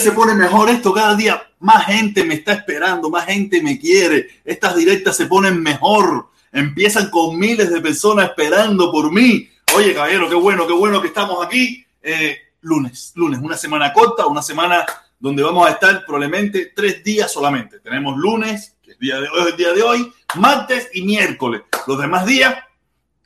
[0.00, 4.28] se pone mejor esto, cada día más gente me está esperando, más gente me quiere.
[4.44, 6.30] Estas directas se ponen mejor.
[6.52, 9.48] Empiezan con miles de personas esperando por mí.
[9.76, 11.84] Oye, caballero, qué bueno, qué bueno que estamos aquí.
[12.02, 14.84] Eh, lunes, lunes, una semana corta, una semana
[15.18, 17.78] donde vamos a estar probablemente tres días solamente.
[17.80, 21.62] Tenemos lunes, que es día de hoy, el día de hoy, martes y miércoles.
[21.86, 22.56] Los demás días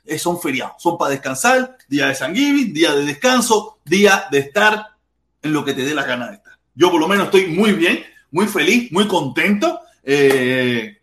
[0.04, 4.88] eh, son feriados, son para descansar, día de San día de descanso, día de estar
[5.40, 6.43] en lo que te dé la gana de.
[6.74, 9.80] Yo por lo menos estoy muy bien, muy feliz, muy contento.
[10.02, 10.98] Eh,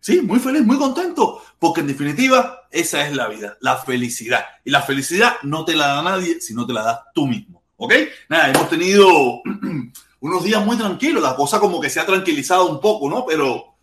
[0.00, 4.44] sí, muy feliz, muy contento, porque en definitiva esa es la vida, la felicidad.
[4.64, 7.62] Y la felicidad no te la da nadie si no te la das tú mismo.
[7.76, 7.92] ¿Ok?
[8.28, 9.42] Nada, hemos tenido
[10.20, 13.26] unos días muy tranquilos, la cosa como que se ha tranquilizado un poco, ¿no?
[13.26, 13.74] Pero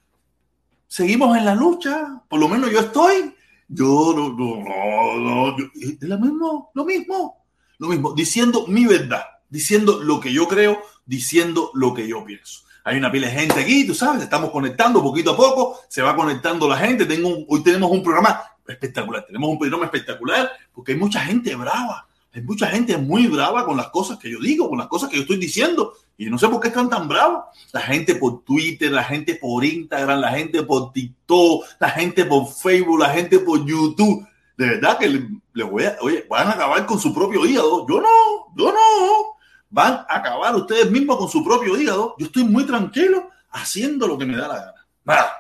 [0.88, 3.36] seguimos en la lucha, por lo menos yo estoy.
[3.74, 7.46] Yo no, no, no, es lo mismo, lo mismo,
[7.78, 12.62] lo mismo, diciendo mi verdad diciendo lo que yo creo, diciendo lo que yo pienso.
[12.84, 16.16] Hay una pila de gente aquí, tú sabes, estamos conectando poquito a poco, se va
[16.16, 17.06] conectando la gente.
[17.06, 22.08] Tengo hoy tenemos un programa espectacular, tenemos un programa espectacular porque hay mucha gente brava,
[22.34, 25.18] hay mucha gente muy brava con las cosas que yo digo, con las cosas que
[25.18, 25.94] yo estoy diciendo.
[26.18, 27.46] Y no sé por qué están tan bravos.
[27.72, 32.48] La gente por Twitter, la gente por Instagram, la gente por TikTok, la gente por
[32.48, 34.26] Facebook, la gente por YouTube.
[34.58, 35.10] De verdad que
[35.54, 37.88] les voy a, oye, van a acabar con su propio hígado.
[37.88, 39.41] Yo no, yo no
[39.72, 42.16] van a acabar ustedes mismos con su propio hígado.
[42.20, 44.88] Yo estoy muy tranquilo haciendo lo que me da la gana.
[45.04, 45.32] Nada.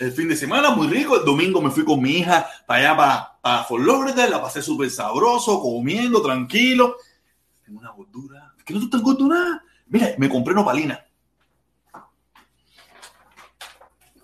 [0.00, 1.16] El fin de semana muy rico.
[1.16, 4.28] El domingo me fui con mi hija para allá, para, para Florida.
[4.28, 6.96] La pasé súper sabroso, comiendo, tranquilo.
[7.64, 8.54] Tengo una gordura.
[8.64, 9.62] ¿Qué no tú estás gordura?
[9.86, 11.04] Mira, me compré nopalina.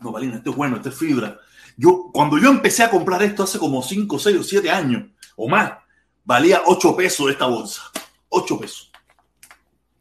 [0.00, 1.38] Nopalina, esto es bueno, esto es fibra.
[1.76, 5.48] Yo, cuando yo empecé a comprar esto hace como 5, 6 o 7 años o
[5.48, 5.72] más,
[6.24, 7.82] valía 8 pesos esta bolsa.
[8.28, 8.93] 8 pesos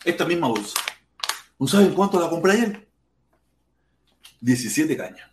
[0.03, 0.77] esta misma bolsa.
[1.59, 2.87] ¿No saben cuánto la compré ayer?
[4.41, 5.29] 17 cañas.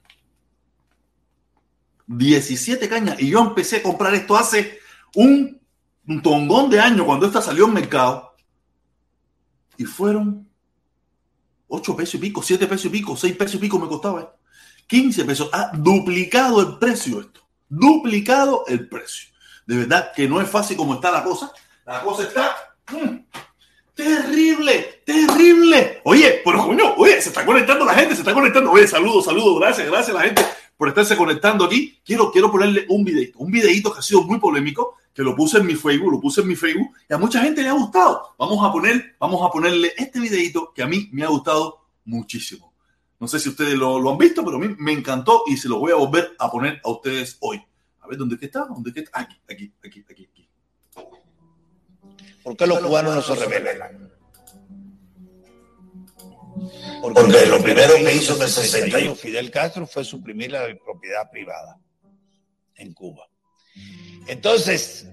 [2.06, 3.20] 17 cañas.
[3.20, 4.78] Y yo empecé a comprar esto hace
[5.14, 5.60] un,
[6.06, 8.36] un tongón de años cuando esta salió al mercado.
[9.76, 10.48] Y fueron
[11.68, 14.36] 8 pesos y pico, 7 pesos y pico, 6 pesos y pico me costaba.
[14.86, 15.50] 15 pesos.
[15.52, 17.40] Ha duplicado el precio esto.
[17.68, 19.30] Duplicado el precio.
[19.66, 21.52] De verdad que no es fácil como está la cosa.
[21.86, 22.56] La cosa está...
[22.90, 23.18] Mm,
[24.00, 26.00] Terrible, terrible.
[26.04, 28.70] Oye, pero coño, oye, se está conectando la gente, se está conectando.
[28.70, 30.42] Oye, saludos, saludos, gracias, gracias a la gente
[30.74, 32.00] por estarse conectando aquí.
[32.02, 35.58] Quiero, quiero ponerle un videito, un videito que ha sido muy polémico, que lo puse
[35.58, 38.34] en mi Facebook, lo puse en mi Facebook y a mucha gente le ha gustado.
[38.38, 42.72] Vamos a poner, vamos a ponerle este videito que a mí me ha gustado muchísimo.
[43.18, 45.68] No sé si ustedes lo, lo han visto, pero a mí me encantó y se
[45.68, 47.60] lo voy a volver a poner a ustedes hoy.
[48.00, 48.64] A ver, ¿dónde está?
[48.64, 49.20] ¿Dónde está?
[49.20, 50.39] Aquí, aquí, aquí, aquí.
[52.42, 54.10] ¿Por qué los cubanos no se rebelan?
[57.00, 61.78] Porque lo primero que hizo en el 61 Fidel Castro fue suprimir la propiedad privada
[62.76, 63.28] en Cuba.
[64.26, 65.06] Entonces,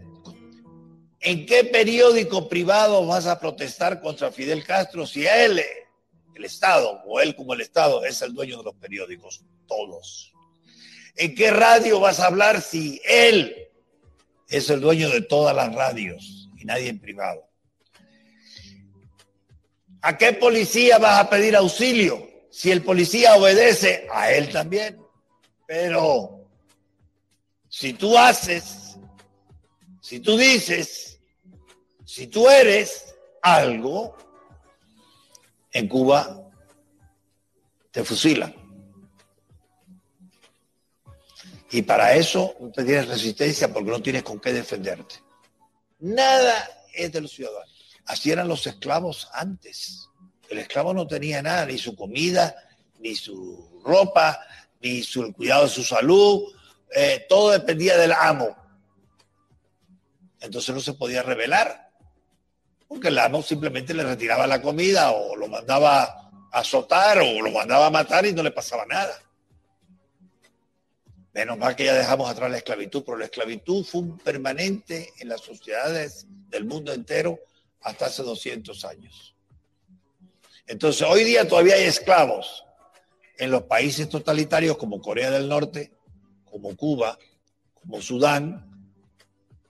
[1.21, 5.61] ¿en qué periódico privado vas a protestar contra Fidel Castro si él,
[6.35, 9.43] el Estado, o él como el Estado, es el dueño de los periódicos?
[9.67, 10.33] Todos.
[11.15, 13.69] ¿En qué radio vas a hablar si él
[14.49, 16.36] es el dueño de todas las radios?
[16.67, 17.49] Nadie en privado.
[20.01, 22.27] ¿A qué policía vas a pedir auxilio?
[22.51, 24.99] Si el policía obedece, a él también.
[25.65, 26.47] Pero
[27.67, 28.97] si tú haces,
[30.01, 31.19] si tú dices,
[32.05, 34.15] si tú eres algo,
[35.71, 36.49] en Cuba
[37.91, 38.55] te fusilan.
[41.71, 45.26] Y para eso no te tienes resistencia porque no tienes con qué defenderte.
[45.99, 47.73] Nada es de los ciudadanos.
[48.05, 50.07] Así eran los esclavos antes.
[50.49, 52.55] El esclavo no tenía nada, ni su comida,
[52.99, 54.39] ni su ropa,
[54.81, 56.53] ni su, el cuidado de su salud.
[56.95, 58.55] Eh, todo dependía del amo.
[60.39, 61.89] Entonces no se podía rebelar,
[62.87, 66.03] porque el amo simplemente le retiraba la comida o lo mandaba
[66.51, 69.19] a azotar o lo mandaba a matar y no le pasaba nada.
[71.37, 75.41] Menos mal que ya dejamos atrás la esclavitud, pero la esclavitud fue permanente en las
[75.41, 77.39] sociedades del mundo entero
[77.81, 79.35] hasta hace 200 años.
[80.65, 82.63] Entonces, hoy día todavía hay esclavos
[83.37, 85.91] en los países totalitarios como Corea del Norte,
[86.43, 87.19] como Cuba,
[87.75, 88.91] como Sudán,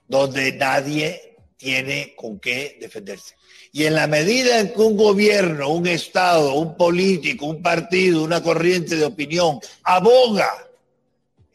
[0.06, 3.34] donde nadie tiene con qué defenderse.
[3.72, 8.42] Y en la medida en que un gobierno, un Estado, un político, un partido, una
[8.42, 10.64] corriente de opinión aboga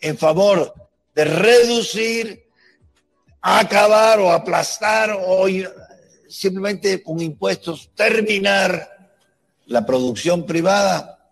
[0.03, 0.73] en favor
[1.15, 2.45] de reducir,
[3.41, 5.47] acabar o aplastar o
[6.27, 9.11] simplemente con impuestos terminar
[9.67, 11.31] la producción privada,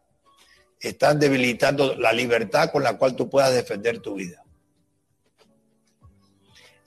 [0.80, 4.44] están debilitando la libertad con la cual tú puedas defender tu vida.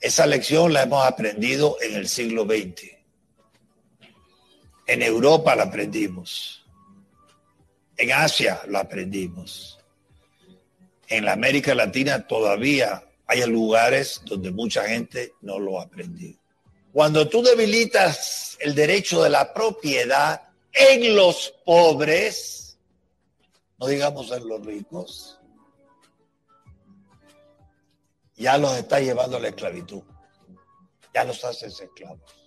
[0.01, 2.91] Esa lección la hemos aprendido en el siglo XX.
[4.87, 6.65] En Europa la aprendimos.
[7.95, 9.74] En Asia la aprendimos.
[11.07, 16.39] En la América Latina todavía hay lugares donde mucha gente no lo ha aprendido.
[16.91, 22.77] Cuando tú debilitas el derecho de la propiedad en los pobres,
[23.77, 25.39] no digamos en los ricos,
[28.35, 30.03] ya los está llevando a la esclavitud.
[31.13, 32.44] Ya los haces esclavos.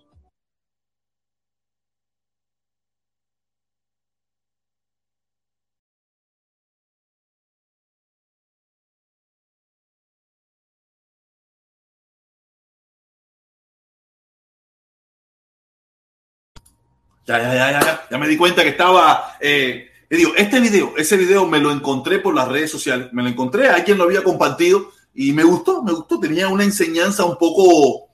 [17.29, 19.37] Ya, ya, ya, ya, ya, me di cuenta que estaba.
[19.39, 23.11] Eh, digo, este video, ese video me lo encontré por las redes sociales.
[23.13, 26.19] Me lo encontré, alguien lo había compartido y me gustó, me gustó.
[26.19, 28.09] Tenía una enseñanza un poco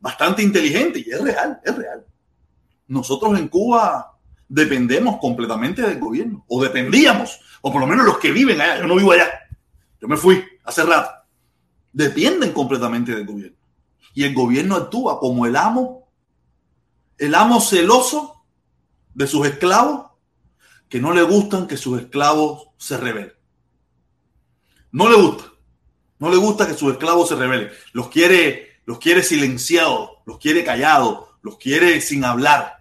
[0.00, 2.04] bastante inteligente y es real, es real.
[2.88, 4.18] Nosotros en Cuba
[4.48, 8.80] dependemos completamente del gobierno, o dependíamos, o por lo menos los que viven allá.
[8.80, 9.30] Yo no vivo allá,
[10.00, 11.08] yo me fui hace rato.
[11.92, 13.58] Dependen completamente del gobierno.
[14.12, 16.08] Y el gobierno actúa como el amo,
[17.16, 18.35] el amo celoso
[19.16, 20.10] de sus esclavos
[20.90, 23.32] que no le gustan que sus esclavos se rebelen.
[24.92, 25.44] No le gusta.
[26.18, 27.70] No le gusta que sus esclavos se rebelen.
[27.92, 32.80] Los quiere, los quiere silenciados, los quiere callados, los quiere sin hablar.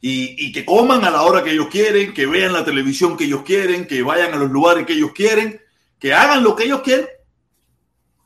[0.00, 3.24] Y, y, que coman a la hora que ellos quieren, que vean la televisión que
[3.24, 5.60] ellos quieren, que vayan a los lugares que ellos quieren,
[5.98, 7.06] que hagan lo que ellos quieren.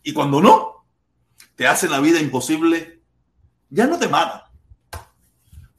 [0.04, 0.84] Y cuando no,
[1.56, 3.00] te hacen la vida imposible,
[3.70, 4.51] ya no te matan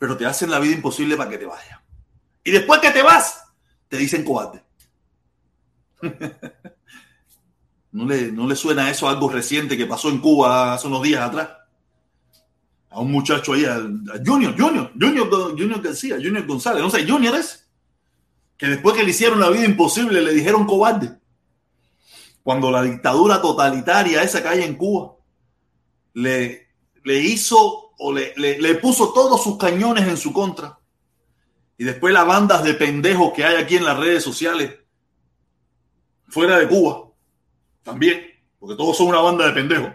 [0.03, 1.79] pero te hacen la vida imposible para que te vayas.
[2.43, 3.41] Y después que te vas,
[3.87, 4.61] te dicen cobarde.
[7.93, 11.21] ¿No le, ¿No le suena eso algo reciente que pasó en Cuba hace unos días
[11.21, 11.51] atrás?
[12.89, 13.75] A un muchacho ahí, a,
[14.25, 17.71] Junior, Junior, Junior, Junior García, Junior González, no sé, Junior es,
[18.57, 21.17] que después que le hicieron la vida imposible le dijeron cobarde.
[22.43, 25.15] Cuando la dictadura totalitaria esa que hay en Cuba
[26.13, 26.67] le,
[27.05, 30.79] le hizo o le, puso todos sus cañones en su contra.
[31.77, 34.79] Y después las bandas de pendejos que hay aquí en las redes sociales,
[36.27, 37.09] fuera de Cuba,
[37.83, 38.23] también,
[38.59, 39.91] porque todos son una banda de pendejos.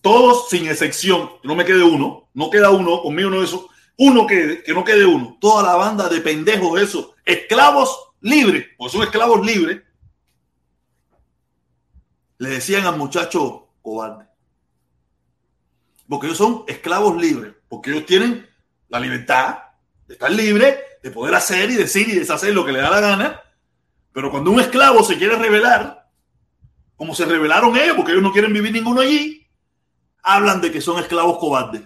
[0.00, 4.26] Todos sin excepción, que no me quede uno, no queda uno, conmigo no eso, uno
[4.26, 5.36] que no quede uno.
[5.40, 9.82] Toda la banda de pendejos, esos, esclavos libres, porque son esclavos libres,
[12.38, 14.25] le decían al muchacho cobarde
[16.08, 18.48] porque ellos son esclavos libres, porque ellos tienen
[18.88, 19.58] la libertad
[20.06, 23.00] de estar libre, de poder hacer y decir y deshacer lo que le da la
[23.00, 23.42] gana.
[24.12, 26.08] Pero cuando un esclavo se quiere rebelar,
[26.96, 29.46] como se rebelaron ellos, porque ellos no quieren vivir ninguno allí,
[30.22, 31.82] hablan de que son esclavos cobardes.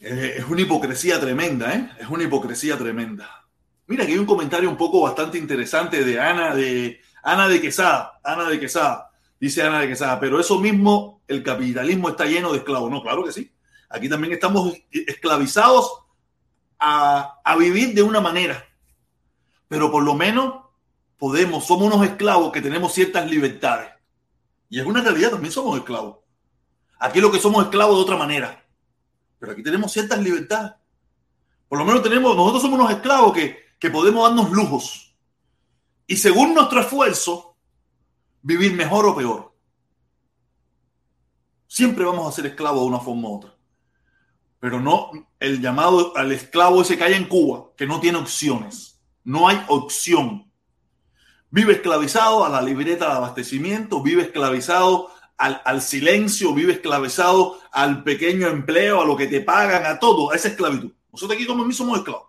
[0.00, 1.90] Eh, es una hipocresía tremenda, ¿eh?
[1.98, 3.46] Es una hipocresía tremenda.
[3.86, 8.20] Mira, aquí hay un comentario un poco bastante interesante de Ana de Ana de Quesada,
[8.22, 9.10] Ana de Quesada,
[9.40, 12.90] dice Ana de Quesada, pero eso mismo, el capitalismo está lleno de esclavos.
[12.90, 13.52] No, claro que sí.
[13.88, 16.04] Aquí también estamos esclavizados
[16.78, 18.64] a, a vivir de una manera,
[19.66, 20.64] pero por lo menos
[21.18, 23.90] podemos, somos unos esclavos que tenemos ciertas libertades.
[24.70, 26.18] Y es una realidad, también somos esclavos.
[26.98, 28.64] Aquí lo que somos esclavos de otra manera,
[29.38, 30.72] pero aquí tenemos ciertas libertades.
[31.68, 35.07] Por lo menos tenemos, nosotros somos unos esclavos que, que podemos darnos lujos
[36.08, 37.54] y según nuestro esfuerzo,
[38.40, 39.54] vivir mejor o peor.
[41.66, 43.54] Siempre vamos a ser esclavos de una forma u otra.
[44.58, 48.98] Pero no el llamado al esclavo ese que hay en Cuba, que no tiene opciones.
[49.22, 50.50] No hay opción.
[51.50, 58.48] Vive esclavizado a la libreta de abastecimiento, vive esclavizado al, silencio, vive esclavizado al pequeño
[58.48, 60.90] empleo, a lo que te pagan, a todo, a esa esclavitud.
[61.12, 62.27] Nosotros aquí como mí somos esclavos.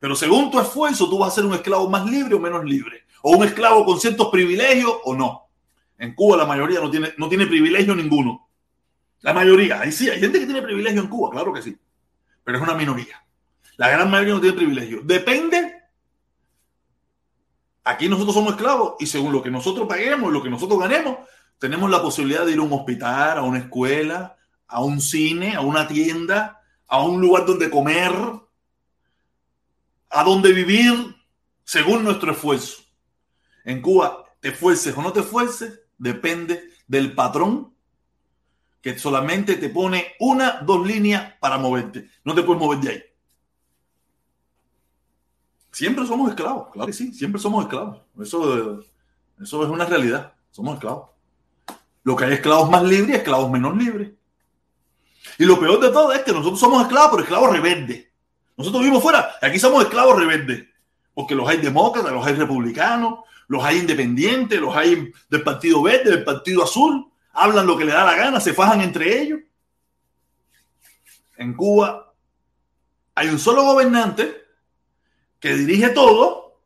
[0.00, 3.04] Pero según tu esfuerzo, tú vas a ser un esclavo más libre o menos libre.
[3.22, 5.48] O un esclavo con ciertos privilegios o no.
[5.98, 8.48] En Cuba la mayoría no tiene, no tiene privilegio ninguno.
[9.20, 9.80] La mayoría.
[9.80, 11.76] Ahí sí, hay gente que tiene privilegio en Cuba, claro que sí.
[12.44, 13.24] Pero es una minoría.
[13.76, 15.00] La gran mayoría no tiene privilegio.
[15.02, 15.74] Depende.
[17.84, 21.18] Aquí nosotros somos esclavos y según lo que nosotros paguemos, lo que nosotros ganemos,
[21.58, 24.36] tenemos la posibilidad de ir a un hospital, a una escuela,
[24.68, 28.12] a un cine, a una tienda, a un lugar donde comer,
[30.10, 31.16] a dónde vivir
[31.64, 32.82] según nuestro esfuerzo.
[33.64, 37.74] En Cuba, te esfuerces o no te esfuerces, depende del patrón
[38.80, 42.08] que solamente te pone una, dos líneas para moverte.
[42.24, 43.02] No te puedes mover de ahí.
[45.72, 48.00] Siempre somos esclavos, claro que sí, siempre somos esclavos.
[48.20, 48.80] Eso,
[49.40, 51.10] eso es una realidad, somos esclavos.
[52.02, 54.12] Lo que hay esclavos más libres y esclavos menos libres.
[55.38, 58.07] Y lo peor de todo es que nosotros somos esclavos, pero esclavos rebeldes.
[58.58, 60.66] Nosotros vivimos fuera, aquí somos esclavos rebeldes.
[61.14, 66.10] Porque los hay demócratas, los hay republicanos, los hay independientes, los hay del Partido Verde,
[66.10, 67.08] del Partido Azul.
[67.32, 69.40] Hablan lo que les da la gana, se fajan entre ellos.
[71.36, 72.12] En Cuba
[73.14, 74.44] hay un solo gobernante
[75.38, 76.60] que dirige todo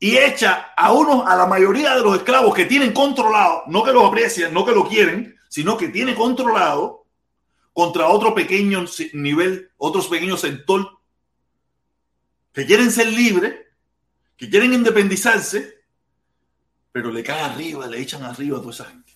[0.00, 3.92] y echa a unos, a la mayoría de los esclavos que tienen controlado, no que
[3.92, 6.95] los aprecian, no que lo quieren, sino que tiene controlado
[7.76, 10.98] contra otro pequeño nivel, otros pequeños sector
[12.54, 13.54] que quieren ser libres,
[14.34, 15.84] que quieren independizarse,
[16.90, 19.12] pero le cae arriba, le echan arriba a toda esa gente.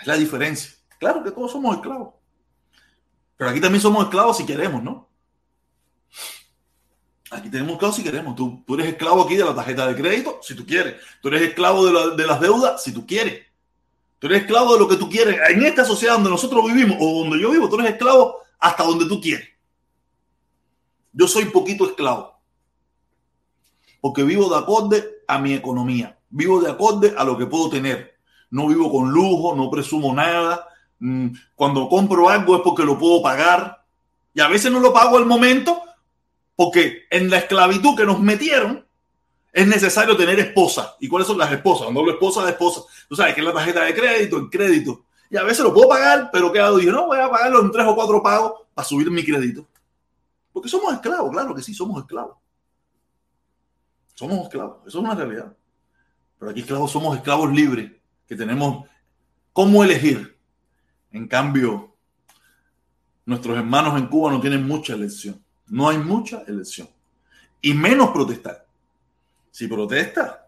[0.00, 0.70] Es la diferencia.
[1.00, 2.14] Claro que todos somos esclavos.
[3.36, 5.10] Pero aquí también somos esclavos si queremos, ¿no?
[7.32, 8.36] Aquí tenemos esclavos si queremos.
[8.36, 10.94] Tú, tú, eres esclavo aquí de la tarjeta de crédito, si tú quieres.
[11.20, 13.48] Tú eres esclavo de, de, las deudas, si tú quieres.
[14.22, 15.36] Tú eres esclavo de lo que tú quieres.
[15.50, 19.06] En esta sociedad donde nosotros vivimos, o donde yo vivo, tú eres esclavo hasta donde
[19.06, 19.48] tú quieres.
[21.12, 22.38] Yo soy poquito esclavo.
[24.00, 26.16] Porque vivo de acorde a mi economía.
[26.30, 28.16] Vivo de acorde a lo que puedo tener.
[28.48, 30.68] No vivo con lujo, no presumo nada.
[31.00, 33.84] Mm, cuando compro algo es porque lo puedo pagar.
[34.34, 35.82] Y a veces no lo pago al momento
[36.54, 38.86] porque en la esclavitud que nos metieron
[39.52, 40.96] es necesario tener esposa.
[41.00, 41.84] ¿Y cuáles son las esposas?
[41.84, 42.82] Cuando hablo esposa de esposa,
[43.12, 45.04] tú sabes que es la tarjeta de crédito, el crédito.
[45.28, 46.78] Y a veces lo puedo pagar, pero ¿qué hago?
[46.78, 49.68] Digo, no, voy a pagarlo en tres o cuatro pagos para subir mi crédito.
[50.50, 52.38] Porque somos esclavos, claro que sí, somos esclavos.
[54.14, 55.54] Somos esclavos, eso es una realidad.
[56.38, 57.92] Pero aquí esclavos somos esclavos libres,
[58.26, 58.88] que tenemos
[59.52, 60.38] cómo elegir.
[61.10, 61.94] En cambio,
[63.26, 65.44] nuestros hermanos en Cuba no tienen mucha elección.
[65.66, 66.88] No hay mucha elección.
[67.60, 68.66] Y menos protestar.
[69.50, 70.41] Si protesta,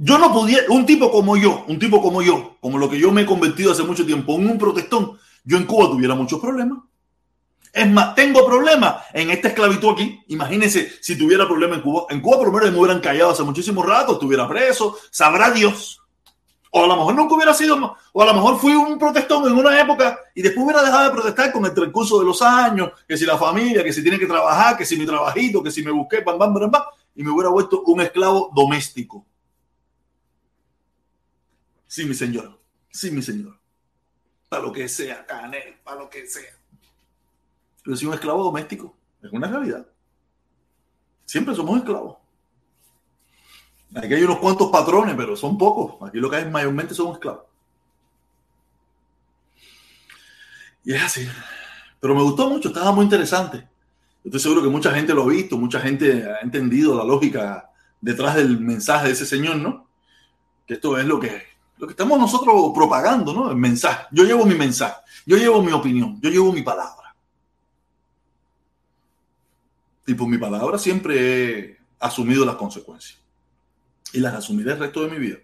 [0.00, 3.10] yo no pudiera, un tipo como yo, un tipo como yo, como lo que yo
[3.10, 6.78] me he convertido hace mucho tiempo en un protestón, yo en Cuba tuviera muchos problemas.
[7.72, 10.20] Es más, tengo problemas en esta esclavitud aquí.
[10.28, 12.06] Imagínense si tuviera problemas en Cuba.
[12.10, 16.00] En Cuba, por lo menos, me hubieran callado hace muchísimo rato, estuviera preso, sabrá Dios.
[16.70, 19.52] O a lo mejor nunca hubiera sido, o a lo mejor fui un protestón en
[19.52, 23.16] una época y después hubiera dejado de protestar con el transcurso de los años, que
[23.16, 25.90] si la familia, que si tiene que trabajar, que si mi trabajito, que si me
[25.90, 26.82] busqué, bam, bam, bam, bam,
[27.16, 29.24] y me hubiera vuelto un esclavo doméstico.
[31.88, 32.60] Sí, mi señor.
[32.90, 33.58] Sí, mi señor.
[34.48, 36.56] Para lo que sea, Canel, para lo que sea.
[37.82, 39.86] Pero si un esclavo doméstico es una realidad.
[41.24, 42.18] Siempre somos esclavos.
[43.94, 46.08] Aquí hay unos cuantos patrones, pero son pocos.
[46.08, 47.44] Aquí lo que hay mayormente son esclavos.
[50.84, 51.28] Y es así.
[52.00, 53.66] Pero me gustó mucho, estaba muy interesante.
[54.24, 57.70] Estoy seguro que mucha gente lo ha visto, mucha gente ha entendido la lógica
[58.00, 59.88] detrás del mensaje de ese señor, ¿no?
[60.66, 61.47] Que esto es lo que,
[61.78, 63.50] lo que estamos nosotros propagando, ¿no?
[63.50, 64.06] El mensaje.
[64.10, 67.14] Yo llevo mi mensaje, yo llevo mi opinión, yo llevo mi palabra.
[70.06, 73.18] Y por mi palabra siempre he asumido las consecuencias
[74.12, 75.36] y las asumiré el resto de mi vida.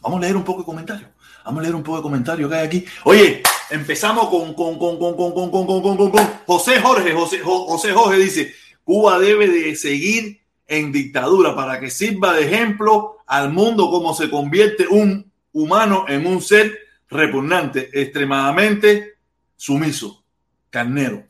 [0.00, 1.10] Vamos a leer un poco de comentarios.
[1.44, 2.84] Vamos a leer un poco de comentarios que hay aquí.
[3.04, 7.12] Oye, empezamos con, con, con, con, con, con, con, con, con, con, José Jorge.
[7.12, 13.16] José, José Jorge dice, Cuba debe de seguir en dictadura para que sirva de ejemplo
[13.26, 16.78] al mundo cómo se convierte un humano en un ser
[17.08, 19.14] repugnante, extremadamente
[19.56, 20.22] sumiso,
[20.70, 21.24] carnero.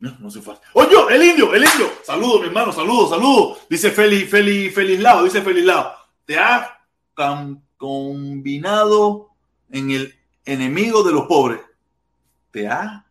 [0.00, 0.54] No, no se fue.
[0.74, 1.90] Oye, el indio, el indio.
[2.04, 3.58] Saludos, mi hermano, saludos, saludos.
[3.68, 5.92] Dice Feliz, Feliz, Feliz Lao, dice Feliz Lao.
[6.24, 6.78] Te ha
[7.76, 9.30] combinado
[9.70, 11.60] en el enemigo de los pobres.
[12.50, 13.06] Te ha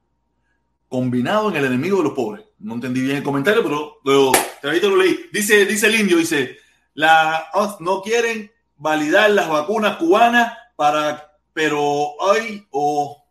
[0.88, 2.46] combinado en el enemigo de los pobres.
[2.60, 4.32] No entendí bien el comentario, pero,
[4.68, 5.30] pero te lo leí.
[5.32, 6.58] Dice, dice el indio, dice,
[6.94, 13.26] la, oh, no quieren validar las vacunas cubanas para, pero hoy o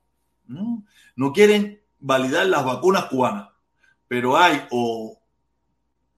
[0.47, 3.51] no, no quieren validar las vacunas cubanas,
[4.09, 5.21] pero hay o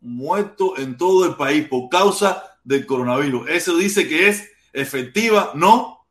[0.00, 3.48] muertos en todo el país por causa del coronavirus.
[3.48, 6.06] Eso dice que es efectiva, ¿no?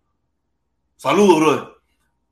[0.98, 1.68] Saludos, brother.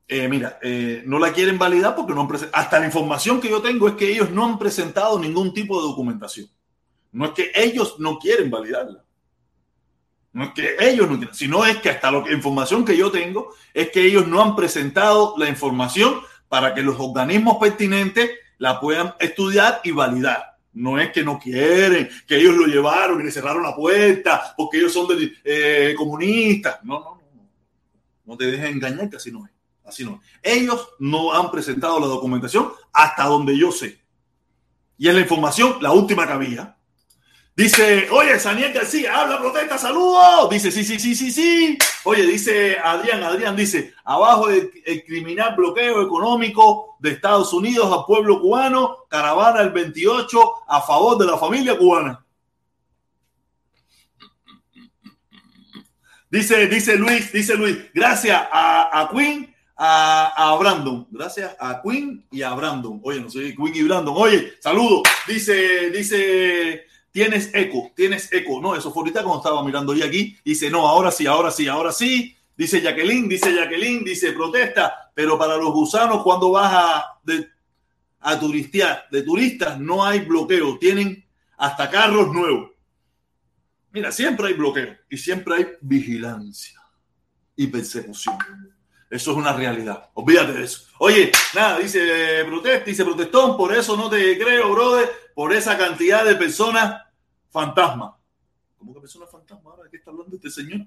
[0.08, 2.62] Eh, mira, eh, no la quieren validar porque no han presentado.
[2.62, 5.88] Hasta la información que yo tengo es que ellos no han presentado ningún tipo de
[5.88, 6.48] documentación.
[7.12, 9.04] No es que ellos no quieren validarla.
[10.32, 13.54] No es que ellos no quieren, sino es que hasta la información que yo tengo
[13.72, 19.14] es que ellos no han presentado la información para que los organismos pertinentes la puedan
[19.18, 20.56] estudiar y validar.
[20.72, 24.76] No es que no quieren, que ellos lo llevaron y le cerraron la puerta, porque
[24.78, 26.84] ellos son de, eh, comunistas.
[26.84, 27.48] No, no, no.
[28.26, 29.52] No te dejes engañar que así no es.
[29.86, 34.00] Así no Ellos no han presentado la documentación hasta donde yo sé.
[34.98, 36.75] Y es la información, la última que había.
[37.56, 40.50] Dice, oye, Saniel García, habla, protesta, saludos.
[40.50, 41.78] Dice, sí, sí, sí, sí, sí.
[42.04, 44.70] Oye, dice Adrián, Adrián dice, abajo el,
[45.06, 50.38] criminal bloqueo económico de Estados Unidos al pueblo cubano, caravana el 28
[50.68, 52.22] a favor de la familia cubana.
[56.30, 61.06] Dice, dice Luis, dice Luis, gracias a, a Queen a, Brandon.
[61.10, 63.00] Gracias a Queen y a Brandon.
[63.02, 64.14] Oye, no soy Queen y Brandon.
[64.16, 65.02] Oye, saludo.
[65.26, 66.84] Dice, dice,
[67.16, 68.60] tienes eco, tienes eco.
[68.60, 70.36] No, eso fue ahorita cuando estaba mirando yo aquí.
[70.44, 72.36] Dice, no, ahora sí, ahora sí, ahora sí.
[72.54, 77.48] Dice Jacqueline, dice Jacqueline, dice protesta, pero para los gusanos cuando vas a, de,
[78.20, 81.24] a turistear, de turistas no hay bloqueo, tienen
[81.56, 82.72] hasta carros nuevos.
[83.92, 86.78] Mira, siempre hay bloqueo y siempre hay vigilancia
[87.56, 88.36] y persecución.
[89.08, 90.10] Eso es una realidad.
[90.12, 90.82] Olvídate de eso.
[90.98, 96.26] Oye, nada, dice protest, dice protestón, por eso no te creo, brother, por esa cantidad
[96.26, 97.05] de personas
[97.56, 98.12] fantasmas.
[98.76, 99.64] ¿Cómo que personas fantasmas?
[99.64, 100.80] Ahora, ¿de qué está hablando este señor?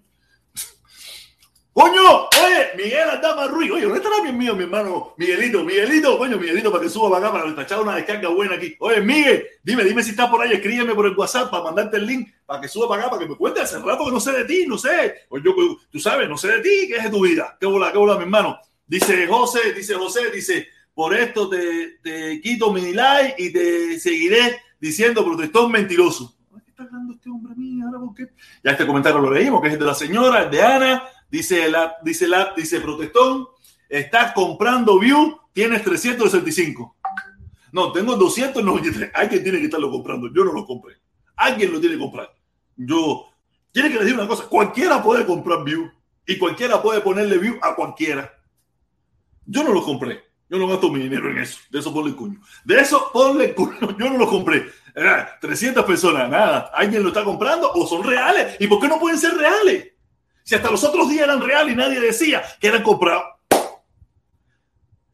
[1.73, 5.63] Coño, oye, Miguel Andama Ruiz, oye, ¿dónde estará mi mío, mi hermano Miguelito?
[5.63, 8.75] Miguelito, coño, Miguelito, para que suba para acá, para echar una descarga buena aquí.
[8.79, 12.05] Oye, Miguel, dime, dime si estás por ahí, escríbeme por el WhatsApp para mandarte el
[12.05, 14.31] link, para que suba para acá, para que me cuentes hace rato que no sé
[14.33, 15.25] de ti, no sé.
[15.29, 15.55] Oye, yo,
[15.89, 17.57] tú sabes, no sé de ti, ¿qué es de tu vida?
[17.59, 18.59] ¿Qué bola, qué bola, mi hermano?
[18.85, 24.61] Dice José, dice José, dice, por esto te, te quito mi like y te seguiré
[24.79, 26.38] diciendo protestón mentiroso.
[26.79, 27.87] ¿Qué está este hombre mío?
[28.63, 31.97] Ya este comentario lo leímos, que es de la señora, el de Ana Dice la,
[32.01, 33.49] dice la, dice Protestón,
[33.89, 36.95] estás comprando View, tienes 365.
[37.73, 39.11] No, tengo 293.
[39.13, 40.33] Alguien tiene que estarlo comprando.
[40.33, 40.95] Yo no lo compré.
[41.35, 42.33] Alguien lo tiene que comprar.
[42.77, 43.25] Yo,
[43.73, 45.91] tiene que decir una cosa, cualquiera puede comprar View
[46.25, 48.41] y cualquiera puede ponerle View a cualquiera.
[49.45, 50.23] Yo no lo compré.
[50.49, 51.59] Yo no gasto mi dinero en eso.
[51.69, 52.41] De eso ponle cuño.
[52.63, 53.95] De eso ponle cuño.
[53.99, 54.65] Yo no lo compré.
[55.39, 56.71] 300 personas, nada.
[56.73, 58.57] ¿Alguien lo está comprando o son reales?
[58.59, 59.89] ¿Y por qué no pueden ser reales?
[60.43, 63.23] Si hasta los otros días eran reales y nadie decía que eran comprados.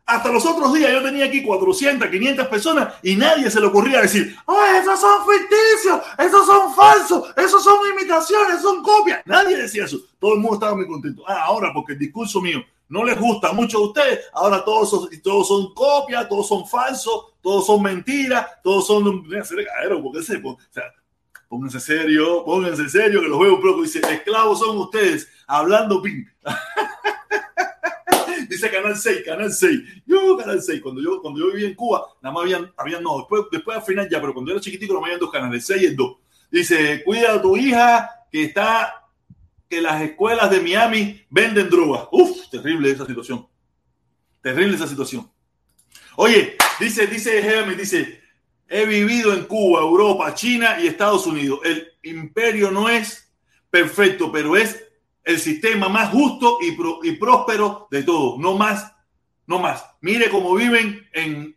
[0.05, 4.01] Hasta los otros días yo tenía aquí 400, 500 personas y nadie se le ocurría
[4.01, 5.99] decir, ¡Oh, esos son ficticios!
[6.17, 7.33] ¡Esos son falsos!
[7.35, 8.61] ¡Esos son imitaciones!
[8.61, 9.21] ¡Son copias!
[9.25, 9.97] Nadie decía eso.
[10.19, 11.23] Todo el mundo estaba muy contento.
[11.27, 15.21] Ah, ahora porque el discurso mío no les gusta mucho a ustedes, ahora todos son,
[15.21, 19.23] todos son copias, todos son falsos, todos son mentiras, todos son...
[19.23, 20.83] Porque se, o sea,
[21.47, 23.83] Pónganse serio, pónganse serio, que los veo un poco.
[23.83, 26.25] Dice, esclavos son ustedes, hablando ping.
[28.49, 29.79] Dice Canal 6, Canal 6.
[30.05, 30.81] Yo, Canal 6.
[30.81, 33.83] Cuando yo, cuando yo vivía en Cuba, nada más habían, habían no, después, después al
[33.83, 36.17] final ya, pero cuando era chiquitico, no me habían dos canales, 6 y el 2.
[36.51, 39.04] Dice, cuida a tu hija que está,
[39.69, 42.07] que las escuelas de Miami venden drogas.
[42.11, 43.47] Uf, terrible esa situación.
[44.41, 45.31] Terrible esa situación.
[46.17, 48.21] Oye, dice, dice Jeremy, dice,
[48.67, 51.59] He vivido en Cuba, Europa, China y Estados Unidos.
[51.63, 53.31] El imperio no es
[53.69, 54.83] perfecto, pero es
[55.23, 58.39] el sistema más justo y, próspero de todo.
[58.39, 58.91] No más,
[59.45, 59.85] no más.
[60.01, 61.55] Mire cómo viven en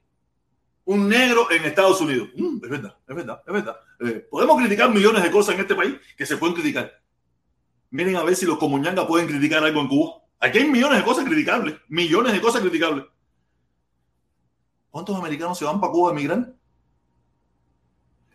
[0.85, 2.29] un negro en Estados Unidos.
[2.35, 3.77] Mm, es verdad, es verdad, es verdad.
[4.01, 7.01] Eh, podemos criticar millones de cosas en este país que se pueden criticar.
[7.91, 10.23] Miren a ver si los comuñangas pueden criticar algo en Cuba.
[10.41, 13.05] Aquí hay millones de cosas criticables, millones de cosas criticables.
[14.91, 16.55] ¿Cuántos americanos se van para Cuba a emigrar?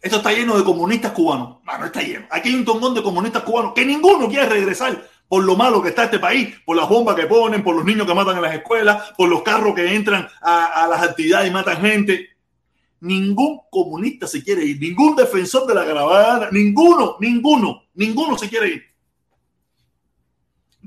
[0.01, 1.59] Esto está lleno de comunistas cubanos.
[1.63, 2.25] No, está lleno.
[2.29, 5.89] Aquí hay un tongón de comunistas cubanos que ninguno quiere regresar por lo malo que
[5.89, 8.53] está este país, por las bombas que ponen, por los niños que matan en las
[8.53, 12.29] escuelas, por los carros que entran a, las actividades y matan gente.
[12.99, 18.67] Ningún comunista se quiere ir, ningún defensor de la caravana, ninguno, ninguno, ninguno se quiere
[18.67, 18.83] ir.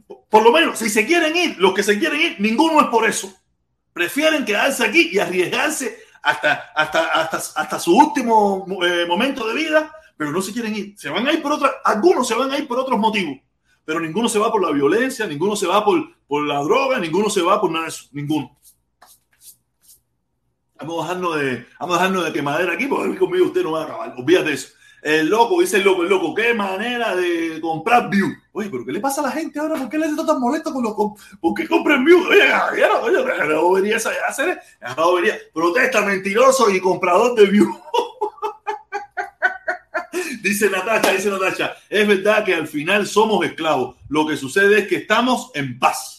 [0.06, 3.08] Por lo menos, si se quieren ir, los que se quieren ir, ninguno es por
[3.08, 3.32] eso.
[3.92, 9.92] Prefieren quedarse aquí y arriesgarse hasta, hasta, hasta, hasta su último eh, momento de vida,
[10.16, 10.94] pero no se quieren ir.
[10.98, 13.38] Se van a ir por otras, algunos se van a ir por otros motivos,
[13.84, 17.30] pero ninguno se va por la violencia, ninguno se va por, por la droga, ninguno
[17.30, 18.56] se va por nada de eso, ninguno.
[20.78, 23.82] Vamos a dejarnos de, vamos a dejarnos de quemadera aquí, porque conmigo usted no va
[23.82, 24.14] a acabar.
[24.16, 24.68] Olvídate de eso.
[25.06, 28.26] El loco, dice el loco, el loco, qué manera de comprar view.
[28.50, 29.76] Oye, pero ¿qué le pasa a la gente ahora?
[29.76, 30.94] ¿Por qué le está tan molesto con los
[31.40, 32.26] ¿Por qué compran view?
[32.28, 32.42] Oye,
[32.72, 35.38] oye, oye, esa ya hacer, la bobería.
[35.54, 37.72] Protesta mentiroso y comprador de view.
[40.42, 43.94] dice Natacha, dice Natacha, es verdad que al final somos esclavos.
[44.08, 46.15] Lo que sucede es que estamos en paz.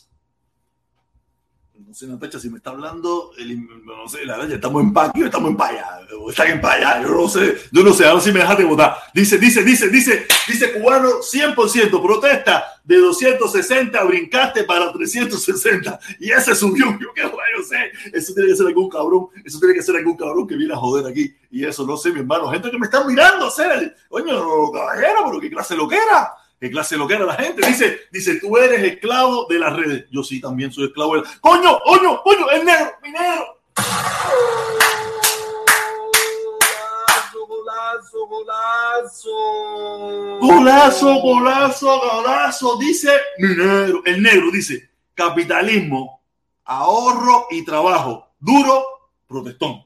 [1.97, 5.49] Sé, Natacha, si me está hablando, el, no sé, la verdad, estamos en Paqui estamos
[5.49, 8.65] en Paya, están en Paya, yo no sé, yo no sé, ahora sí me dejaste
[8.65, 8.97] votar.
[9.15, 16.53] Dice, dice, dice, dice, dice cubano 100%, protesta de 260, brincaste para 360 y ese
[16.53, 19.95] subió, yo qué rayo sé, eso tiene que ser algún cabrón, eso tiene que ser
[19.95, 22.77] algún cabrón que viene a joder aquí y eso no sé, mi hermano, gente que
[22.77, 26.31] me está mirando, sé, coño, caballero, pero qué clase lo que era.
[26.59, 27.65] ¿Qué clase lo que era la gente?
[27.67, 30.05] Dice, dice, tú eres esclavo de las redes.
[30.11, 32.49] Yo sí también soy esclavo de las ¡Coño, coño, coño!
[32.49, 33.59] ¡El negro, mi negro!
[37.47, 39.31] Golazo, golazo, golazo.
[41.19, 44.01] Golazo, golazo, Dice mi negro.
[44.03, 46.23] El negro dice, capitalismo,
[46.65, 48.29] ahorro y trabajo.
[48.39, 48.83] Duro,
[49.27, 49.85] protestón.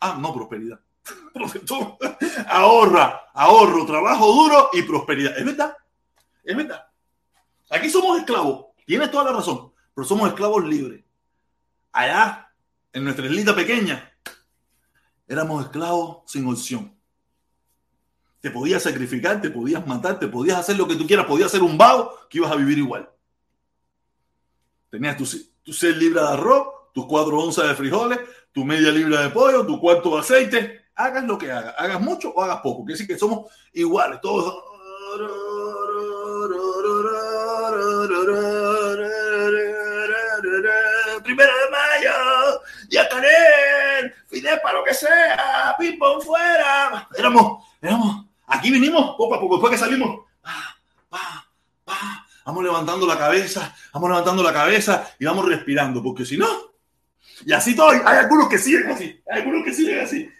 [0.00, 0.78] Ah, no, prosperidad.
[1.32, 1.96] Protestón.
[2.48, 5.36] Ahorra, ahorro, trabajo duro y prosperidad.
[5.38, 5.76] ¿Es verdad?
[6.46, 6.86] Es verdad.
[7.68, 8.66] Aquí somos esclavos.
[8.86, 9.72] Tienes toda la razón.
[9.94, 11.04] Pero somos esclavos libres.
[11.92, 12.52] Allá,
[12.92, 14.12] en nuestra islita pequeña,
[15.26, 16.94] éramos esclavos sin opción.
[18.40, 21.62] Te podías sacrificar, te podías matar, te podías hacer lo que tú quieras, podías ser
[21.62, 23.10] un vago que ibas a vivir igual.
[24.90, 25.24] Tenías tu,
[25.64, 28.20] tu seis libras de arroz, tus cuatro onzas de frijoles,
[28.52, 30.86] tu media libra de pollo, tu cuarto de aceite.
[30.94, 32.84] Hagas lo que hagas, hagas mucho o hagas poco.
[32.84, 34.62] Quiere decir que somos iguales, todos
[41.22, 47.08] primero de mayo, Yacaré, Fidel para lo que sea, ping pong fuera.
[47.16, 50.24] Éramos, éramos, aquí vinimos poco a poco, después que salimos,
[52.44, 56.46] vamos levantando la cabeza, vamos levantando la cabeza y vamos respirando, porque si no,
[57.44, 60.30] y así todo, hay algunos que siguen así, algunos que siguen así.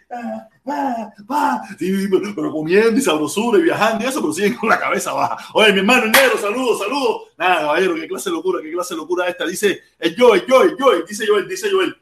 [0.66, 5.37] Pero, comiendo y sabrosura y viajando y eso, pero siguen con la cabeza baja.
[5.55, 7.22] Oye, mi hermano negro, saludos, saludos.
[7.38, 9.46] Nada, caballero, qué clase de locura, qué clase de locura esta.
[9.46, 11.96] Dice, el Joel, Joel, Joel, dice Joel, dice Joel.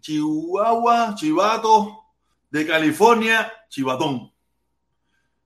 [0.00, 2.04] Chihuahua, Chivato,
[2.50, 4.32] de California, Chivatón.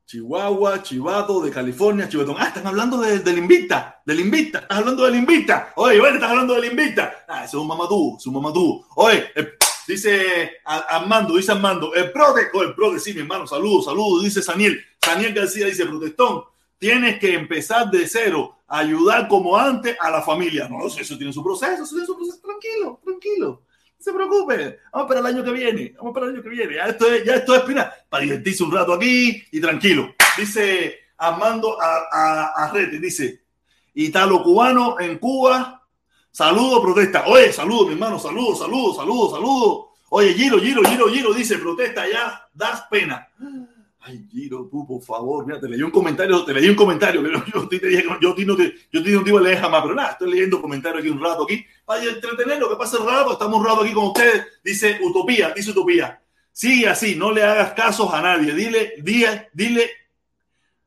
[0.06, 2.36] Chihuahua, Chivato, de California, Chivatón.
[2.38, 5.72] Ah, están hablando de, del Invicta, del Invicta, estás hablando del Invicta.
[5.76, 7.24] Oye, bueno, estás hablando del Invicta.
[7.28, 8.84] Ah, ese es un mamadú, es un mamadú.
[8.96, 9.48] Oye, eh,
[9.90, 14.40] Dice Armando, dice Armando, el prote, oh, el prote, sí, mi hermano, saludos, saludos, dice
[14.40, 14.80] Saniel.
[15.02, 16.44] Saniel García dice, protestón,
[16.78, 20.68] tienes que empezar de cero, ayudar como antes a la familia.
[20.68, 23.62] No, eso tiene su proceso, eso tiene su proceso, tranquilo, tranquilo.
[23.98, 26.74] No se preocupe, vamos para el año que viene, vamos para el año que viene.
[26.76, 27.62] Ya esto es, ya esto es
[28.08, 30.14] para divertirse un rato aquí y tranquilo.
[30.38, 33.42] Dice Armando a, Rete, dice,
[33.94, 35.79] Italo cubano en Cuba
[36.30, 37.26] Saludo, protesta.
[37.26, 39.90] Oye, saludo, mi hermano, saludo, saludo, saludo, saludo.
[40.10, 43.28] Oye, Giro, Giro, Giro, Giro, dice, protesta ya, das pena.
[44.00, 47.44] Ay, Giro, tú, por favor, mira, te leí un comentario, te leí un comentario, pero
[47.46, 50.12] yo te dije yo, no te, yo no te iba a leer jamás, pero nada,
[50.12, 53.60] estoy leyendo comentarios aquí un rato aquí, para entretener lo que pasa el rato, estamos
[53.60, 58.12] un rato aquí con ustedes, dice Utopía, dice Utopía, sigue así, no le hagas casos
[58.12, 59.90] a nadie, dile, dile, dile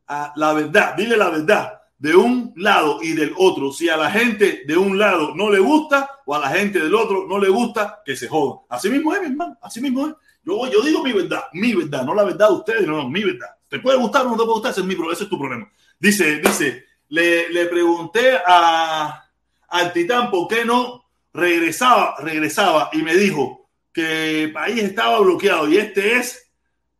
[0.07, 3.71] a la verdad, dile la verdad, de un lado y del otro.
[3.71, 6.93] Si a la gente de un lado no le gusta o a la gente del
[6.93, 8.59] otro no le gusta, que se joda.
[8.67, 9.57] Así mismo es, mi hermano.
[9.61, 10.13] Así mismo es.
[10.43, 13.23] Yo, yo digo mi verdad, mi verdad, no la verdad de ustedes, no, no, mi
[13.23, 13.47] verdad.
[13.69, 14.71] ¿Te puede gustar o no te puede gustar?
[14.71, 15.71] Ese es, mi, ese es tu problema.
[15.97, 19.23] Dice, dice, le, le pregunté a,
[19.69, 25.69] al titán por qué no regresaba, regresaba y me dijo que el país estaba bloqueado
[25.69, 26.51] y este es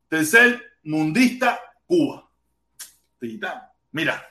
[0.08, 2.26] tercer mundista Cuba.
[3.20, 4.30] Titán, mira,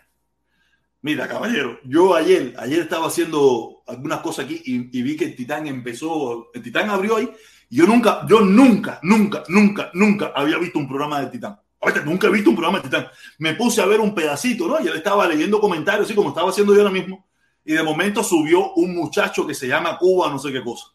[1.02, 5.66] Mira, caballero, yo ayer, ayer estaba haciendo algunas cosas aquí y, vi que el Titán
[5.66, 7.28] empezó, el Titán abrió ahí.
[7.68, 11.58] Y yo nunca, yo nunca, nunca, nunca, nunca había visto un programa de Titán.
[11.80, 13.08] Ahorita nunca he visto un programa de Titán.
[13.38, 14.80] Me puse a ver un pedacito, ¿no?
[14.80, 17.26] Y él estaba leyendo comentarios, así como estaba haciendo yo ahora mismo.
[17.64, 20.86] Y de momento subió un muchacho que se llama Cuba, no sé qué cosa.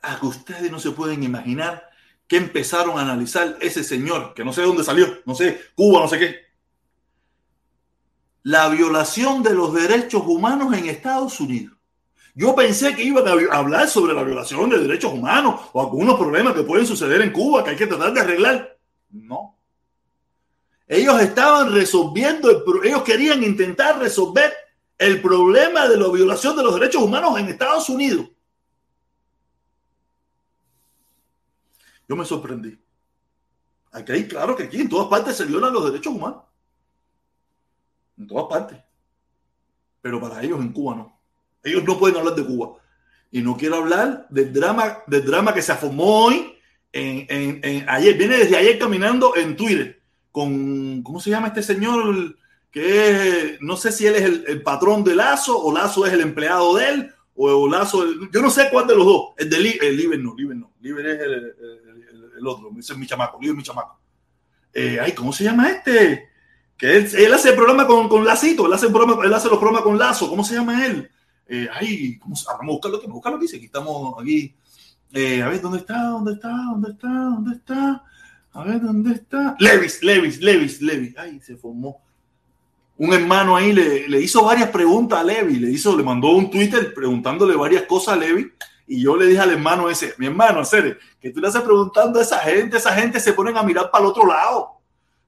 [0.00, 1.86] A que ustedes no se pueden imaginar
[2.26, 6.00] que empezaron a analizar ese señor, que no sé de dónde salió, no sé, Cuba,
[6.00, 6.47] no sé qué
[8.48, 11.76] la violación de los derechos humanos en Estados Unidos.
[12.34, 16.54] Yo pensé que iban a hablar sobre la violación de derechos humanos o algunos problemas
[16.54, 18.78] que pueden suceder en Cuba que hay que tratar de arreglar.
[19.10, 19.58] No.
[20.86, 24.50] Ellos estaban resolviendo, el, ellos querían intentar resolver
[24.96, 28.30] el problema de la violación de los derechos humanos en Estados Unidos.
[32.08, 32.78] Yo me sorprendí.
[33.92, 36.47] Aquí, claro que aquí en todas partes se violan los derechos humanos
[38.18, 38.78] en todas partes.
[40.00, 41.20] Pero para ellos en Cuba no.
[41.62, 42.76] Ellos no pueden hablar de Cuba.
[43.30, 46.54] Y no quiero hablar del drama, del drama que se formó hoy,
[46.92, 48.16] en, ayer.
[48.16, 50.00] Viene desde ayer caminando en Twitter
[50.32, 52.36] con, ¿cómo se llama este señor?
[52.70, 56.76] que no sé si él es el, patrón de Lazo o Lazo es el empleado
[56.76, 60.18] de él o, Lazo, yo no sé cuál de los dos, el de el Liber
[60.18, 64.00] no, Liber no, Liber es el, otro, ese es mi chamaco, Liber es mi chamaco.
[64.72, 66.27] Eh, ay, ¿cómo se llama este?
[66.78, 69.58] Que él, hace el programa con, con Lacito, él hace, el programa, él hace los
[69.58, 71.10] programas con Lazo, ¿cómo se llama él?
[71.48, 74.54] Eh, ay, ¿cómo, vamos a buscarlo, vamos a buscarlo aquí, aquí estamos aquí.
[75.12, 76.00] Eh, a ver, ¿dónde está?
[76.04, 76.48] ¿Dónde está?
[76.48, 77.08] ¿Dónde está?
[77.08, 78.04] ¿Dónde está?
[78.52, 79.56] A ver, ¿dónde está?
[79.58, 81.18] Levis, Levis, Levis, Levis.
[81.18, 82.00] Ay, se formó.
[82.96, 86.50] Un hermano ahí le, le hizo varias preguntas a Levi, le hizo, le mandó un
[86.50, 88.52] Twitter preguntándole varias cosas a Levi.
[88.86, 92.18] Y yo le dije al hermano ese, mi hermano, hacer que tú le haces preguntando
[92.18, 94.77] a esa gente, esa gente se ponen a mirar para el otro lado.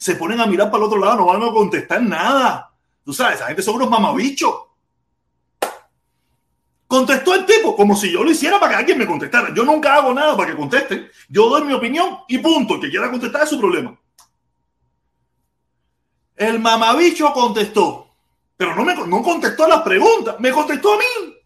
[0.01, 2.73] Se ponen a mirar para el otro lado, no van a contestar nada.
[3.05, 4.55] Tú sabes, esa gente son unos mamabichos.
[6.87, 9.53] Contestó el tipo como si yo lo hiciera para que alguien me contestara.
[9.55, 11.11] Yo nunca hago nada para que contesten.
[11.29, 12.77] Yo doy mi opinión y punto.
[12.77, 13.95] El que quiera contestar es su problema.
[16.35, 18.09] El mamabicho contestó,
[18.57, 21.37] pero no me no contestó a las preguntas, me contestó a mí.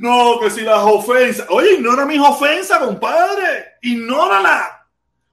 [0.00, 1.46] No, que si las ofensas.
[1.48, 3.78] Oye, ignora mis ofensas, compadre.
[3.80, 4.79] Ignórala.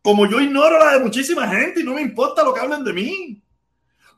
[0.08, 2.94] Como yo ignoro la de muchísima gente y no me importa lo que hablen de
[2.94, 3.44] mí.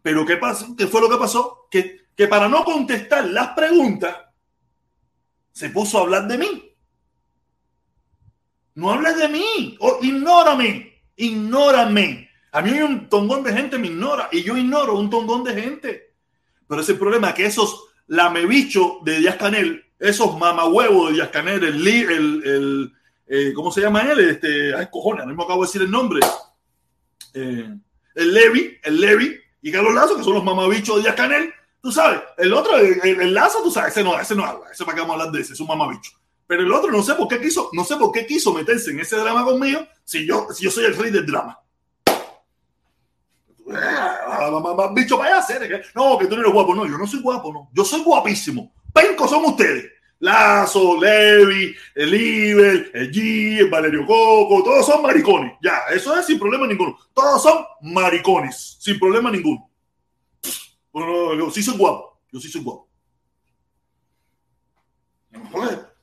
[0.04, 0.76] Pero ¿qué pasó?
[0.76, 1.68] ¿Qué fue lo que pasó?
[1.72, 4.16] Que, que para no contestar las preguntas,
[5.52, 6.76] se puso a hablar de mí.
[8.76, 9.78] No hables de mí.
[9.80, 11.02] O, ignórame.
[11.16, 12.30] Ignórame.
[12.52, 16.14] A mí un tongón de gente me ignora y yo ignoro un tongón de gente.
[16.68, 21.88] Pero ese problema que esos lamebichos de Díaz Canel, esos mamahuevos de Díaz Canel, el,
[21.88, 22.94] el, el
[23.30, 24.20] eh, ¿cómo se llama él?
[24.20, 26.20] Este, ay, cojones, no me acabo de decir el nombre.
[27.34, 27.70] Eh,
[28.16, 31.94] el Levi, el Levi y Carlos Lazo, que son los mamabichos de Díaz Canel, Tú
[31.94, 35.02] sabes, el otro, el, Lazo, tú sabes, ese no, ese no habla, ese para qué
[35.02, 36.12] vamos a hablar de ese, es un mamabicho.
[36.46, 39.00] Pero el otro no sé por qué quiso, no sé por qué quiso meterse en
[39.00, 41.58] ese drama conmigo si yo, si yo soy el rey del drama.
[43.72, 45.86] Ah, bicho, vaya a hacer.
[45.94, 46.74] No, que tú no eres guapo.
[46.74, 47.70] No, yo no soy guapo, no.
[47.72, 48.74] Yo soy guapísimo.
[48.92, 49.92] Penco son ustedes.
[50.20, 55.54] Lazo, Levi, el Iber, el G, el Valerio Coco, todos son maricones.
[55.62, 56.98] Ya, eso es sin problema ninguno.
[57.14, 59.70] Todos son maricones, sin problema ninguno.
[60.94, 62.20] Yo sí soy guapo.
[62.32, 62.90] Yo sí soy guapo.
[65.32, 65.42] No,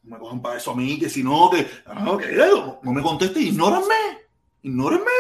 [0.03, 1.67] me cojan para eso a mí, que si no, que
[2.03, 2.37] no, que
[2.83, 3.95] no me conteste, ignórenme.
[4.63, 5.11] Ignórenme.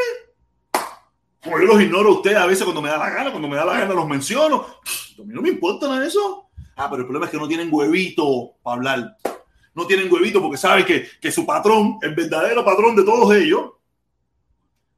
[1.42, 3.56] Como yo los ignoro a ustedes a veces cuando me da la gana, cuando me
[3.56, 4.66] da la gana los menciono.
[5.18, 6.45] A mí no me importa nada eso.
[6.76, 9.16] Ah, pero el problema es que no tienen huevito para hablar.
[9.74, 13.72] No tienen huevito porque saben que, que su patrón, el verdadero patrón de todos ellos,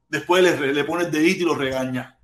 [0.07, 2.19] después le, le pone el dedito y lo regaña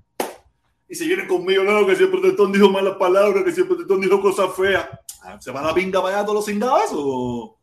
[0.88, 3.68] y se vienen conmigo, no, que si el protestón dijo malas palabras, que si el
[3.68, 4.88] protestón dijo cosas feas.
[5.24, 6.92] Ah, ¿Se van a pinga para allá todos los cingados?
[6.92, 7.58] Yo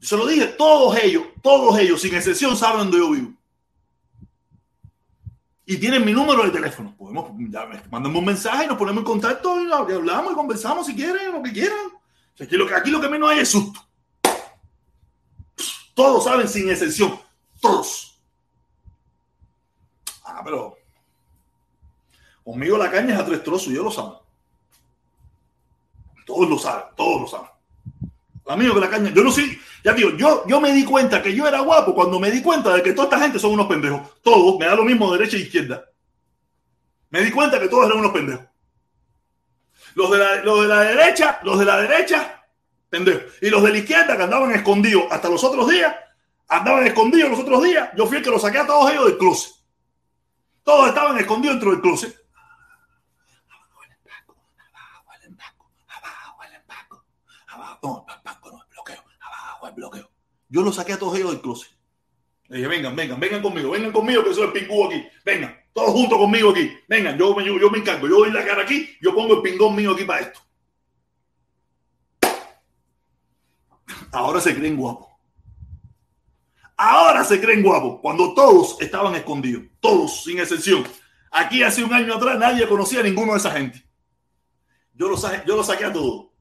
[0.00, 3.32] se lo dije, todos ellos, todos ellos, sin excepción, saben dónde yo vivo.
[5.64, 6.94] Y tienen mi número de teléfono.
[6.96, 11.32] Podemos, ya, un mensaje y nos ponemos en contacto y hablamos y conversamos si quieren,
[11.32, 11.78] lo que quieran.
[12.40, 13.80] aquí, lo aquí lo que menos hay es susto.
[15.94, 17.18] Todos saben, sin excepción.
[17.60, 18.20] Todos.
[20.24, 20.76] Ah, pero
[22.44, 24.14] Conmigo la caña es a tres trozos, yo lo saben.
[26.26, 27.50] Todos lo saben, todos lo saben.
[28.46, 31.34] Amigo que la caña, yo no sé, ya digo, yo, yo me di cuenta que
[31.34, 34.20] yo era guapo cuando me di cuenta de que toda esta gente son unos pendejos.
[34.20, 35.84] Todos, me da lo mismo derecha e izquierda.
[37.10, 38.44] Me di cuenta que todos eran unos pendejos.
[39.94, 42.44] Los de la, los de la derecha, los de la derecha,
[42.88, 43.22] pendejos.
[43.40, 45.94] Y los de la izquierda que andaban escondidos hasta los otros días,
[46.48, 47.90] andaban escondidos los otros días.
[47.96, 49.52] Yo fui el que los saqué a todos ellos del closet.
[50.64, 52.22] Todos estaban escondidos dentro del closet.
[53.48, 53.58] No,
[56.66, 57.04] Paco,
[57.82, 58.21] no, el bloqueo.
[59.74, 60.10] Bloqueo.
[60.48, 61.70] Yo lo saqué a todos ellos del closet.
[62.48, 65.02] Le dije, vengan, vengan, vengan conmigo, vengan conmigo que soy el pingú aquí.
[65.24, 66.70] Vengan, todos juntos conmigo aquí.
[66.86, 68.06] Vengan, yo, yo, yo me encargo.
[68.06, 70.40] Yo doy la cara aquí, yo pongo el pingón mío aquí para esto.
[74.10, 75.08] Ahora se creen guapos.
[76.76, 78.00] Ahora se creen guapos.
[78.00, 79.64] Cuando todos estaban escondidos.
[79.80, 80.84] Todos, sin excepción.
[81.30, 83.82] Aquí hace un año atrás nadie conocía a ninguno de esa gente.
[84.92, 86.31] Yo lo, saqué, yo lo saqué a todos.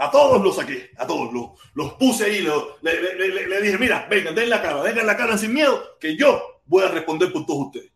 [0.00, 2.40] A todos los saqué, a todos los, los puse ahí,
[2.82, 6.84] le, dije, mira, vengan, den la cara, den la cara sin miedo, que yo voy
[6.84, 7.90] a responder por todos ustedes.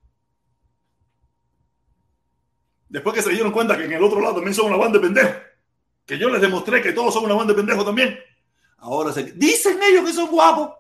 [2.89, 5.07] Después que se dieron cuenta que en el otro lado también son una banda de
[5.07, 5.37] pendejos,
[6.05, 8.19] que yo les demostré que todos son una banda de pendejos también,
[8.79, 10.71] ahora dicen ellos que son guapos.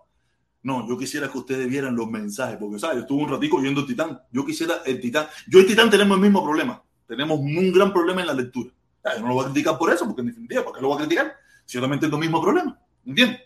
[0.64, 2.96] No, yo quisiera que ustedes vieran los mensajes, porque, ¿sabes?
[2.96, 4.20] Yo estuve un ratico viendo el Titán.
[4.30, 5.26] Yo quisiera el Titán.
[5.48, 6.82] Yo y el Titán tenemos el mismo problema.
[7.06, 8.70] Tenemos un gran problema en la lectura.
[9.05, 10.96] Yo no lo voy a criticar por eso, porque en definitiva, ¿por qué lo voy
[10.96, 11.34] a criticar?
[11.64, 13.40] Si yo también tengo el mismo problema, ¿entiendes?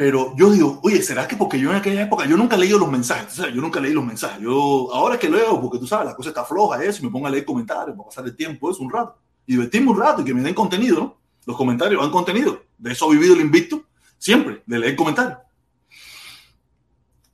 [0.00, 2.90] Pero yo digo, oye, ¿será que porque yo en aquella época, yo nunca leí los
[2.90, 4.40] mensajes, yo nunca leí los mensajes.
[4.40, 7.26] Yo ahora es que leo, porque tú sabes, la cosa está floja, eso, me pongo
[7.26, 10.24] a leer comentarios, para pasar el tiempo, eso un rato, y divertirme un rato y
[10.24, 11.18] que me den contenido, ¿no?
[11.44, 12.62] Los comentarios dan contenido.
[12.78, 13.84] De eso ha vivido el invicto,
[14.16, 15.38] siempre, de leer comentarios.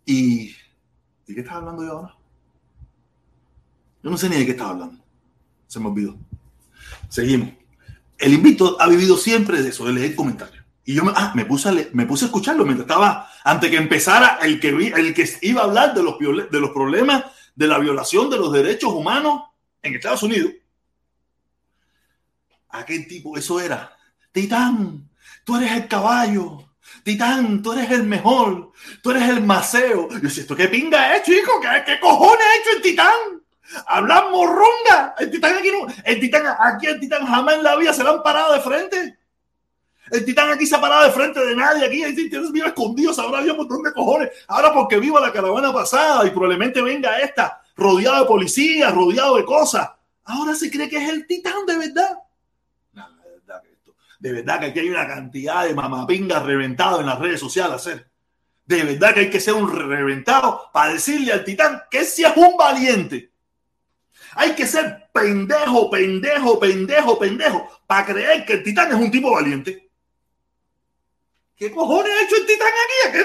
[0.04, 0.48] Y,
[1.26, 2.16] ¿de qué estaba hablando yo ahora?
[4.02, 5.05] Yo no sé ni de qué estaba hablando.
[5.66, 6.16] Se me olvidó.
[7.08, 7.50] Seguimos.
[8.18, 10.64] El invicto ha vivido siempre de eso, de leer comentarios.
[10.84, 13.76] Y yo me, ah, me, puse a me puse a escucharlo mientras estaba, antes que
[13.76, 17.24] empezara el que, el que iba a hablar de los, de los problemas
[17.56, 19.42] de la violación de los derechos humanos
[19.82, 20.52] en Estados Unidos.
[22.68, 23.96] Aquel tipo, eso era,
[24.30, 25.08] Titán,
[25.44, 26.66] tú eres el caballo,
[27.02, 30.08] Titán, tú eres el mejor, tú eres el maceo.
[30.10, 31.60] Yo decía, ¿esto qué pinga es, chico?
[31.60, 33.42] ¿Qué, qué cojones ha hecho el Titán?
[33.86, 35.14] Hablan morronga.
[35.18, 38.10] El Titán aquí no, el Titán aquí, el Titán jamás en la vida se lo
[38.10, 39.18] han parado de frente.
[40.10, 41.84] El titán aquí se ha parado de frente de nadie.
[41.84, 43.18] Aquí hay titanes vive escondidos.
[43.18, 44.30] Ahora había un montón de cojones.
[44.46, 49.44] Ahora porque viva la caravana pasada y probablemente venga esta rodeado de policías, rodeado de
[49.44, 49.90] cosas.
[50.24, 52.18] Ahora se cree que es el titán de verdad.
[54.18, 57.84] De, verdad que aquí hay una cantidad de mamapingas reventados en las redes sociales.
[58.64, 62.36] De verdad que hay que ser un reventado para decirle al titán que si es
[62.36, 63.30] un valiente.
[64.36, 69.30] Hay que ser pendejo, pendejo, pendejo, pendejo para creer que el titán es un tipo
[69.30, 69.86] valiente.
[71.56, 73.18] ¿Qué cojones ha hecho el Titán aquí?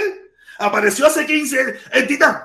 [0.59, 2.41] Apareció hace 15 el Titán.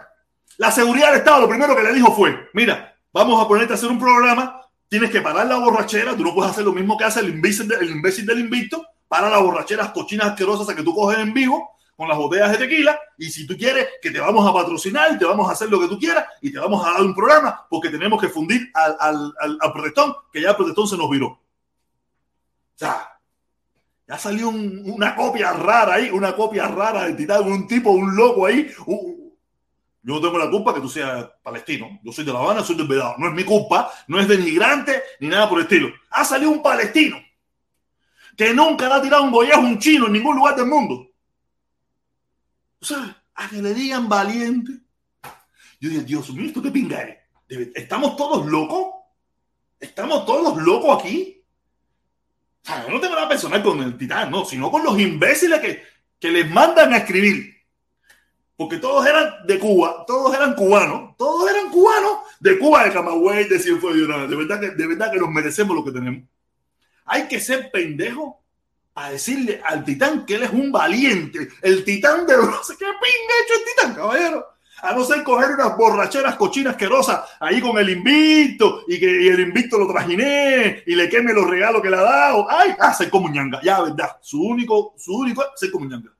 [0.56, 3.76] La seguridad del Estado lo primero que le dijo fue, mira, vamos a ponerte a
[3.76, 7.04] hacer un programa, tienes que parar la borrachera, tú no puedes hacer lo mismo que
[7.04, 11.32] hace el imbécil, el del invicto, para las borracheras cochinas asquerosas que tú coges en
[11.32, 15.18] vivo con las botellas de tequila y si tú quieres que te vamos a patrocinar,
[15.18, 17.66] te vamos a hacer lo que tú quieras y te vamos a dar un programa
[17.70, 21.28] porque tenemos que fundir al, al, al, protestón, que ya el protestón se nos viró.
[21.28, 23.18] O sea,
[24.06, 28.44] ya salió una copia rara ahí, una copia rara de Titán, un tipo, un loco
[28.44, 28.70] ahí.
[28.86, 31.98] yo no tengo la culpa que tú seas palestino.
[32.04, 33.14] Yo soy de La Habana, soy del Vedado.
[33.16, 35.88] No es mi culpa, no es denigrante ni nada por el estilo.
[36.10, 37.16] Ha salido un palestino
[38.36, 41.08] que nunca le ha tirado un a un chino en ningún lugar del mundo.
[42.86, 44.70] O sea, a que le digan valiente.
[45.80, 47.18] Yo dije, Dios mío, ¿esto qué pinga es?
[47.74, 48.94] ¿Estamos todos locos?
[49.80, 51.42] ¿Estamos todos locos aquí?
[52.88, 55.82] no tengo nada personal con el titán, no, sino con los imbéciles que,
[56.20, 57.56] que les mandan a escribir.
[58.56, 63.48] Porque todos eran de Cuba, todos eran cubanos, todos eran cubanos de Cuba, de Camagüey,
[63.48, 64.30] de Cienfuegos.
[64.30, 66.22] De verdad que, de verdad que nos merecemos lo que tenemos.
[67.04, 68.45] Hay que ser pendejo
[68.96, 71.48] a decirle al titán que él es un valiente.
[71.62, 75.50] El titán de no sé qué pinga hecho el titán, caballero a no ser coger
[75.52, 80.94] unas borracheras cochinas asquerosas ahí con el invicto y que el invicto lo trajiné y
[80.94, 82.46] le queme los regalos que le ha dado.
[82.48, 84.18] Ay, ah, ser como ñanga, ya, verdad.
[84.20, 86.12] Su único, su único es ser como ñanga.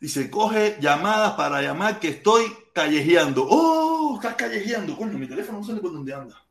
[0.00, 3.46] Y se coge llamadas para llamar que estoy callejeando.
[3.48, 4.16] ¡Oh!
[4.16, 4.96] Estás callejeando.
[4.96, 6.41] Coño, mi teléfono no sé por dónde anda.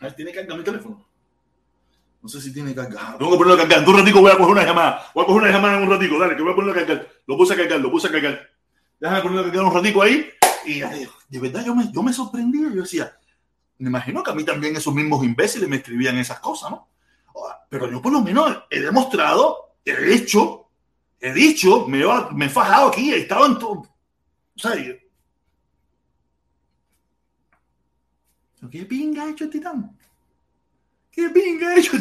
[0.00, 1.06] A ver, tiene carga mi teléfono.
[2.22, 3.16] No sé si tiene carga.
[3.18, 3.82] Tengo que ponerlo a cargar.
[3.82, 5.10] En un ratico voy a coger una llamada.
[5.14, 6.18] Voy a coger una llamada en un ratico.
[6.18, 7.08] Dale, que voy a ponerlo a cargar.
[7.26, 8.50] Lo puse a cargar, lo puse a cargar.
[8.98, 10.30] Déjame ponerlo a cargar un ratico ahí.
[10.66, 12.62] Y de verdad yo me, yo me sorprendí.
[12.62, 13.14] Yo decía,
[13.78, 16.88] me imagino que a mí también esos mismos imbéciles me escribían esas cosas, ¿no?
[17.68, 20.68] Pero yo por lo menos he demostrado, he hecho,
[21.20, 23.70] he dicho, me, me he fajado aquí, he estado en todo.
[23.72, 23.88] O
[24.56, 24.74] sea,
[28.68, 29.96] ¿qué pinga ha hecho el titán?
[31.10, 31.96] ¿Qué pinga hecho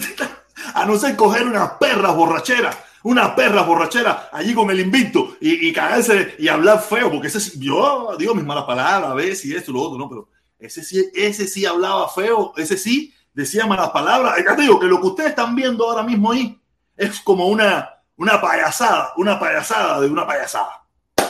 [0.73, 5.67] A no ser coger unas perras borracheras, unas perras borracheras allí con el invicto y,
[5.67, 9.55] y, cagarse y hablar feo, porque ese yo digo mis malas palabras a veces y
[9.55, 10.09] esto y lo otro, ¿no?
[10.09, 10.29] Pero
[10.59, 14.35] ese sí, ese sí hablaba feo, ese sí decía malas palabras.
[14.45, 16.59] Ya te digo que lo que ustedes están viendo ahora mismo ahí
[16.97, 20.85] es como una, una payasada, una payasada de una payasada.
[21.17, 21.25] Yo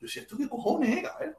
[0.00, 1.30] decía, ¿esto qué cojones es,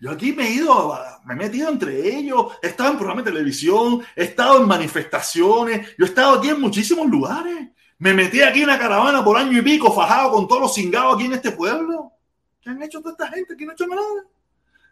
[0.00, 3.32] yo aquí me he ido, me he metido entre ellos, he estado en programas de
[3.32, 7.68] televisión, he estado en manifestaciones, yo he estado aquí en muchísimos lugares.
[7.98, 11.16] Me metí aquí en la caravana por año y pico, fajado con todos los cingados
[11.16, 12.12] aquí en este pueblo.
[12.62, 13.54] ¿Qué han hecho toda esta gente?
[13.54, 14.24] ¿Qué no ha hecho nada?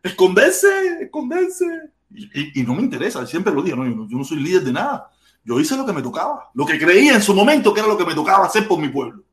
[0.02, 0.68] Esconderse,
[1.00, 1.64] esconderse.
[2.10, 5.10] Y, no me interesa, siempre lo digo, no, yo no soy líder de nada.
[5.42, 7.96] Yo hice lo que me tocaba, lo que creía en su momento que era lo
[7.96, 9.24] que me tocaba hacer por mi pueblo.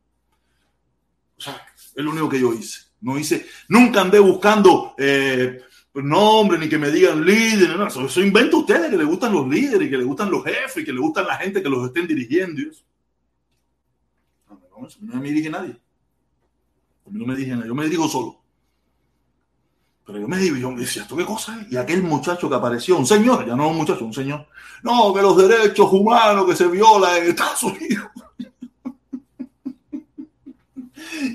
[1.38, 2.84] O sea, es lo único que yo hice.
[3.02, 5.62] No hice, nunca andé buscando eh,
[5.93, 7.78] nombre ni que me digan líder.
[7.78, 10.78] No, eso, invento ustedes que les gustan los líderes y que les gustan los jefes
[10.78, 12.62] y que les gustan la gente que los estén dirigiendo.
[12.62, 12.84] Y eso.
[15.02, 15.78] No, me dirige nadie.
[17.06, 17.68] No me dirige nadie.
[17.68, 18.41] Yo me dirijo solo.
[20.06, 21.72] Pero yo me digo, yo me decía, ¿esto qué cosa es?
[21.72, 24.48] Y aquel muchacho que apareció, un señor, ya no un muchacho, un señor.
[24.84, 28.12] No, que los derechos humanos que se violan en Estados Unidos.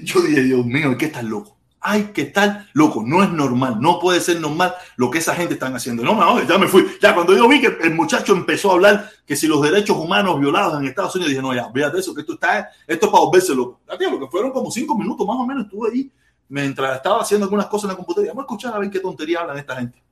[0.02, 1.56] Yo dije, Dios mío, ¿qué estás loco?
[1.82, 5.54] Hay que estar loco, no es normal, no puede ser normal lo que esa gente
[5.54, 6.02] están haciendo.
[6.02, 6.86] No, no, ya me fui.
[7.00, 10.38] Ya cuando yo vi que el muchacho empezó a hablar que si los derechos humanos
[10.38, 13.24] violados en Estados Unidos, dije, no, ya, véate eso, que esto está, esto es para
[13.24, 13.80] volverse loco.
[13.88, 16.12] Ya, tío, lo que fueron como cinco minutos más o menos, estuve ahí
[16.50, 18.32] mientras estaba haciendo algunas cosas en la computadora.
[18.32, 20.02] Vamos a escuchar a ver qué tontería hablan esta gente.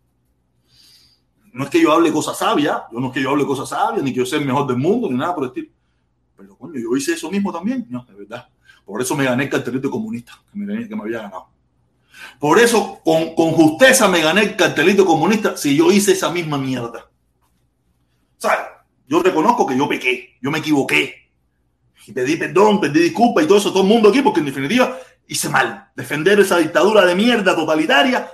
[1.52, 4.02] No es que yo hable cosas sabias, yo no es que yo hable cosas sabias,
[4.02, 5.68] ni que yo sea el mejor del mundo, ni nada por el estilo.
[6.36, 7.86] Pero coño, yo hice eso mismo también.
[7.90, 8.48] No, de verdad.
[8.88, 11.50] Por eso me gané el cartelito comunista que me, había ganado.
[12.40, 16.56] Por eso, con, con, justeza me gané el cartelito comunista si yo hice esa misma
[16.56, 17.06] mierda.
[18.38, 18.60] ¿Sabes?
[19.06, 21.30] Yo reconozco que yo pequé, yo me equivoqué.
[22.06, 24.98] Y pedí perdón, pedí disculpas y todo eso, todo el mundo aquí, porque en definitiva
[25.26, 25.90] hice mal.
[25.94, 28.26] Defender esa dictadura de mierda totalitaria.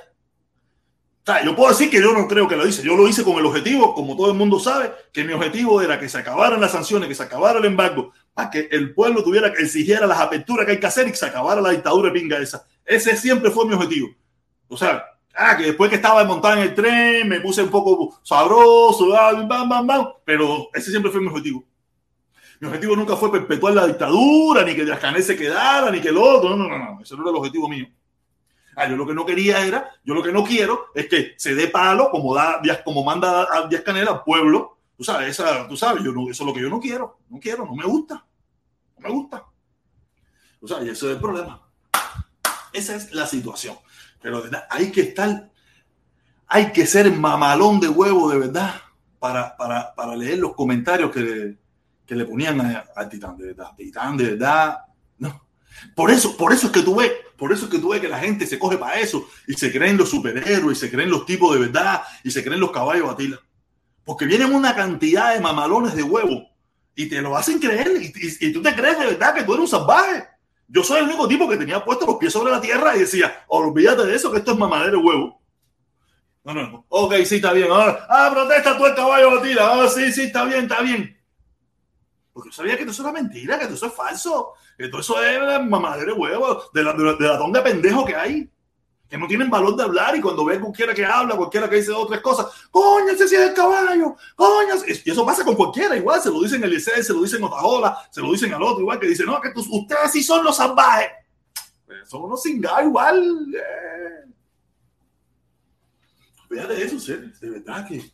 [1.44, 2.84] Yo puedo decir que yo no creo que lo hice.
[2.84, 5.98] Yo lo hice con el objetivo, como todo el mundo sabe, que mi objetivo era
[5.98, 9.52] que se acabaran las sanciones, que se acabara el embargo, para que el pueblo tuviera
[9.52, 12.66] que exigiera las aperturas que hay que hacer y se acabara la dictadura pinga esa.
[12.84, 14.08] Ese siempre fue mi objetivo.
[14.68, 15.04] O sea,
[15.34, 19.48] ah, que después que estaba montada en el tren, me puse un poco sabroso, bam,
[19.48, 21.64] bam, bam, pero ese siempre fue mi objetivo.
[22.60, 26.16] Mi objetivo nunca fue perpetuar la dictadura, ni que Díaz se quedara, ni que el
[26.16, 26.50] otro.
[26.50, 27.00] No, no, no, no.
[27.02, 27.86] Ese no era el objetivo mío.
[28.76, 31.54] Ah, yo lo que no quería era, yo lo que no quiero es que se
[31.54, 34.73] dé palo como da como manda a Díaz Canel al pueblo.
[34.96, 37.18] Tú sabes, esa, tú sabes, yo no, eso es lo que yo no quiero.
[37.28, 38.24] No quiero, no me gusta.
[38.98, 39.44] No me gusta.
[40.66, 41.60] Sea, y ese es el problema.
[42.72, 43.76] Esa es la situación.
[44.20, 45.50] Pero hay que estar,
[46.46, 48.74] hay que ser mamalón de huevo de verdad
[49.18, 51.58] para, para, para leer los comentarios que,
[52.06, 52.60] que le ponían
[52.94, 53.74] al Titán, de verdad.
[53.76, 54.78] Titán, de verdad.
[55.18, 55.46] No.
[55.94, 58.08] Por eso, por eso es que tú ves, por eso es que tú ves que
[58.08, 61.26] la gente se coge para eso y se creen los superhéroes y se creen los
[61.26, 63.40] tipos de verdad y se creen los caballos batila.
[64.04, 66.48] Porque vienen una cantidad de mamalones de huevo
[66.94, 69.68] y te lo hacen creer y, tú te crees de verdad que tú eres un
[69.68, 70.28] salvaje.
[70.68, 73.44] Yo soy el único tipo que tenía puesto los pies sobre la tierra y decía,
[73.48, 75.40] olvídate de eso, que esto es mamadero de huevo.
[76.44, 76.86] No, no, no.
[76.88, 77.70] Ok, sí, está bien.
[77.70, 79.72] Ahora, ah, protesta tú el caballo batila.
[79.72, 81.18] Ah, sí, sí, está bien, está bien.
[82.32, 85.00] Porque yo sabía que todo eso era mentira, que todo eso es falso, que todo
[85.00, 88.16] eso es mamadera de huevo, de la, de, la, de la tonga de pendejo que
[88.16, 88.50] hay,
[89.08, 91.92] que no tienen valor de hablar y cuando ven cualquiera que habla, cualquiera que dice
[91.92, 96.20] otras cosas, coño, ese sí es el caballo, coño, y eso pasa con cualquiera, igual,
[96.20, 98.98] se lo dicen el Eliseo, se lo dicen Otaola, se lo dicen al otro, igual,
[98.98, 101.10] que dicen, no, que ustedes sí son los salvajes,
[101.86, 103.54] pues son unos cingados igual.
[103.54, 104.30] Eh.
[106.48, 108.13] Fíjate eso, de verdad que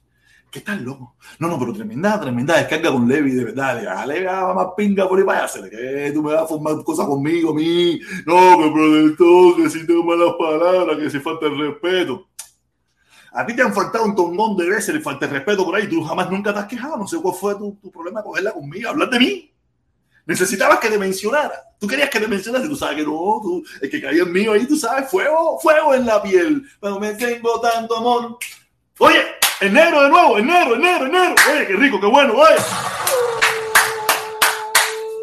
[0.50, 1.14] ¿Qué tal, loco?
[1.38, 3.80] No, no, pero tremenda, tremenda descarga con Levi, de verdad.
[3.84, 7.54] Dale, va más pinga por ahí para que tú me vas a formar cosas conmigo,
[7.54, 8.00] mí.
[8.26, 12.26] No, que protestó, que si tengo malas palabras, que si falta el respeto.
[13.32, 15.88] A ti te han faltado un tongón de veces, le falta el respeto por ahí.
[15.88, 16.96] Tú jamás nunca te has quejado.
[16.96, 19.54] No sé cuál fue tu, tu problema cogerla conmigo, hablar de mí.
[20.26, 21.54] Necesitabas que te mencionara.
[21.78, 22.66] Tú querías que te mencionara.
[22.66, 25.94] Tú sabes que no, tú, el que caía en mí ahí, tú sabes, fuego, fuego
[25.94, 26.64] en la piel.
[26.80, 28.36] Pero me tengo tanto amor.
[28.98, 29.22] Oye,
[29.60, 31.34] Enero de nuevo, enero, enero, enero.
[31.52, 32.56] Oye, qué rico, qué bueno, oye.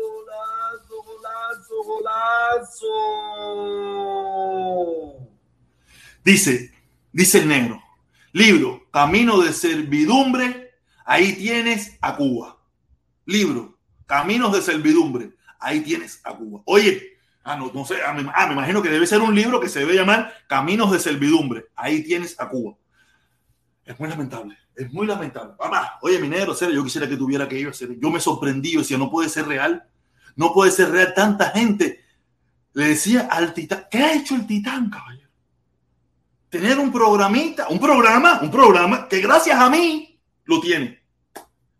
[0.04, 2.88] Golazo, golazo, golazo.
[6.24, 6.72] Dice,
[7.12, 7.82] dice el negro,
[8.32, 10.72] libro, Camino de Servidumbre,
[11.04, 12.60] ahí tienes a Cuba.
[13.26, 16.62] Libro, Caminos de Servidumbre, ahí tienes a Cuba.
[16.66, 19.60] Oye, ah, no, no sé, ah, me, ah, me imagino que debe ser un libro
[19.60, 22.76] que se debe llamar Caminos de Servidumbre, ahí tienes a Cuba.
[23.88, 25.54] Es muy lamentable, es muy lamentable.
[25.58, 29.10] Mamá, oye, minero, yo quisiera que tuviera que ir, yo me sorprendí, yo decía, no
[29.10, 29.88] puede ser real,
[30.36, 32.04] no puede ser real, tanta gente.
[32.74, 35.30] Le decía al titán, ¿qué ha hecho el titán, caballero?
[36.50, 41.02] Tener un programita, un programa, un programa que gracias a mí lo tiene.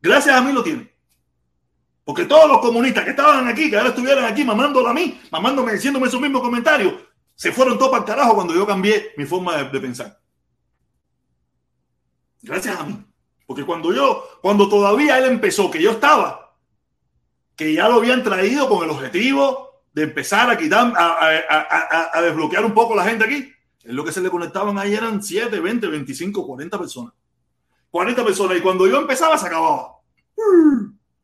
[0.02, 0.90] Gracias a mí lo tiene.
[2.06, 5.74] Porque todos los comunistas que estaban aquí, que ahora estuvieran aquí mamándolo a mí, mamándome,
[5.74, 6.94] diciéndome esos mismos comentarios,
[7.36, 10.18] se fueron todos para el carajo cuando yo cambié mi forma de pensar.
[12.42, 13.04] Gracias a mí.
[13.46, 16.54] Porque cuando yo, cuando todavía él empezó, que yo estaba,
[17.56, 22.74] que ya lo habían traído con el objetivo de empezar a quitar, a, desbloquear un
[22.74, 23.52] poco la gente aquí,
[23.84, 27.14] es lo que se le conectaban ahí eran 7, 20, 25, 40 personas.
[27.90, 28.58] 40 personas.
[28.58, 29.94] Y cuando yo empezaba, se acababa.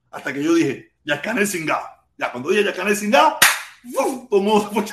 [0.09, 1.81] Hasta que yo dije, ya el Singá.
[2.17, 3.37] Ya cuando dije ya el Singá,
[3.93, 4.71] todo el mundo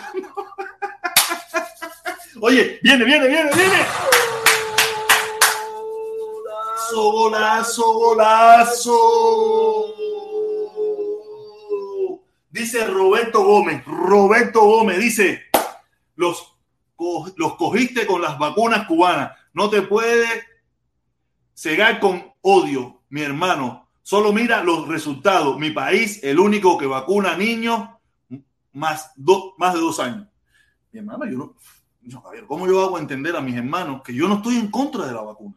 [2.43, 4.40] Oye, viene, viene, viene, viene
[6.95, 8.97] golazo, golazo,
[12.51, 15.45] Dice Roberto Gómez, Roberto Gómez dice,
[16.17, 16.51] los
[17.37, 19.33] los cogiste con las vacunas cubanas.
[19.53, 20.29] No te puedes
[21.55, 23.89] cegar con odio, mi hermano.
[24.03, 25.59] Solo mira los resultados.
[25.59, 27.89] Mi país, el único que vacuna a niños
[28.73, 29.13] más,
[29.57, 30.27] más de dos años.
[30.93, 31.57] Mi hermano, yo no,
[32.03, 35.13] yo, ¿cómo yo hago entender a mis hermanos que yo no estoy en contra de
[35.13, 35.57] la vacuna?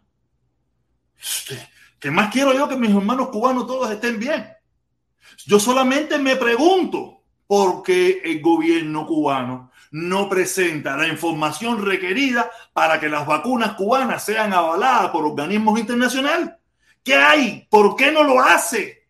[1.99, 4.45] ¿Qué más quiero yo que mis hermanos cubanos todos estén bien?
[5.45, 12.99] Yo solamente me pregunto por qué el gobierno cubano no presenta la información requerida para
[12.99, 16.49] que las vacunas cubanas sean avaladas por organismos internacionales.
[17.03, 17.67] ¿Qué hay?
[17.69, 19.07] ¿Por qué no lo hace?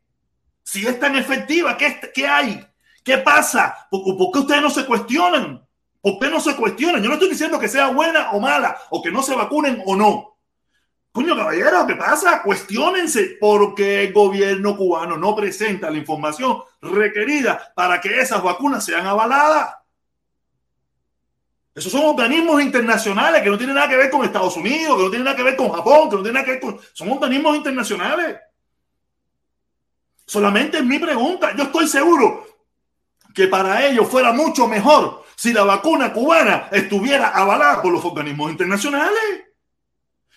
[0.62, 2.66] Si es tan efectiva, ¿qué, qué hay?
[3.04, 3.88] ¿Qué pasa?
[3.90, 5.66] ¿Por, ¿Por, qué ustedes no se cuestionan?
[6.02, 7.02] ¿Por qué no se cuestionan?
[7.02, 9.96] Yo no estoy diciendo que sea buena o mala, o que no se vacunen o
[9.96, 10.33] no.
[11.14, 12.42] Coño, caballero, ¿qué pasa?
[12.42, 19.06] Cuestiónense porque el gobierno cubano no presenta la información requerida para que esas vacunas sean
[19.06, 19.76] avaladas.
[21.76, 25.10] Esos son organismos internacionales que no tienen nada que ver con Estados Unidos, que no
[25.12, 26.80] tienen nada que ver con Japón, que no tienen nada que ver con...
[26.94, 28.40] Son organismos internacionales.
[30.26, 31.56] Solamente es mi pregunta.
[31.56, 32.48] Yo estoy seguro
[33.36, 38.50] que para ellos fuera mucho mejor si la vacuna cubana estuviera avalada por los organismos
[38.50, 39.53] internacionales.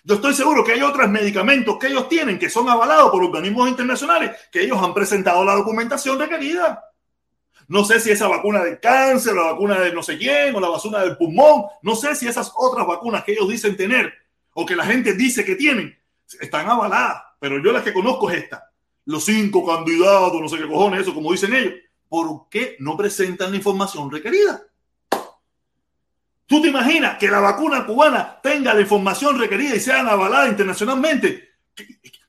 [0.07, 3.67] Yo estoy seguro que hay otros medicamentos que ellos tienen que son avalados por organismos
[3.67, 6.81] internacionales que ellos han presentado la documentación requerida.
[7.67, 10.69] No sé si esa vacuna del cáncer, la vacuna de no sé quién, o la
[10.69, 14.13] vacuna del pulmón, no sé si esas otras vacunas que ellos dicen tener
[14.53, 15.93] o que la gente dice que tienen,
[16.39, 17.23] están avaladas.
[17.41, 18.71] Pero yo las que conozco es esta.
[19.03, 21.73] Los cinco candidatos, no sé qué cojones, eso como dicen ellos.
[22.07, 24.66] ¿Por qué no presentan la información requerida?
[26.47, 31.49] ¿Tú te imaginas que la vacuna cubana tenga la información requerida y sea avalada internacionalmente?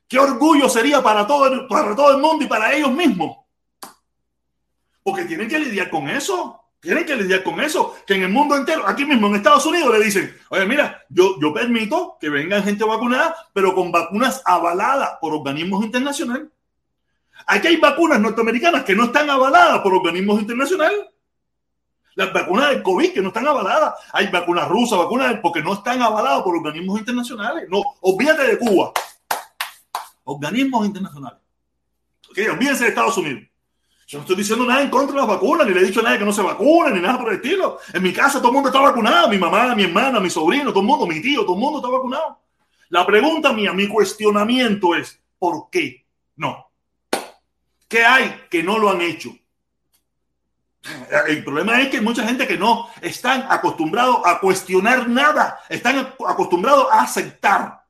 [0.09, 3.39] ¿Qué, orgullo sería para todo, para todo el mundo y para ellos mismos?
[5.05, 6.61] Porque tienen que lidiar con eso.
[6.81, 7.97] Tienen que lidiar con eso.
[8.05, 11.37] Que en el mundo entero, aquí mismo en Estados Unidos, le dicen, oye, mira, yo,
[11.41, 16.49] yo permito que vengan gente vacunada, pero con vacunas avaladas por organismos internacionales.
[17.47, 20.99] Aquí hay vacunas norteamericanas que no están avaladas por organismos internacionales.
[22.19, 23.95] Las vacunas del COVID que no están avaladas.
[24.13, 27.69] Hay vacunas rusas, vacunas porque no están avaladas por organismos internacionales.
[27.69, 28.91] No, olvídate de Cuba.
[30.25, 31.39] Organismos internacionales.
[32.29, 33.45] Ok, olvídense de Estados Unidos.
[34.09, 36.03] Yo no estoy diciendo nada en contra de las vacunas, ni le he dicho a
[36.03, 37.79] nadie que no se vacune, ni nada por el estilo.
[37.93, 40.81] En mi casa todo el mundo está vacunado, mi mamá, mi hermana, mi sobrino, todo
[40.81, 42.41] el mundo, mi tío, todo el mundo está vacunado.
[42.89, 46.05] La pregunta mía, mi cuestionamiento es, ¿por qué
[46.35, 46.69] no?
[47.87, 49.31] ¿Qué hay que no lo han hecho?
[51.27, 56.87] El problema es que mucha gente que no están acostumbrados a cuestionar nada, están acostumbrados
[56.93, 57.83] a aceptar,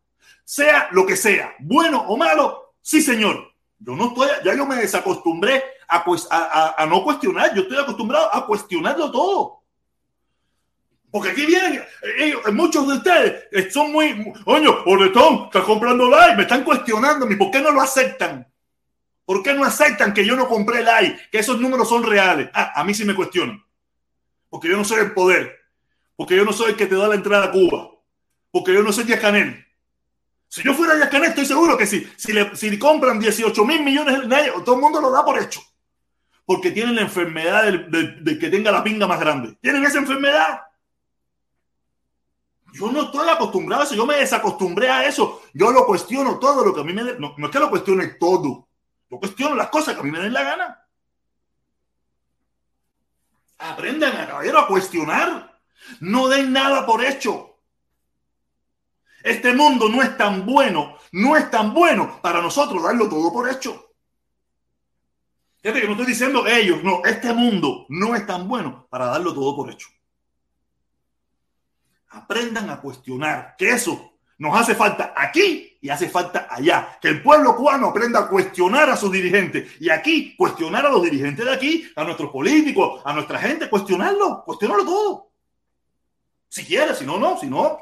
[0.45, 3.53] sea lo que sea, bueno o malo, sí señor.
[3.78, 7.55] Yo no estoy, ya yo me desacostumbré a, pues, a, a, no cuestionar.
[7.55, 9.62] Yo estoy acostumbrado a cuestionarlo todo.
[11.11, 11.82] Porque aquí vienen,
[12.18, 17.51] ellos, muchos de ustedes son muy, oño, Orletón, está comprando like, me están cuestionando, ¿por
[17.51, 18.47] qué no lo aceptan?
[19.29, 21.29] ¿Por qué no aceptan que yo no compré like?
[21.31, 22.49] Que esos números son reales.
[22.55, 23.62] Ah, a mí sí me cuestionan.
[24.49, 25.55] Porque yo no soy el poder.
[26.16, 27.91] Porque yo no soy el que te da la entrada a Cuba.
[28.51, 29.66] Porque yo no soy Díaz Canel.
[30.49, 33.85] Si yo fuera Díaz Canel, estoy seguro que si, si, le, si compran 18 mil
[33.85, 35.61] millones de todo el mundo lo da por hecho
[36.47, 39.59] porque tienen la enfermedad del, que tenga la pinga más grande.
[39.61, 40.62] ¿Tienen esa enfermedad?
[42.72, 45.43] Yo no estoy acostumbrado a eso, yo me desacostumbré a eso.
[45.53, 47.03] Yo lo cuestiono todo lo que a mí me.
[47.18, 48.68] No, no, es que lo cuestione todo,
[49.11, 50.85] yo cuestiono las cosas que a mí me den la gana.
[53.59, 55.61] Aprendan a caballero a cuestionar.
[56.01, 57.59] No den nada por hecho.
[59.23, 63.49] Este mundo no es tan bueno, no es tan bueno para nosotros darlo todo por
[63.49, 63.93] hecho.
[65.61, 69.35] Fíjate que no estoy diciendo ellos, no, este mundo no es tan bueno para darlo
[69.35, 69.89] todo por hecho.
[72.11, 76.99] Aprendan a cuestionar, que eso nos hace falta aquí hace falta allá.
[77.01, 81.03] Que el pueblo cubano aprenda a cuestionar a sus dirigentes y aquí cuestionar a los
[81.03, 85.30] dirigentes de aquí, a nuestros políticos, a nuestra gente, cuestionarlo, cuestionarlo todo.
[86.49, 87.78] Si quieres, si no, no, si no,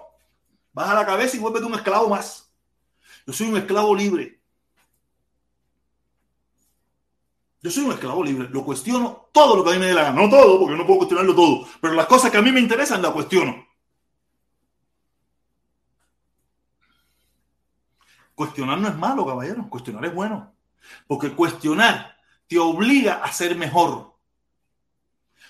[0.72, 2.52] baja la cabeza y vuélvete un esclavo más.
[3.26, 4.40] Yo soy un esclavo libre.
[7.62, 10.04] Yo soy un esclavo libre, lo cuestiono todo lo que a mí me dé la
[10.04, 10.22] gana.
[10.22, 13.02] No todo, porque no puedo cuestionarlo todo, pero las cosas que a mí me interesan
[13.02, 13.65] las cuestiono.
[18.36, 19.66] Cuestionar no es malo, caballero.
[19.70, 20.52] Cuestionar es bueno.
[21.08, 22.16] Porque cuestionar
[22.46, 24.14] te obliga a ser mejor.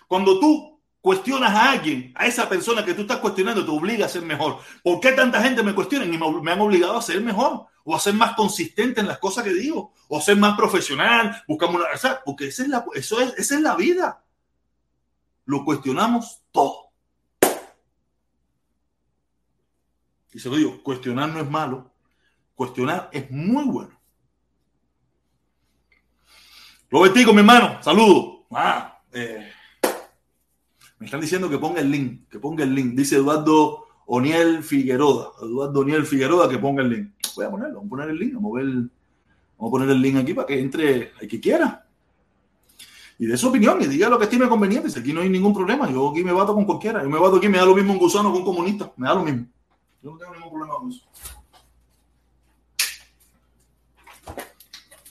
[0.06, 4.08] Cuando tú cuestionas a alguien, a esa persona que tú estás cuestionando, te obliga a
[4.08, 4.60] ser mejor.
[4.84, 7.66] ¿Por qué tanta gente me cuestiona y me, han obligado a ser mejor?
[7.82, 11.76] O a ser más consistente en las cosas que digo, o ser más profesional, buscamos
[11.76, 11.86] una.
[11.86, 14.24] O porque esa es, la, eso es, esa es la vida.
[15.44, 16.90] Lo cuestionamos todo.
[20.32, 21.95] Y se lo digo, cuestionar no es malo,
[22.56, 23.90] cuestionar es muy bueno.
[26.90, 28.46] Robertico, mi hermano, saludo.
[28.50, 29.48] Ah, eh,
[30.98, 32.94] me están diciendo que ponga el link, que ponga el link.
[32.94, 35.34] Dice Eduardo Oniel Figueroa.
[35.42, 37.12] Eduardo Oniel Figueroa que ponga el link.
[37.36, 38.90] Voy a ponerlo, vamos a poner el link, vamos a, ver, vamos
[39.58, 41.86] a poner el link aquí para que entre el que quiera.
[43.18, 44.98] Y de su opinión, y diga lo que estime conveniente.
[44.98, 47.02] Aquí no hay ningún problema, yo aquí me bato con cualquiera.
[47.02, 48.92] Yo me bato aquí, me da lo mismo un gusano que un comunista.
[48.96, 49.46] Me da lo mismo.
[50.02, 51.02] Yo no tengo ningún problema con eso.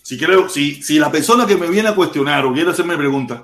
[0.05, 3.41] Si, creo, si, si la persona que me viene a cuestionar o quiere hacerme preguntas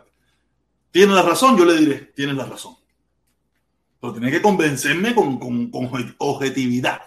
[0.92, 2.76] tiene la razón, yo le diré, tienes la razón.
[4.00, 7.02] Pero tiene que convencerme con, con, con, objetividad.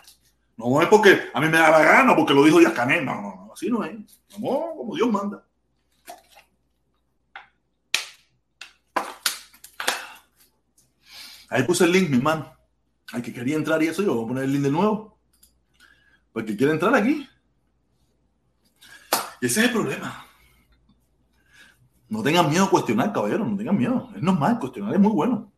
[0.57, 3.05] No es porque a mí me da la gana, porque lo dijo Díaz Canel.
[3.05, 3.95] No, no, no, así no es.
[4.41, 5.45] No, como Dios manda.
[11.49, 12.53] Ahí puse el link, mi hermano.
[13.13, 15.17] Al que quería entrar y eso, yo voy a poner el link de nuevo.
[16.33, 17.29] Porque que quiere entrar aquí.
[19.45, 20.27] Ese es el problema.
[22.09, 24.09] No tengan miedo a cuestionar, caballero, no tengan miedo.
[24.17, 25.53] Es normal, cuestionar es muy bueno.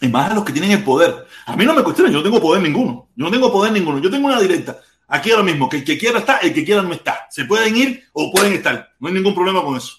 [0.00, 1.24] Y más a los que tienen el poder.
[1.46, 3.08] A mí no me cuestionan, yo no tengo poder ninguno.
[3.14, 4.00] Yo no tengo poder ninguno.
[4.00, 4.78] Yo tengo una directa.
[5.06, 7.28] Aquí ahora mismo, que el que quiera está, el que quiera no está.
[7.30, 8.90] Se pueden ir o pueden estar.
[8.98, 9.98] No hay ningún problema con eso.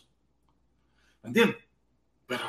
[1.24, 1.58] ¿Me entiendes?
[2.28, 2.44] Pero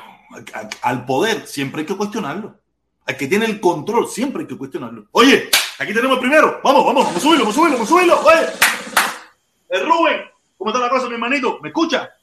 [0.81, 2.59] al poder siempre hay que cuestionarlo.
[3.05, 5.07] Al que tiene el control siempre hay que cuestionarlo.
[5.11, 6.59] Oye, aquí tenemos el primero.
[6.61, 8.19] Vamos, vamos, vamos a subirlo, vamos a subirlo, vamos a subirlo.
[8.19, 8.47] Oye,
[9.69, 10.30] el Rubén.
[10.61, 11.59] ¿Cómo está la cosa, mi hermanito?
[11.59, 12.15] ¿Me escucha?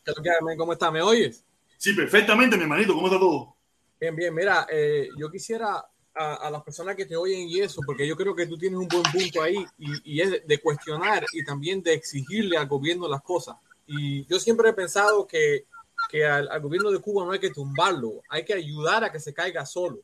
[0.57, 0.93] ¿Cómo está?
[0.93, 1.45] ¿Me oyes?
[1.77, 2.95] Sí, perfectamente, mi hermanito.
[2.95, 3.57] ¿Cómo está todo?
[4.01, 4.33] Bien, bien.
[4.33, 5.85] Mira, eh, yo quisiera
[6.15, 8.87] a, las personas que te oyen y eso, porque yo creo que tú tienes un
[8.87, 13.57] buen punto ahí y, es de cuestionar y también de exigirle al gobierno las cosas.
[13.89, 15.65] Y yo siempre he pensado que,
[16.09, 19.35] que al, gobierno de Cuba no hay que tumbarlo, hay que ayudar a que se
[19.35, 19.99] caiga solo.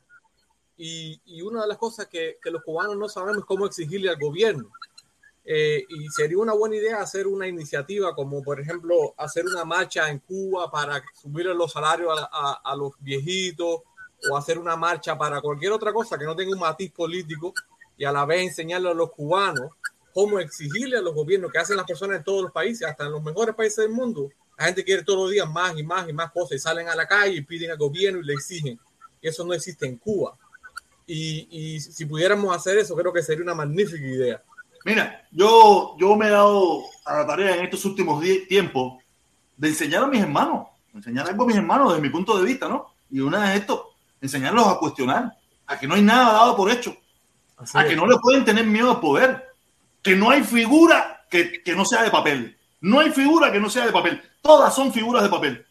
[0.76, 4.10] Y, y una de las cosas que, que los cubanos no sabemos es cómo exigirle
[4.10, 4.72] al gobierno.
[5.46, 10.08] Eh, y sería una buena idea hacer una iniciativa como, por ejemplo, hacer una marcha
[10.08, 13.82] en Cuba para subir los salarios a, los viejitos
[14.30, 17.52] o hacer una marcha para cualquier otra cosa que no tenga un matiz político
[17.96, 19.70] y a la vez enseñarle a los cubanos
[20.14, 23.12] cómo exigirle a los gobiernos que hacen las personas en todos los países, hasta en
[23.12, 24.30] los mejores países del mundo.
[24.56, 26.94] La gente quiere todos los días más y más y más cosas y salen a
[26.94, 28.78] la calle y piden al gobierno y le exigen.
[29.20, 30.38] Eso no existe en Cuba.
[31.06, 34.42] Y, y si pudiéramos hacer eso, creo que sería una magnífica idea.
[34.84, 39.02] Mira, yo, yo me he dado a la tarea en estos últimos tiempos
[39.56, 42.68] de enseñar a mis hermanos, enseñar algo a mis hermanos desde mi punto de vista,
[42.68, 42.94] ¿no?
[43.10, 45.32] Y una es esto, enseñarlos a cuestionar,
[45.66, 46.94] a que no hay nada dado por hecho,
[47.72, 49.54] a que no le pueden tener miedo al poder,
[50.02, 53.70] que no hay figura que, que no sea de papel, no hay figura que no
[53.70, 55.66] sea de papel, todas son figuras de papel.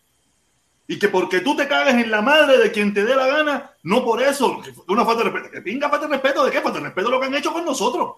[0.87, 3.71] Y que porque tú te cagues en la madre de quien te dé la gana,
[3.83, 5.51] no por eso, una falta de respeto.
[5.51, 6.59] Que pinga falta de respeto, ¿de qué?
[6.59, 8.15] Falta de respeto lo que han hecho con nosotros.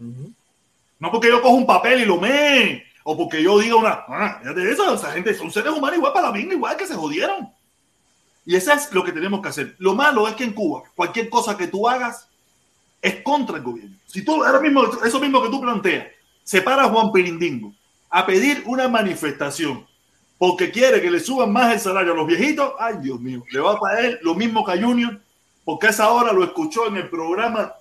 [0.00, 4.40] No porque yo cojo un papel y lo me, o porque yo diga una, ah,
[4.54, 7.48] de eso, esa gente son seres humanos igual para la misma, igual que se jodieron.
[8.44, 9.76] Y eso es lo que tenemos que hacer.
[9.78, 12.28] Lo malo es que en Cuba, cualquier cosa que tú hagas
[13.00, 13.96] es contra el gobierno.
[14.06, 16.08] Si tú, ahora mismo, eso mismo que tú planteas,
[16.42, 17.72] se para Juan Pirindingo
[18.10, 19.86] a pedir una manifestación
[20.36, 23.60] porque quiere que le suban más el salario a los viejitos, ay Dios mío, le
[23.60, 25.20] va a pagar lo mismo que a Junior,
[25.64, 27.74] porque a esa hora lo escuchó en el programa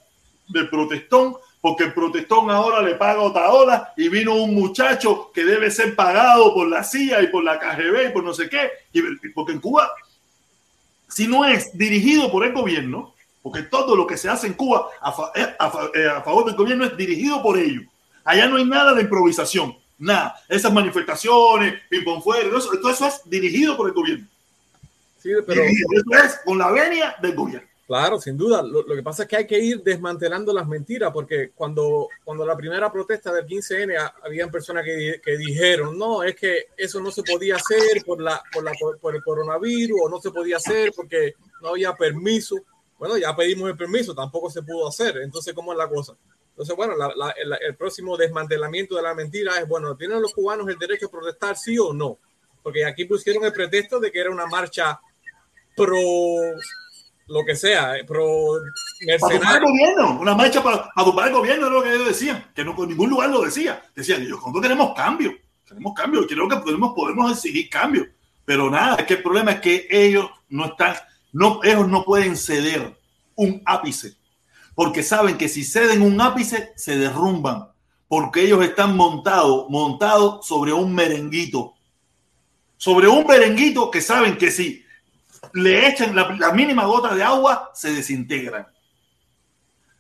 [0.50, 5.44] de protestón porque el protestón ahora le paga otra ola y vino un muchacho que
[5.44, 8.70] debe ser pagado por la CIA y por la KGB y por no sé qué,
[9.34, 9.92] porque en Cuba,
[11.08, 14.88] si no es dirigido por el gobierno, porque todo lo que se hace en Cuba
[15.02, 15.56] a, eh,
[15.96, 17.84] eh, a, favor del gobierno es dirigido por ellos.
[18.24, 20.36] Allá no hay nada de improvisación, nada.
[20.48, 24.28] Esas manifestaciones, ping pong fuera, todo eso, es dirigido por el gobierno.
[25.22, 25.64] Sí, pero...
[25.64, 27.69] eso es con la venia del gobierno.
[27.90, 28.62] Claro, sin duda.
[28.62, 32.56] Lo, que pasa es que hay que ir desmantelando las mentiras, porque cuando, cuando la
[32.56, 37.24] primera protesta del 15N, habían personas que, que, dijeron, no, es que eso no se
[37.24, 41.34] podía hacer por, la, por, la, por, el coronavirus, o no se podía hacer porque
[41.64, 42.58] no había permiso.
[43.00, 45.18] Bueno, ya pedimos el permiso, tampoco se pudo hacer.
[45.24, 46.16] Entonces, ¿cómo es la cosa?
[46.52, 50.78] Entonces, bueno, el, el, próximo desmantelamiento de la mentira es, bueno, ¿tienen los cubanos el
[50.78, 52.20] derecho a protestar, sí o no?
[52.62, 55.02] Porque aquí pusieron el pretexto de que era una marcha
[55.76, 55.98] pro
[57.30, 58.26] lo que sea, eh, pero
[59.20, 62.52] Para tumbar el gobierno, una marcha para, para el gobierno es lo que ellos decían,
[62.56, 63.82] que no en ningún lugar lo decía.
[63.96, 65.34] Decían ellos, nosotros queremos cambio,
[65.66, 68.08] queremos cambio, creo que podemos, podemos exigir cambio.
[68.46, 70.96] Pero nada, es que el problema es que ellos no están,
[71.32, 72.98] no, ellos no pueden ceder
[73.36, 74.16] un ápice,
[74.74, 77.68] porque saben que si ceden un ápice, se derrumban,
[78.08, 81.76] porque ellos están montados, montados sobre un merenguito,
[82.76, 84.84] sobre un merenguito que saben que si
[85.54, 88.68] le echan la, mínima gota de agua, se desintegran.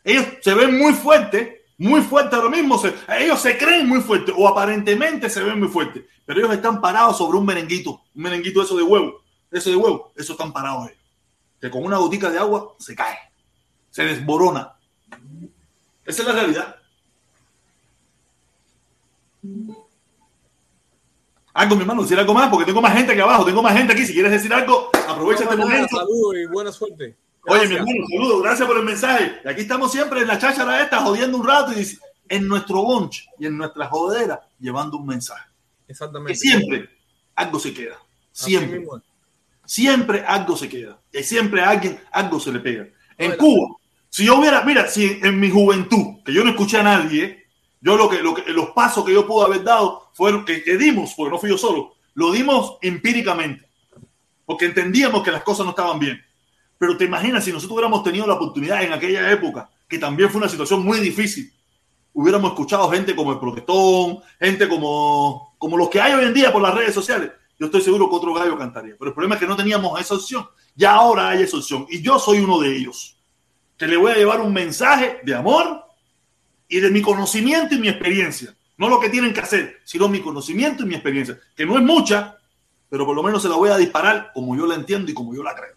[0.04, 2.80] Ellos se ven muy fuertes muy fuertes ahora mismo.
[3.08, 7.18] ellos se creen muy fuertes o aparentemente se ven muy fuertes, pero ellos están parados
[7.18, 11.00] sobre un merenguito, un merenguito eso de huevo, eso de huevo, eso están parados ellos.
[11.60, 13.18] Que con una gotica de agua se cae,
[13.90, 14.74] se desborona.
[16.06, 16.76] Esa es la realidad.
[21.54, 23.94] Algo, mi hermano, decir algo más, porque tengo más gente aquí abajo, tengo más gente
[23.94, 24.06] aquí.
[24.06, 25.98] Si quieres decir algo, aprovecha este momento.
[25.98, 27.18] Saludos y buena suerte.
[27.48, 29.42] Oye, mi hermano, saludos, gracias por el mensaje.
[29.44, 31.98] Y aquí estamos siempre en la cháchara esta, jodiendo un rato y
[32.30, 35.50] en nuestro bunch y en nuestra jodera, llevando un mensaje.
[35.88, 36.34] Exactamente.
[36.34, 36.90] Que siempre
[37.36, 37.98] algo se queda.
[38.32, 38.86] Siempre.
[39.66, 41.00] Siempre algo se queda.
[41.12, 42.88] Y siempre a alguien algo se le pega.
[43.18, 43.76] En Cuba,
[44.10, 47.39] si yo hubiera, mira, si en mi juventud, que yo no escuché a nadie,
[47.82, 50.78] yo lo que, lo que los pasos que yo pude haber dado fueron que, que
[50.78, 53.68] dimos, porque no fui yo solo, lo dimos empíricamente,
[54.46, 56.22] porque entendíamos que las cosas no estaban bien.
[56.78, 60.40] Pero te imaginas si nosotros hubiéramos tenido la oportunidad en aquella época, que también fue
[60.40, 61.52] una situación muy difícil,
[62.14, 66.52] hubiéramos escuchado gente como el protestón, gente como, como los que hay hoy en día
[66.52, 68.96] por las redes sociales, yo estoy seguro que otro gallo cantaría.
[68.98, 70.48] Pero el problema es que no teníamos esa opción.
[70.76, 71.86] Ya ahora hay esa opción.
[71.90, 73.18] Y yo soy uno de ellos.
[73.78, 75.84] Que le voy a llevar un mensaje de amor
[76.70, 78.56] y de mi conocimiento y mi experiencia.
[78.78, 81.38] No lo que tienen que hacer, sino mi conocimiento y mi experiencia.
[81.58, 82.38] Que no es mucha,
[82.90, 85.36] pero por lo menos se la voy a disparar como yo la entiendo y como
[85.36, 85.76] yo la creo.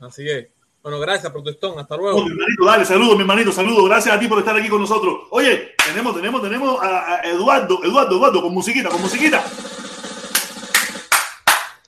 [0.00, 0.48] Así es.
[0.82, 1.78] Bueno, gracias, protestón.
[1.78, 2.22] Hasta luego.
[2.24, 3.88] mi hermanito, dale, saludos, mi hermanito, saludos.
[3.88, 5.26] Gracias a ti por estar aquí con nosotros.
[5.30, 9.44] Oye, tenemos, tenemos, tenemos a, Eduardo, Eduardo, Eduardo, con musiquita, con musiquita.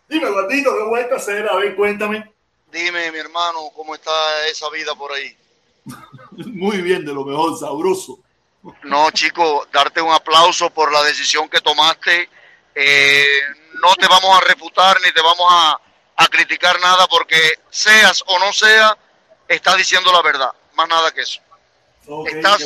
[0.09, 1.49] Dime, Eduardito, ¿qué vuelta a hacer?
[1.49, 2.33] A ver, cuéntame.
[2.73, 4.11] Dime, mi hermano, ¿cómo está
[4.49, 5.37] esa vida por ahí?
[6.31, 8.19] Muy bien, de lo mejor, sabroso.
[8.83, 12.29] No, chico, darte un aplauso por la decisión que tomaste.
[12.75, 13.41] Eh,
[13.83, 15.81] no te vamos a refutar ni te vamos a
[16.21, 18.97] a criticar nada porque seas o no sea,
[19.49, 21.41] estás diciendo la verdad, más nada que eso.
[22.27, 22.63] estás,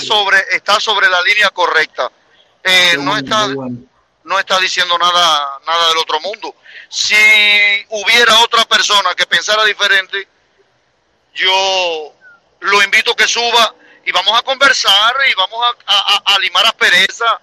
[0.00, 2.10] sobre, está sobre la línea correcta.
[2.64, 6.56] Eh, no está no está diciendo nada, nada del otro mundo.
[6.88, 7.14] Si
[7.90, 10.26] hubiera otra persona que pensara diferente,
[11.36, 12.12] yo
[12.60, 13.74] lo invito a que suba
[14.04, 17.40] y vamos a conversar y vamos a, a, a limar aspereza.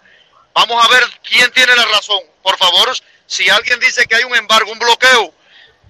[0.54, 2.20] Vamos a ver quién tiene la razón.
[2.42, 2.90] Por favor,
[3.26, 5.34] si alguien dice que hay un embargo, un bloqueo,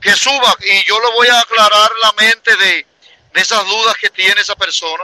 [0.04, 2.86] que suba y yo le voy a aclarar la mente de,
[3.42, 5.04] esas dudas que tiene esa persona.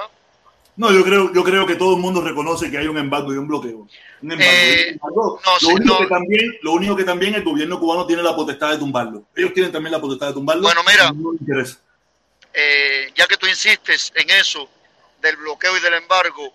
[0.76, 3.38] No, yo creo, yo creo que todo el mundo reconoce que hay un embargo y
[3.38, 3.88] un bloqueo.
[4.22, 5.40] Eh, lo,
[5.74, 9.24] único que también, lo único que también el gobierno cubano tiene la potestad de tumbarlo.
[9.36, 10.62] Ellos tienen también la potestad de tumbarlo.
[10.62, 11.12] Bueno, mira,
[12.62, 14.70] eh, ya que tú insistes en eso
[15.22, 16.54] del bloqueo y del embargo,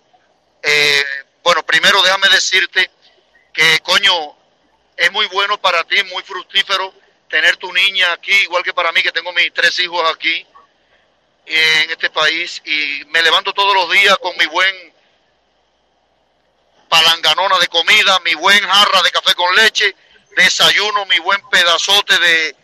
[0.61, 1.03] eh,
[1.43, 2.91] bueno, primero déjame decirte
[3.51, 4.13] que, coño,
[4.95, 6.93] es muy bueno para ti, muy fructífero
[7.27, 10.45] tener tu niña aquí, igual que para mí, que tengo mis tres hijos aquí
[11.47, 14.93] en este país y me levanto todos los días con mi buen
[16.87, 19.95] palanganona de comida, mi buen jarra de café con leche,
[20.37, 22.55] desayuno, mi buen pedazote de,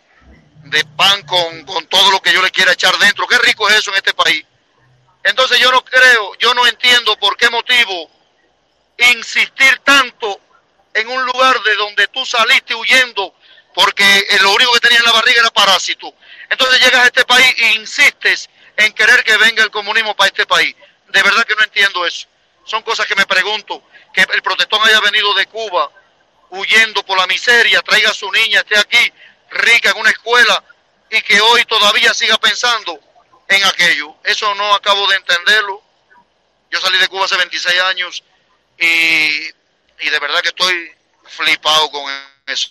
[0.63, 3.27] de pan con, con todo lo que yo le quiera echar dentro.
[3.27, 4.45] Qué rico es eso en este país.
[5.23, 8.09] Entonces yo no creo, yo no entiendo por qué motivo
[8.97, 10.39] insistir tanto
[10.93, 13.33] en un lugar de donde tú saliste huyendo
[13.73, 16.13] porque lo único que tenía en la barriga era parásito.
[16.49, 20.45] Entonces llegas a este país e insistes en querer que venga el comunismo para este
[20.45, 20.75] país.
[21.09, 22.27] De verdad que no entiendo eso.
[22.65, 23.83] Son cosas que me pregunto.
[24.13, 25.89] Que el protestón haya venido de Cuba
[26.49, 29.13] huyendo por la miseria, traiga a su niña, esté aquí
[29.51, 30.63] rica en una escuela
[31.09, 32.99] y que hoy todavía siga pensando
[33.47, 34.15] en aquello.
[34.23, 35.81] Eso no acabo de entenderlo.
[36.69, 38.23] Yo salí de Cuba hace 26 años
[38.79, 39.51] y
[40.01, 40.91] y de verdad que estoy
[41.23, 42.11] flipado con
[42.47, 42.69] eso.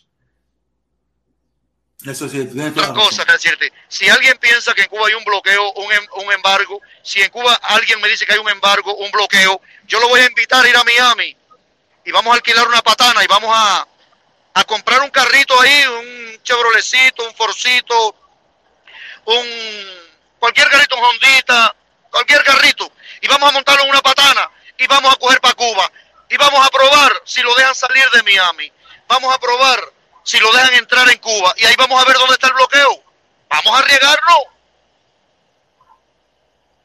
[2.05, 5.71] Eso sí, Otra cosa que decirte, si alguien piensa que en Cuba hay un bloqueo,
[5.73, 9.11] un, em, un, embargo, si en Cuba alguien me dice que hay un embargo, un
[9.11, 11.37] bloqueo, yo lo voy a invitar a ir a Miami
[12.07, 13.87] y vamos a alquilar una patana y vamos a,
[14.55, 18.15] a comprar un carrito ahí, un Chevroletcito, un Forcito,
[19.27, 19.47] un
[20.39, 21.77] cualquier carrito, un Hondita,
[22.11, 22.91] cualquier carrito,
[23.21, 25.91] y vamos a montarlo en una patana y vamos a coger para Cuba
[26.29, 28.73] y vamos a probar si lo dejan salir de Miami.
[29.09, 29.81] Vamos a probar
[30.23, 33.03] si lo dejan entrar en Cuba y ahí vamos a ver dónde está el bloqueo.
[33.49, 34.37] Vamos a arriesgarlo.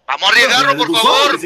[0.08, 1.40] Vamos a arriesgarlo, por favor.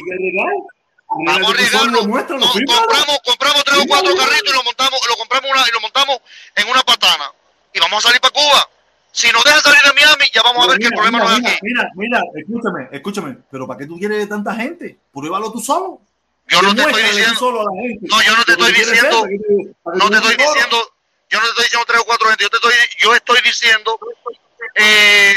[1.10, 2.00] Vamos a arriesgarlo.
[2.02, 6.20] compramos, compramos tres o cuatro carritos y lo montamos, lo compramos una, y lo montamos
[6.56, 7.32] en una patana.
[7.74, 8.70] Y vamos a salir para Cuba.
[9.12, 11.40] Si nos dejan salir de Miami, ya vamos a ver que el problema no es
[11.40, 11.60] aquí.
[11.64, 13.38] Mira, mira, escúchame, escúchame.
[13.50, 15.00] Pero ¿para qué tú quieres tanta gente?
[15.12, 16.00] Pruébalo tú solo.
[16.48, 17.66] Yo no te estoy diciendo.
[18.02, 19.28] No, yo no te estoy diciendo.
[19.86, 20.94] No te estoy diciendo.
[21.30, 22.44] Yo no te estoy diciendo tres o cuatro gente.
[22.44, 24.00] Yo, te estoy, yo estoy diciendo.
[24.76, 25.34] Eh,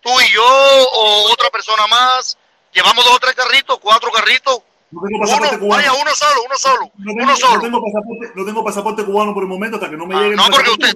[0.00, 2.38] tú y yo o otra persona más
[2.74, 4.60] Llevamos dos o tres carritos, cuatro carritos.
[4.90, 5.82] No tengo pasaporte Uno, cubano.
[5.82, 7.54] vaya, uno solo, uno solo, no, tengo, uno solo.
[7.56, 10.20] No tengo, pasaporte, no tengo pasaporte cubano por el momento hasta que no me Ah,
[10.20, 10.36] llegue.
[10.36, 10.94] no, porque usted-.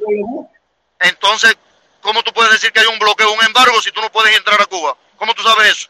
[1.00, 1.56] Entonces,
[2.00, 4.60] ¿cómo tú puedes decir que hay un bloqueo, un embargo si tú no puedes entrar
[4.60, 4.96] a Cuba?
[5.16, 5.88] ¿Cómo tú sabes eso?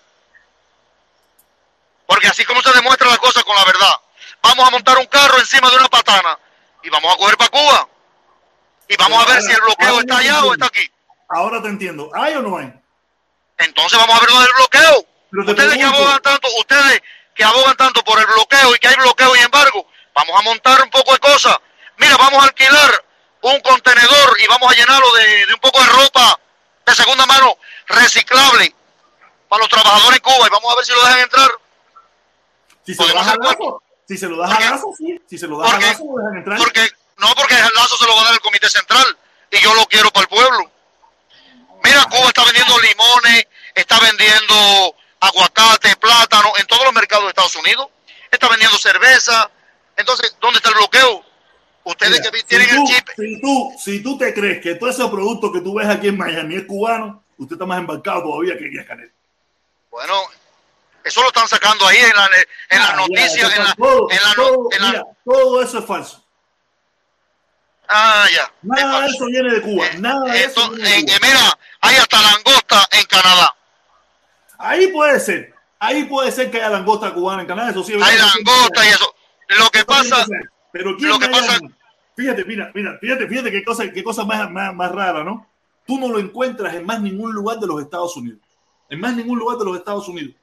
[2.06, 3.92] Porque así como se demuestra la cosa con la verdad.
[4.42, 6.38] Vamos a montar un carro encima de una patana
[6.82, 7.88] y vamos a coger para Cuba.
[8.88, 10.90] Y vamos a ver si el bloqueo está allá o está aquí.
[11.28, 12.10] Ahora te entiendo.
[12.14, 12.72] ¿Hay o no hay?
[13.58, 15.06] Entonces vamos a ver lo del bloqueo.
[15.32, 17.02] Ustedes que abogan tanto, ustedes
[17.34, 20.82] que abogan tanto por el bloqueo y que hay bloqueo y embargo, vamos a montar
[20.82, 21.56] un poco de cosas.
[21.98, 23.04] Mira, vamos a alquilar
[23.42, 26.40] un contenedor y vamos a llenarlo de, de un poco de ropa
[26.86, 27.56] de segunda mano
[27.86, 28.74] reciclable
[29.48, 31.50] para los trabajadores en Cuba y vamos a ver si lo dejan entrar.
[32.84, 35.20] Si se lo das a hacer Lazo, si se lo das Lazo, sí.
[35.28, 36.58] Si se lo das a porque- Lazo, lo dejan entrar.
[36.58, 39.18] Porque no, porque el lazo se lo va a dar el Comité Central
[39.50, 40.70] y yo lo quiero para el pueblo.
[41.84, 47.56] Mira, Cuba está vendiendo limones, está vendiendo aguacate, plátano en todos los mercados de Estados
[47.56, 47.88] Unidos,
[48.30, 49.50] está vendiendo cerveza.
[49.96, 51.24] Entonces, ¿dónde está el bloqueo?
[51.84, 54.94] Ustedes Mira, que tienen si, el chip, si, tú, si tú te crees que todos
[54.94, 58.58] esos productos que tú ves aquí en Miami es cubano, usted está más embarcado todavía
[58.58, 59.10] que Díaz Canel.
[59.90, 60.14] bueno,
[61.02, 62.26] eso lo están sacando ahí en la,
[62.70, 65.62] en las Ah, ya, noticias, en la, todo, en la, todo, en la- mira, todo
[65.62, 66.22] eso es falso.
[67.88, 68.52] ah, ya.
[68.62, 69.86] Nada de eso viene de Cuba.
[69.86, 71.14] Eh, Nada de eso viene de eh, Cuba.
[71.16, 73.56] eh, mira, hay hasta langosta en Canadá.
[74.58, 75.54] Ahí puede ser.
[75.78, 77.70] Ahí puede ser que haya langosta cubana en Canadá.
[77.70, 77.92] Eso sí.
[77.94, 79.14] Hay langosta y eso.
[79.58, 80.26] Lo que pasa.
[80.72, 81.74] Pero ¿quién lo que pasa- llama?
[82.16, 85.46] Fíjate, mira, mira, fíjate, fíjate qué cosa, qué cosa más, más, más rara, ¿no?
[85.86, 88.40] Tú no lo encuentras en más ningún lugar de los Estados Unidos.
[88.90, 90.34] En más ningún lugar de los Estados Unidos.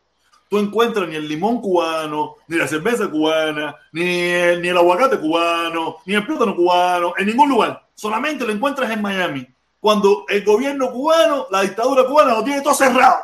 [0.49, 5.19] Tú encuentras ni el limón cubano, ni la cerveza cubana, ni el, ni el aguacate
[5.19, 7.85] cubano, ni el plátano cubano, en ningún lugar.
[7.93, 9.45] Solamente lo encuentras en Miami.
[9.79, 13.17] Cuando el gobierno cubano, la dictadura cubana lo tiene todo cerrado.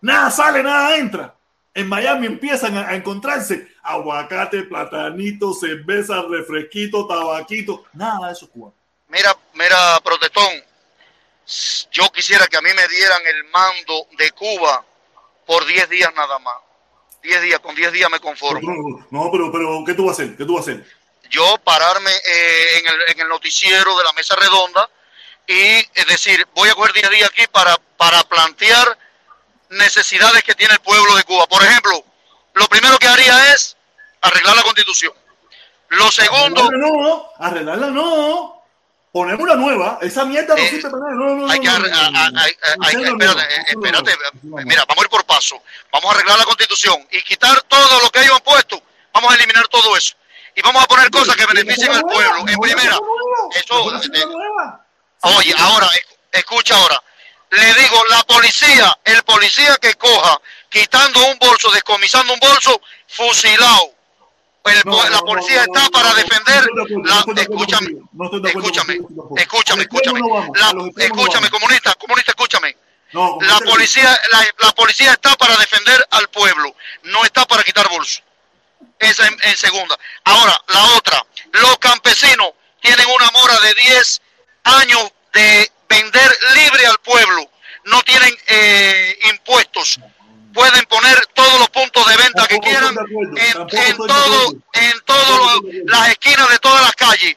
[0.00, 1.34] Nada sale, nada entra.
[1.74, 7.84] En Miami empiezan a, encontrarse aguacate, platanito, cerveza, refresquito, tabaquito.
[7.92, 8.74] Nada de eso es cubano.
[9.08, 10.48] mira, mira, protestón,
[11.92, 14.84] yo quisiera que a mí me dieran el mando de Cuba
[15.46, 16.56] por 10 días nada más.
[17.22, 18.60] 10 días, con 10 días me conformo.
[18.60, 20.36] No, no, pero, pero, ¿qué tú vas a hacer?
[20.36, 20.86] ¿Qué tú vas a hacer?
[21.30, 24.88] Yo pararme eh, en, el, en el noticiero de la mesa redonda
[25.46, 28.98] y es decir, voy a coger 10 días aquí para, para plantear
[29.70, 31.46] necesidades que tiene el pueblo de Cuba.
[31.46, 32.04] Por ejemplo,
[32.54, 33.76] lo primero que haría es
[34.20, 35.12] arreglar la constitución.
[35.90, 38.54] Lo segundo, Arreglarla no, arreglarla no.
[39.10, 39.98] Ponemos una nueva.
[40.02, 41.50] Esa mierda no Eh, sirve para nada.
[41.52, 41.60] Hay
[42.96, 44.12] que, espérate, eh, espérate,
[44.42, 44.56] no.
[44.58, 45.62] mira, vamos a ir por paso.
[45.90, 48.82] Vamos a arreglar la constitución y quitar todo lo que ellos han puesto.
[49.14, 50.14] Vamos a eliminar todo eso.
[50.54, 52.40] Y vamos a poner cosas que beneficien al pueblo.
[52.48, 52.98] En primera,
[53.54, 54.22] eso, eh,
[55.22, 57.02] Oye, ahora, esc- escucha ahora.
[57.50, 63.92] Le digo, la policía, el policía que coja, quitando un bolso, descomisando un bolso, fusilado.
[64.64, 66.68] El- No, la policía no, está para defender.
[67.04, 67.88] la- escúchame,
[68.48, 68.98] escúchame,
[69.36, 70.20] escúchame, escúchame.
[70.54, 70.72] La-
[71.04, 72.76] escúchame, comunista, comunista, escúchame.
[73.40, 76.74] La policía, la, la policía está para defender al pueblo,
[77.04, 78.22] no está para quitar bolsos.
[78.98, 79.96] Esa en, en segunda.
[80.24, 82.50] Ahora, la otra, los campesinos
[82.82, 84.20] tienen una mora de 10
[84.64, 87.50] años de vender libre al pueblo.
[87.84, 90.00] No tienen eh, impuestos.
[90.52, 95.60] Pueden poner todos los puntos de venta que quieran acuerdo, en, en todo, en todas
[95.84, 97.36] las esquinas de todas las calles.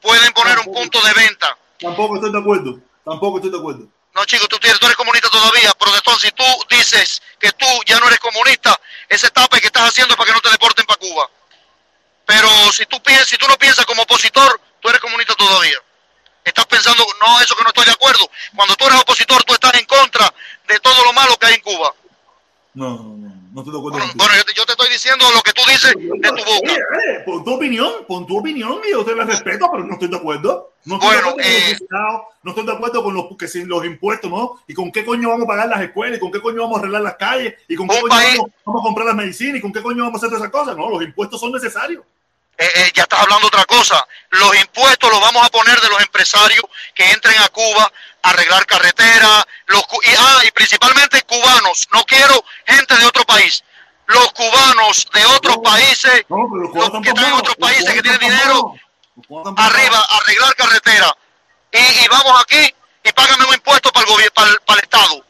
[0.00, 1.56] Pueden poner un punto de venta.
[1.80, 2.78] Tampoco estoy de acuerdo.
[3.04, 3.88] Tampoco estoy de acuerdo.
[4.14, 6.18] No, chico, tú, tú eres comunista todavía, protestón.
[6.20, 8.78] Si tú dices que tú ya no eres comunista,
[9.08, 11.28] ese tape que estás haciendo es para que no te deporten para Cuba.
[12.24, 15.78] Pero si tú, piensas, si tú no piensas como opositor, tú eres comunista todavía.
[16.44, 18.30] Estás pensando, no, eso que no estoy de acuerdo.
[18.54, 20.32] Cuando tú eres opositor, tú estás en contra
[20.68, 21.94] de todo lo malo que hay en Cuba.
[22.74, 25.24] No, no, no, no estoy de acuerdo Bueno, bueno, yo, te, yo te estoy diciendo
[25.32, 26.72] lo que tú dices de tu boca.
[26.72, 26.76] Oye,
[27.08, 30.08] eh, pon tu opinión, pon tu opinión y yo te la respeto, pero no estoy
[30.08, 30.72] de acuerdo.
[30.84, 33.64] No estoy Bueno, de acuerdo eh, los no estoy de acuerdo con los, que si
[33.64, 34.60] los impuestos, ¿no?
[34.66, 36.80] Y con qué coño vamos a pagar las escuelas, y con qué coño vamos a
[36.80, 39.80] arreglar las calles, y con qué coño vamos a comprar las medicinas, y con qué
[39.80, 40.76] coño vamos a hacer todas esas cosas.
[40.76, 42.02] No, los impuestos son necesarios.
[42.56, 44.06] Eh, eh, ya estás hablando otra cosa.
[44.30, 47.90] Los impuestos los vamos a poner de los empresarios que entren a Cuba
[48.22, 51.88] a arreglar carreteras, los y, ah, y principalmente cubanos.
[51.92, 53.64] No quiero gente de otro país.
[54.06, 58.20] Los cubanos de otros No, países, No, los que están en otros países que tienen
[58.20, 58.74] dinero,
[59.56, 61.16] arriba a arreglar carretera.
[61.72, 64.84] Y, y vamos aquí y págame un impuesto para el gobierno, para el, para el
[64.84, 65.23] Estado.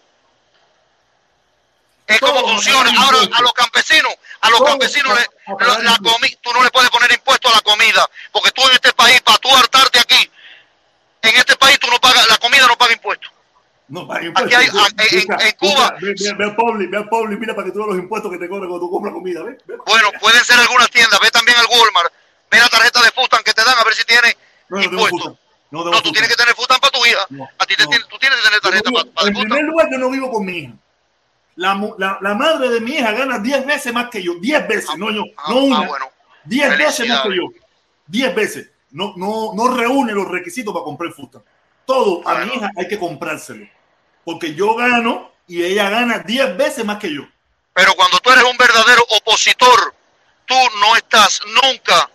[2.06, 2.78] Es como funciona.
[2.80, 3.38] Ahora impuestos.
[3.38, 5.26] a los campesinos, a los campesinos le-
[5.66, 6.12] la- la impuestos.
[6.12, 9.20] comi- tú no le puedes poner impuesto a la comida, porque tú en este país,
[9.22, 10.30] para tú hartarte aquí,
[11.22, 13.30] en este país tú no pagas, la comida no paga impuestos.
[13.88, 15.12] No pagan Aquí hay, impuestos.
[15.12, 17.78] en, en Cuba, Ve, ve, ve a Publi, ve a Publi, mira para que tú
[17.78, 19.42] veas los impuestos que te cobran cuando tú compras comida.
[19.42, 19.76] Ve, ve.
[19.86, 21.18] bueno, pueden ser algunas tiendas.
[21.20, 22.12] Ve también al Walmart.
[22.50, 24.36] Ve la tarjeta de Fustan que te dan a ver si tiene
[24.68, 25.20] No, no impuestos.
[25.22, 25.38] Futan.
[25.70, 27.26] No, No, tú tienes que tener Fustan para tu hija.
[27.58, 30.10] A ti te tú tienes que tener tarjeta para, para en primer lugar, yo no
[30.10, 30.72] vivo con mi hija.
[31.56, 34.34] La, la, la madre de mi hija gana 10 veces más que yo.
[34.40, 35.22] 10 veces, Ah, no yo.
[35.36, 35.78] ah, no una.
[35.78, 36.06] ah, bueno.
[36.44, 37.42] 10 veces más que yo.
[38.06, 38.70] 10 veces.
[38.90, 41.42] No, no, no reúne los requisitos para comprar Fustan.
[41.86, 42.54] Todo a mi Bueno.
[42.54, 43.66] hija hay que comprárselo.
[44.24, 47.22] Porque yo gano y ella gana 10 veces más que yo.
[47.72, 49.94] Pero cuando tú eres un verdadero opositor,
[50.46, 52.08] tú no estás nunca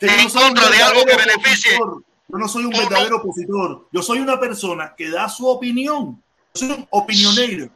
[0.00, 1.76] Que En no contra de algo que beneficie.
[1.76, 2.02] opositor.
[2.28, 2.88] Yo no soy un Tú no.
[2.88, 3.88] verdadero opositor.
[3.92, 6.22] Yo soy una persona que da su opinión.
[6.54, 7.68] Yo soy un opinionero.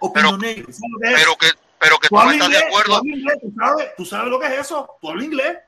[0.00, 0.66] Opinionero.
[0.72, 2.96] ¿Sabes lo que pero que pero que Tú tú no estás de inglés, tú acuerdo,
[2.96, 4.96] hablas inglés, tú sabes, tú sabes lo que es eso.
[5.00, 5.58] Tú hablas inglés.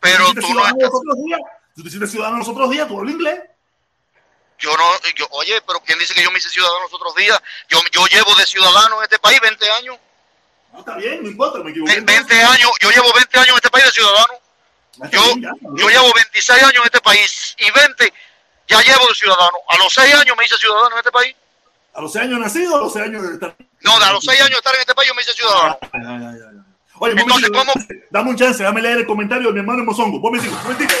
[0.00, 1.40] pero tú no estás, los otros días.
[1.74, 3.40] Tú te hiciste ciudadano los otros días, tú hablas inglés.
[4.58, 4.84] yo no,
[5.16, 8.06] yo, oye, pero quién dice que yo me hice ciudadano los otros días, yo, yo
[8.06, 9.98] llevo de ciudadano en este país 20 años,
[10.72, 11.94] No, está bien, no importa, me equivoqué.
[11.96, 14.34] Ve- 20 años, yo llevo 20 años en este país de ciudadano,
[15.10, 18.12] yo, bien, ya, yo llevo 26 años en este país y 20
[18.68, 21.34] ya llevo de ciudadano, a los 6 años me hice ciudadano en este país,
[21.94, 23.54] A los 6 años nacido, a los 6 años de estar.
[23.84, 25.78] No, a los 6 años de estar en este país yo me hice ciudadano.
[26.98, 27.72] Oye, Entonces, ¿cómo?
[28.10, 30.16] Dame un chance, dame leer el comentario de mi hermano Mozongo.
[30.16, 30.94] Un momentito, un momentito.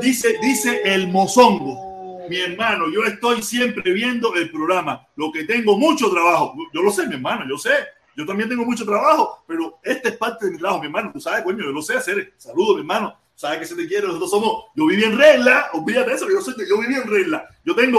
[0.00, 2.26] Dice, dice el Mozongo.
[2.28, 5.06] Mi hermano, yo estoy siempre viendo el programa.
[5.16, 6.54] Lo que tengo mucho trabajo.
[6.72, 7.70] Yo lo sé, mi hermano, yo sé.
[8.16, 11.10] Yo también tengo mucho trabajo, pero este es parte de mi trabajo, mi hermano.
[11.12, 12.34] Tú sabes, coño, yo lo sé hacer.
[12.36, 13.19] Saludos, mi hermano.
[13.40, 14.66] Sabes que se te quiere, nosotros somos.
[14.74, 17.48] Yo viví en regla, olvídate de eso, yo, soy, yo viví en regla.
[17.64, 17.98] Yo tengo.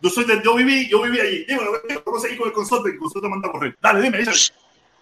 [0.00, 1.44] Yo soy de, yo viví, yo viví allí.
[1.44, 1.62] Dime,
[2.04, 3.78] vamos a seguir con el consorte, el consorte manda a correr.
[3.80, 4.32] Dale, dime, dime.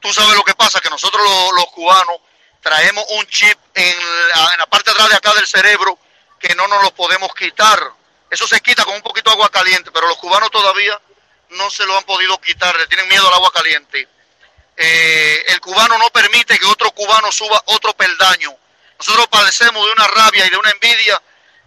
[0.00, 2.16] tú sabes lo que pasa, que nosotros los, los cubanos
[2.60, 3.96] traemos un chip en
[4.28, 5.98] la, en la parte de atrás de acá del cerebro
[6.38, 7.80] que no nos lo podemos quitar.
[8.30, 11.00] Eso se quita con un poquito de agua caliente, pero los cubanos todavía
[11.52, 14.06] no se lo han podido quitar, le tienen miedo al agua caliente.
[14.76, 18.54] Eh, el cubano no permite que otro cubano suba otro peldaño.
[18.98, 21.20] Nosotros padecemos de una rabia y de una envidia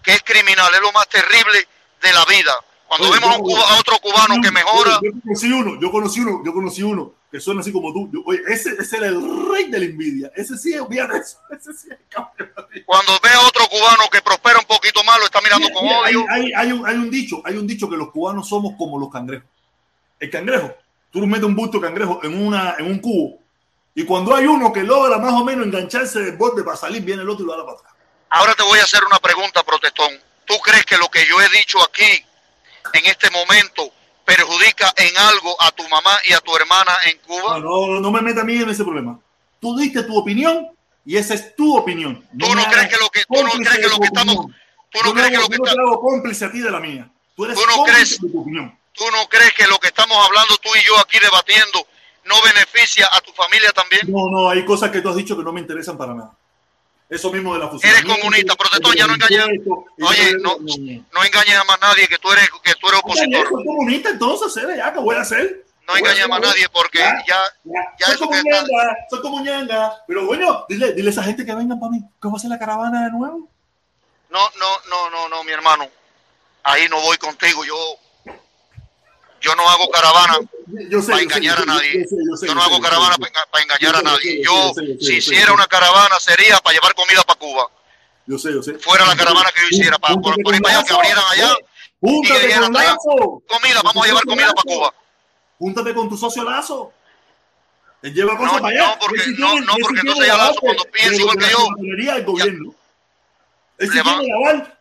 [0.03, 1.67] que es criminal, es lo más terrible
[2.01, 2.53] de la vida.
[2.87, 5.91] Cuando Oye, vemos a, cuba- a otro cubano que mejora, Yo, yo conocí uno, yo
[5.91, 8.09] conocí uno, yo conocí uno que suena así como tú.
[8.11, 9.21] Yo- oye, ese, ese era el
[9.51, 10.31] rey de la envidia.
[10.35, 10.77] Ese sí, de
[11.21, 11.37] eso.
[11.51, 12.49] Ese sí es campeón.
[12.87, 15.83] cuando ve a otro cubano que prospera un poquito más, lo está mirando Mira, con
[15.85, 16.25] mira, hay, odio.
[16.31, 19.11] hay- hay un, hay un dicho, hay un dicho que los cubanos somos como los
[19.11, 19.45] cangrejos.
[20.19, 20.73] El cangrejo,
[21.11, 23.38] tú metes un busto de cangrejo en, una, en un cubo
[24.01, 27.21] y cuando hay uno que logra más o menos engancharse del borde para salir, viene
[27.23, 27.93] el otro y lo da para atrás.
[28.29, 30.11] Ahora te voy a hacer una pregunta, protestón.
[30.45, 32.25] ¿Tú crees que lo que yo he dicho aquí,
[32.93, 33.91] en este momento,
[34.23, 37.59] perjudica en algo a tu mamá y a tu hermana en Cuba?
[37.59, 39.19] No, no, no me metas a mí en ese problema.
[39.59, 40.69] Tú diste tu opinión
[41.05, 42.25] y esa es tu opinión.
[42.39, 44.45] ¿Tú no crees que lo que- tú no crees que lo estamos-.
[44.91, 46.71] ¿Tú no crees que lo que yo no está- te hago cómplice a ti de
[46.71, 47.09] la mía?
[47.35, 48.21] Tú eres ¿Tú no cómplice crees?
[48.21, 48.79] de tu opinión.
[48.93, 51.85] ¿Tú no crees que lo que estamos hablando tú y yo aquí debatiendo
[52.25, 54.01] no beneficia a tu familia también?
[54.07, 56.31] No, no, hay cosas que tú has dicho que no me interesan para nada.
[57.09, 57.91] Eso mismo de la fusión.
[57.91, 59.47] Eres comunista, protestón, ya no engañes.
[59.99, 63.47] Oye, no, no engañes a más nadie que tú eres, que tú eres opositor.
[63.49, 64.75] Soy comunista, entonces, ¿eh?
[64.77, 65.65] ya, ¿qué voy a hacer?
[65.87, 68.61] No engañes a más nadie porque Ya, ya, Ya, ya soy eso como que está-
[68.61, 69.93] ñanga, soy como ñanga.
[70.07, 71.99] Pero bueno, dile, dile a esa gente que vengan para mí.
[72.21, 73.49] ¿Qué va a hacer la caravana de nuevo?
[74.29, 75.87] No, no, no, no, no, mi hermano.
[76.61, 77.65] Ahí no voy contigo.
[77.65, 77.75] Yo,
[79.41, 80.39] yo no hago caravana
[80.89, 82.05] Yo sé, para yo sé, engañar a nadie.
[82.29, 84.43] yo sé, no hago caravana para engañar a nadie.
[84.43, 87.67] yo si hiciera una caravana, sería para llevar comida para Cuba.
[88.27, 88.75] Yo sé, yo sé.
[88.75, 91.53] Fuera la caravana que yo hiciera, para por, ir para allá, que abrieran allá.
[91.99, 93.43] Júntate y con Lazo.
[93.47, 94.93] Comida, vamos a llevar comida para Cuba.
[95.57, 96.93] Júntate con tu socio Lazo.
[98.01, 98.87] Él lleva cosas No, para allá.
[98.87, 101.67] no, porque- no, no, porque entonces ya Lazo cuando piensa igual que yo,
[102.13, 102.75] del gobierno.
[103.79, 103.89] Él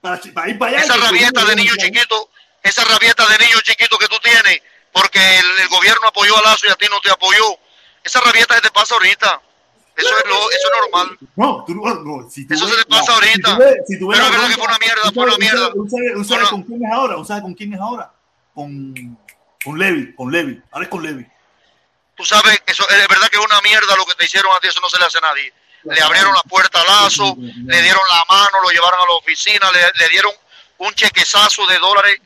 [0.00, 0.20] para,
[0.50, 0.84] ir para allá.
[0.84, 2.30] Esa el rabieta de niño chiquito,
[2.62, 4.60] esa rabieta de niño chiquito que tú tienes,
[4.92, 7.58] porque el, el gobierno apoyó a Lazo y a ti no te apoyó.
[8.02, 9.40] Esa rabieta se te pasa ahorita.
[9.96, 11.18] Eso es, lo, eso es normal.
[11.34, 13.48] No, tú no, no, si tú Eso ves se le pasa ahorita.
[13.50, 15.12] Si tú ves, si tú ves Pero la es verdad que fue una mierda, ¿tú
[15.12, 15.72] fue una sabes- mierda.
[15.72, 17.14] ¿Tú sabes, tú sabes Fue una- con quién es ahora?
[17.16, 18.12] ¿Tú sabes con quién es ahora?
[18.54, 19.18] Con,
[19.64, 20.62] con Levi, con Levi.
[20.70, 21.26] Ahora es con Levi.
[22.14, 24.68] Tú sabes, eso es verdad que es una mierda lo que te hicieron a ti,
[24.68, 25.52] eso no se le hace a nadie.
[25.84, 29.70] Le abrieron la puerta a Lazo, le dieron la mano, lo llevaron a la oficina,
[29.72, 30.32] le, le dieron
[30.78, 32.20] un chequezazo de dólares,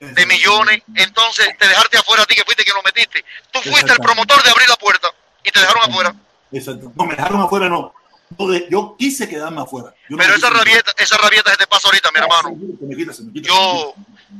[0.00, 0.82] de millones.
[0.94, 3.24] Entonces te dejaste afuera a ti que fuiste quien lo metiste.
[3.52, 5.08] Tú fuiste el promotor de abrir la puerta
[5.44, 6.14] y te dejaron afuera.
[6.52, 6.92] Exacto.
[6.94, 7.92] No, me dejaron afuera, no.
[8.68, 9.94] Yo, quise quedarme afuera.
[10.08, 12.56] Yo Pero esa rabieta, esa rabieta se te pasa ahorita, mi Ah, hermano.
[12.60, 13.94] sí, se me quita, se me quita, Yo,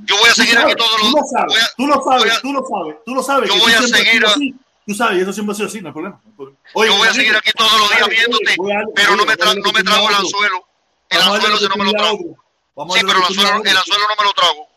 [0.04, 2.42] yo voy a seguir aquí todos los Tú lo sabes, voy a- tú lo sabes,
[2.42, 3.48] tú lo sabes, tú lo sabes.
[3.50, 4.54] Yo voy a seguir sido a- así.
[4.86, 6.20] Tú sabes, eso siempre ha sido así, no hay problema.
[6.74, 8.56] Oye, yo voy a seguir aquí todos los días viéndote,
[8.94, 10.66] pero no me, tra- no me trago el anzuelo.
[11.08, 12.18] El anzuelo si no me lo trago.
[12.94, 13.24] Sí, pero el
[13.76, 14.68] anzuelo no me lo trago.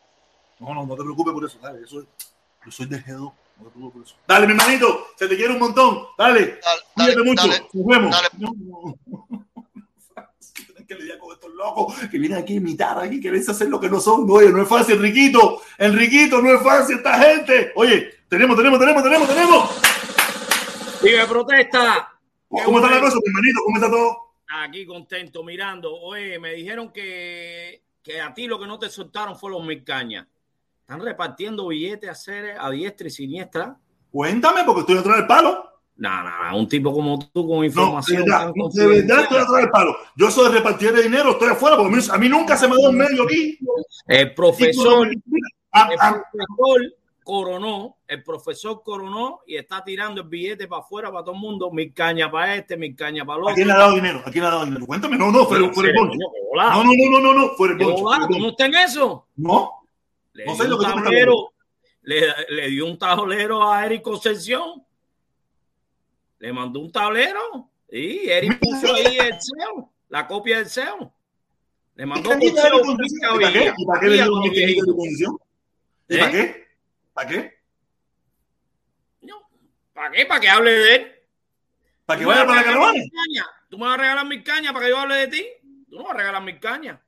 [0.62, 1.58] No, no, no te preocupes por eso.
[1.62, 2.08] Dale, eso es-
[2.66, 3.20] yo soy de G2.
[3.58, 4.16] No te preocupes por eso.
[4.28, 5.08] Dale, mi hermanito.
[5.18, 6.04] Se te quiere un montón.
[6.18, 6.60] Dale.
[6.64, 7.48] Dale, Cuídate dale, mucho.
[7.48, 7.68] dale.
[7.74, 8.12] Nos vemos.
[8.12, 8.28] dale.
[8.38, 8.98] No, no.
[10.88, 13.90] Que lidiar con estos locos que vienen aquí a imitar, aquí quieren hacer lo que
[13.90, 14.30] no son.
[14.30, 15.62] Oye, no es fácil, Enriquito.
[15.78, 17.72] Enriquito, no es fácil esta gente.
[17.76, 19.70] Oye, tenemos, tenemos, tenemos, tenemos, tenemos.
[21.02, 22.12] Vive protesta.
[22.50, 23.60] ¿Cómo está la cosa, mi hermanito?
[23.64, 24.18] ¿Cómo está todo?
[24.66, 25.96] Aquí contento, mirando.
[25.96, 29.86] Oye, me dijeron que, que a ti lo que no te soltaron fue los mil
[29.86, 30.28] cañas.
[30.92, 33.78] Están repartiendo billetes a, hacer a diestra y siniestra.
[34.12, 35.64] Cuéntame, porque estoy atrás del palo.
[35.96, 38.26] No, no, no, un tipo como tú con No, información.
[38.26, 39.96] tan de verdad estoy atrás del palo.
[40.18, 42.68] Yo soy de repartir de dinero, estoy afuera, porque a mí, a mí nunca se
[42.68, 43.58] me da un medio aquí.
[44.06, 45.22] El profesor, el
[45.72, 46.82] profesor
[47.24, 51.72] coronó, el profesor coronó y está tirando el billete para afuera para todo el mundo.
[51.72, 53.56] Mil cañas para este, mil cañas para el ¿A otro.
[53.56, 54.22] quién le ha dado dinero?
[54.26, 54.86] ¿A quién le ha dado dinero?
[54.86, 55.18] Cuéntame.
[55.18, 56.18] No, no, fuera el bonche.
[56.18, 58.28] No, no, no, no, no, no, fuera el bonche.
[58.28, 59.28] ¿tú no estás en eso?
[59.38, 59.81] No,
[60.34, 61.54] Le No dio sé lo un que tablero,
[62.04, 64.86] le, le dio un tablero a Eric Concepción.
[66.40, 67.70] Le mandó un tablero.
[67.90, 71.14] Y Eric puso ahí el SEO, la copia del SEO.
[71.96, 72.80] Le mandó ¿Y por para qué?
[72.80, 73.60] ¿Y para qué?
[73.60, 73.76] vieja.
[73.78, 74.88] ¿Y para qué le dio viejitos.
[74.88, 75.38] de condición?
[76.08, 76.68] ¿Y para qué?
[77.14, 77.60] ¿Para qué?
[79.22, 79.36] No,
[79.94, 80.26] ¿Para qué?
[80.26, 81.12] ¿Para que hable de él?
[82.06, 83.00] ¿Para que ¿Tú me vaya para la caravana?
[83.70, 85.46] ¿Tú me vas a regalar mis cañas para que yo hable de ti?
[85.90, 87.00] Tú no vas a regalar mis cañas.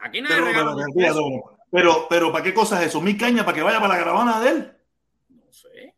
[0.00, 3.00] Aquí Pero, regala pero, pero, pero, pero, pero, ¿para qué cosas es eso?
[3.00, 4.72] ¿Mi caña para que vaya para la caravana de él?
[5.28, 5.94] No sé.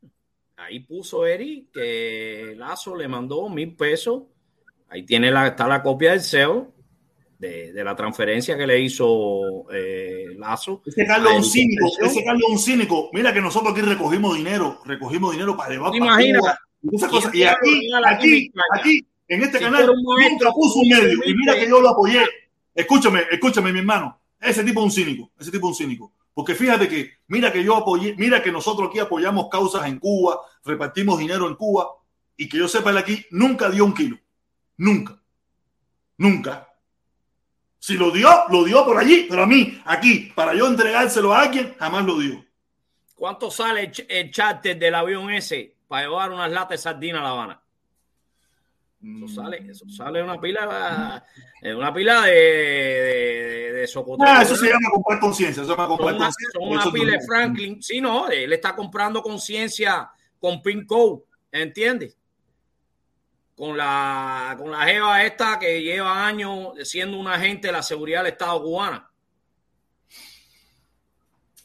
[0.56, 4.24] Ahí puso Eri que Lazo le mandó mil pesos.
[4.88, 6.72] Ahí tiene la, está la copia del SEO
[7.38, 10.82] de, de la transferencia que le hizo eh, Lazo.
[10.86, 13.10] Ese Carlos es un cínico, ese Carlos es un cínico.
[13.12, 16.16] Mira que nosotros aquí recogimos dinero, recogimos dinero para llevar ¿Te para?
[16.16, 17.34] Cuba y esas ¿Quién cosas.
[17.34, 21.18] Y aquí, aquí aquí, en este Si canal, nunca puso un medio.
[21.24, 22.24] Y mira que yo lo apoyé.
[22.74, 24.20] Escúchame, escúchame, mi hermano.
[24.40, 26.12] Ese tipo es un cínico, ese tipo es un cínico.
[26.34, 30.40] Porque fíjate que, mira que yo apoyé, mira que nosotros aquí apoyamos causas en Cuba,
[30.64, 31.88] repartimos dinero en Cuba,
[32.36, 34.18] y que yo sepa, él aquí nunca dio un kilo.
[34.78, 35.20] Nunca.
[36.16, 36.68] Nunca.
[37.78, 41.42] Si lo dio, lo dio por allí, pero a mí, aquí, para yo entregárselo a
[41.42, 42.44] alguien, jamás lo dio.
[43.14, 47.30] ¿Cuánto sale el charter del avión ese para llevar unas latas de sardina a La
[47.30, 47.61] Habana?
[49.02, 51.24] Eso sale, eso sale una pila,
[51.76, 53.90] una pila de, de, de.
[54.20, 55.62] Ah, eso se llama comprar conciencia.
[55.62, 56.48] Eso son una, conciencia.
[56.52, 57.82] son una Eso pila de Franklin.
[57.82, 60.08] Sí, no, él está comprando conciencia
[60.38, 62.16] con Pin Code, ¿entiendes?
[63.56, 68.22] Con la, con la jeva esta que lleva años siendo un agente de la seguridad
[68.22, 69.10] del Estado cubana.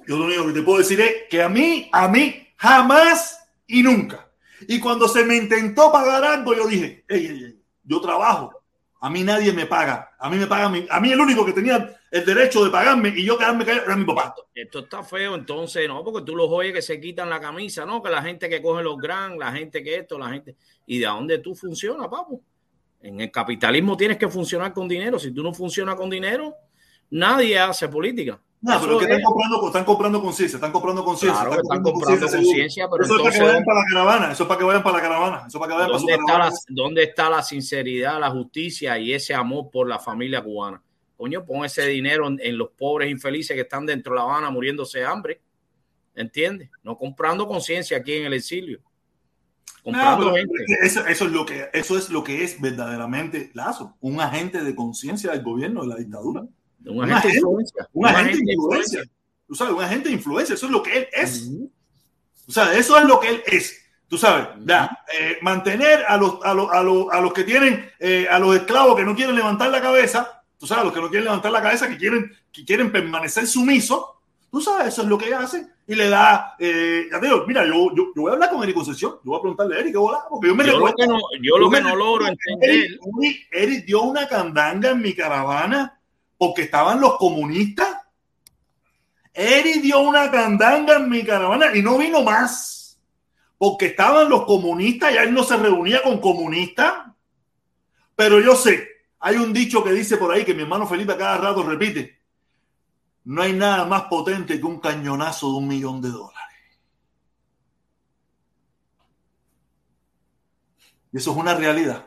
[0.08, 3.84] Yo lo único que te puedo decir es que a mí, a mí, jamás y
[3.84, 4.27] nunca.
[4.62, 8.64] Y cuando se me intentó pagar algo, yo dije, "Ey, ey, ey, yo trabajo.
[9.00, 10.12] A mí nadie me paga.
[10.18, 13.26] A mí me paga a mí el único que tenía el derecho de pagarme y
[13.26, 14.34] yo quedarme callado era mi papá.
[14.56, 16.04] Esto está feo, entonces, ¿no?
[16.04, 18.02] Porque tú los oyes que se quitan la camisa, ¿no?
[18.02, 20.56] Que la gente que coge los gran, la gente que esto, la gente.
[20.86, 22.42] ¿Y de dónde tú funcionas, papo?
[23.02, 25.20] En el capitalismo tienes que funcionar con dinero.
[25.20, 26.56] Si tú no funcionas con dinero,
[27.12, 28.40] nadie hace política.
[28.60, 31.46] No, Eso pero que están comprando, están comprando conciencia, están comprando conciencia.
[31.46, 34.48] Claro, están comprando conciencia, pero Eso es para que vayan para la caravana, eso es
[34.48, 36.26] para que vayan para la caravana, eso es para que vayan para su ¿dónde está,
[36.26, 36.50] caravana.
[36.50, 40.82] la, ¿dónde está la sinceridad, la justicia y ese amor por la familia cubana?
[41.16, 44.50] Coño, pon ese dinero en, en los pobres infelices que están dentro de La Habana
[44.50, 45.42] muriéndose de hambre.
[46.16, 46.72] ¿Entiendes?
[46.82, 48.80] No comprando conciencia aquí en el exilio.
[49.86, 50.64] No, Comprando pero gente.
[50.82, 54.76] eso, eso es lo que eso es lo que es verdaderamente Lazo, un agente de
[54.76, 56.46] conciencia del gobierno de la dictadura,
[56.86, 57.88] Un agente de influencia.
[57.94, 59.04] un agente de influencia.
[59.48, 61.50] Tú sabes, un agente de influencia, eso es lo que él es.
[62.48, 63.82] O sea, eso es lo que él es.
[64.08, 67.92] Tú sabes, ya, eh, mantener a los, a, los, a, los, a los que tienen,
[68.00, 71.10] eh, a los esclavos que no quieren levantar la cabeza, tú sabes, los que no
[71.10, 74.02] quieren levantar la cabeza, que quieren, que quieren permanecer sumisos,
[74.50, 75.68] tú sabes, eso es lo que ella hace.
[75.90, 78.64] Y le da, eh, ya te digo, mira, yo, yo, yo voy a hablar con
[78.64, 80.88] Eric Concepción, yo voy a preguntarle a Eric qué bola, porque yo me Yo lo
[80.88, 80.96] recuerdo.
[80.98, 82.70] que no, yo lo me que no logro entender.
[82.70, 85.97] Eric- Eric dio una candanga en mi caravana
[86.38, 87.98] porque estaban los comunistas.
[89.34, 93.00] Eric dio una candanga en mi caravana y no vino más.
[93.58, 96.94] Porque estaban los comunistas y él no se reunía con comunistas.
[98.16, 98.88] Pero yo sé,
[99.20, 102.20] hay un dicho que dice por ahí que mi hermano Felipe a cada rato repite.
[103.26, 106.48] No hay nada más potente que un cañonazo de un millón de dólares.
[111.12, 112.06] Y eso es una realidad.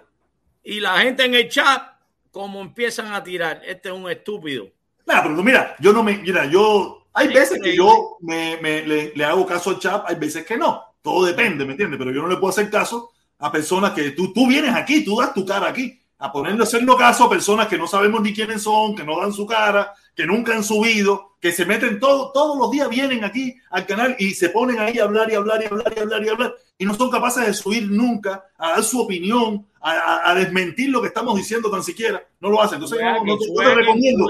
[0.63, 1.90] Y la gente en el chat,
[2.31, 4.69] como empiezan a tirar, este es un estúpido.
[5.07, 9.13] Nah, pero mira, yo no me, mira, yo, hay veces que yo me, me- le,
[9.15, 10.83] le hago caso al chat, hay veces que no.
[11.03, 11.99] Todo depende, ¿me entiendes?
[11.99, 15.19] Pero yo no le puedo hacer caso a personas que tú, tú vienes aquí, tú
[15.19, 16.00] das tu cara aquí.
[16.21, 19.19] A ponerle a hacerlo caso a personas que no sabemos ni quiénes son, que no
[19.21, 23.25] dan su cara, que nunca han subido, que se meten todo, todos los días vienen
[23.25, 26.23] aquí al canal y se ponen ahí a hablar y hablar y hablar y hablar
[26.25, 30.31] y hablar y no son capaces de subir nunca a dar su opinión, a, a,
[30.31, 32.23] a desmentir lo que estamos diciendo tan siquiera.
[32.41, 32.77] No lo hacen.
[32.77, 34.27] Entonces, no, no no te recomiendo.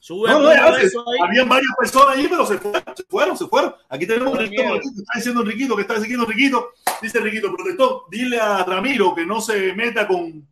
[0.00, 3.74] sube- No, no, habían varias personas ahí, pero se fueron, se fueron, se fueron.
[3.88, 6.68] Aquí tenemos aquí, que está diciendo Enriquito, que está diciendo Enriquito.
[7.02, 10.46] Dice Enriquito, protector, dile a Ramiro que no se meta con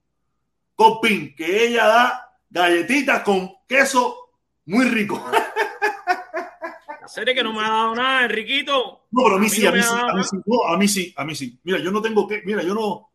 [0.75, 4.31] Copin, que ella da galletitas con queso
[4.67, 5.23] muy rico.
[7.07, 9.07] Serie que no me ha dado nada, Enriquito.
[9.11, 10.65] No, pero a mí A mí sí, no a mí sí, a mí sí, no,
[10.67, 11.61] a mí sí, a mí sí.
[11.63, 13.11] Mira, yo no tengo que, mira, yo no,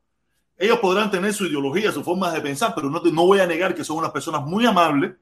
[0.57, 3.48] ellos podrán tener su ideología, su forma de pensar, pero no, te- no voy a
[3.48, 5.14] negar que son unas personas muy amables,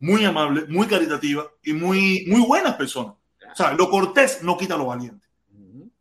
[0.00, 3.14] muy amables, muy caritativas y muy, muy buenas personas.
[3.52, 5.26] O sea, lo cortés no quita lo valiente.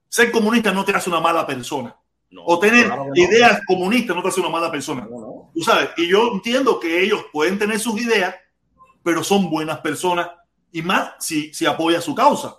[0.10, 1.96] Ser comunista no te hace una mala persona.
[2.36, 3.16] No, O tener claro no.
[3.16, 5.08] ideas comunistas no te hace una mala persona.
[5.10, 5.52] No, no.
[5.54, 8.36] Tú sabes, y yo entiendo que ellos pueden tener sus ideas,
[9.04, 10.30] pero son buenas personas
[10.70, 12.58] y más si, si apoya su causa.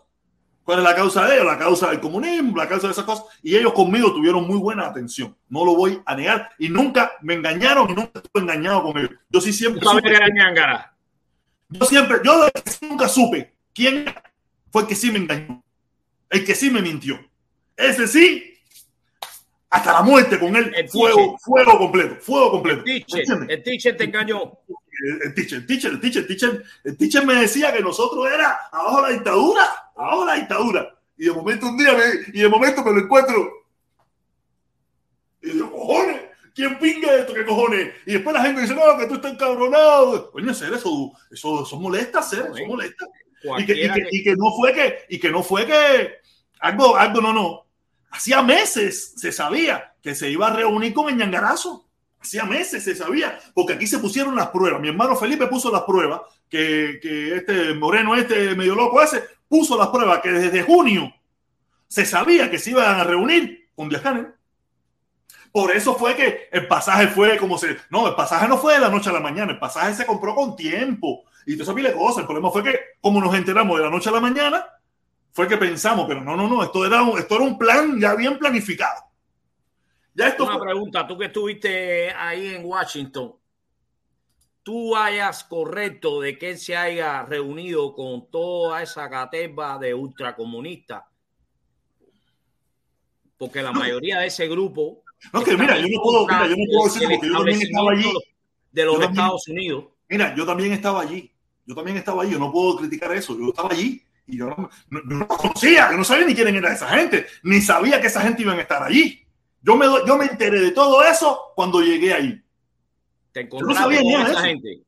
[0.65, 1.47] ¿Cuál es la causa de ellos?
[1.47, 3.27] La causa del comunismo, la causa de esas cosas.
[3.43, 5.36] Y ellos conmigo tuvieron muy buena atención.
[5.51, 6.48] No lo voy a negar.
[6.59, 9.11] Y nunca me engañaron y nunca estuve engañado con ellos.
[9.28, 10.16] Yo sí siempre sabes supe,
[11.69, 12.48] yo siempre, yo
[12.81, 14.07] nunca supe quién
[14.73, 15.62] fue el que sí me engañó.
[16.31, 17.20] El que sí me mintió.
[17.77, 18.56] Ese sí,
[19.77, 20.73] hasta la muerte con él.
[20.74, 22.82] El fuego, fuego completo, fuego completo.
[22.85, 24.53] ¿Me Teacher, el teacher te engañó.
[24.69, 28.27] el, el teacher, el teacher, el teacher, el teacher, el teacher me decía que nosotros
[28.32, 29.62] era abajo la dictadura,
[29.97, 30.94] abajo la dictadura.
[31.19, 32.05] Y de momento un día me,
[32.39, 33.51] y de momento me lo encuentro.
[35.43, 36.20] Y digo, cojones,
[36.55, 37.32] ¿quién pinga esto?
[37.35, 37.93] ¿Qué cojones?
[38.07, 40.31] Y después la gente dice, no, que tú estás encabronado.
[40.32, 43.07] Coño, ser eso, eso, eso molesta, ser, eso molesta.
[43.59, 46.15] Y que, y, que- y que no fue que, y que no fue que
[46.61, 47.65] algo, algo no, no.
[48.11, 51.87] Hacía meses se sabía que se iba a reunir con el.
[52.20, 54.81] Hacía meses se sabía, porque aquí se pusieron las pruebas.
[54.81, 56.99] Mi hermano Felipe puso las pruebas, que,
[57.37, 61.12] este moreno, este medio loco ese, puso las pruebas que desde junio
[61.89, 64.03] se sabía que se iban a reunir con Díaz.
[65.53, 67.77] Por eso fue que el pasaje fue como se.
[67.91, 70.35] No, el pasaje no fue de la noche a la mañana, el pasaje se compró
[70.35, 71.24] con tiempo.
[71.47, 72.19] Y todo eso pile cosas.
[72.19, 74.66] El problema fue que, como nos enteramos de la noche a la mañana,
[75.37, 78.15] fue que pensamos, pero no, no, no, esto era un, esto era un plan ya
[78.15, 79.03] bien planificado.
[80.15, 83.35] Ya esto Una fue- pregunta, tú que estuviste ahí en Washington,
[84.63, 91.03] tú hayas correcto de que él se haya reunido con toda esa caterva de ultracomunistas,
[93.37, 95.03] porque la mayoría de ese grupo
[95.35, 97.91] No, que mira, yo no puedo, mira, yo no puedo decir porque yo también estaba
[97.93, 98.13] allí.
[98.73, 99.85] de los Yo también- Estados Unidos.
[100.09, 101.31] Mira, yo también estaba allí.
[101.67, 102.33] Yo también estaba allí.
[102.33, 103.37] Yo no puedo criticar eso.
[103.39, 105.90] Yo estaba allí y yo no, no, no los conocía.
[105.90, 107.27] Yo no sabía ni quién era esa gente.
[107.43, 109.24] Ni sabía que esa gente iban a estar allí.
[109.62, 112.43] Yo me, yo me enteré de todo eso cuando llegué ahí.
[113.32, 114.40] Te no sabía de esa eso.
[114.40, 114.81] gente.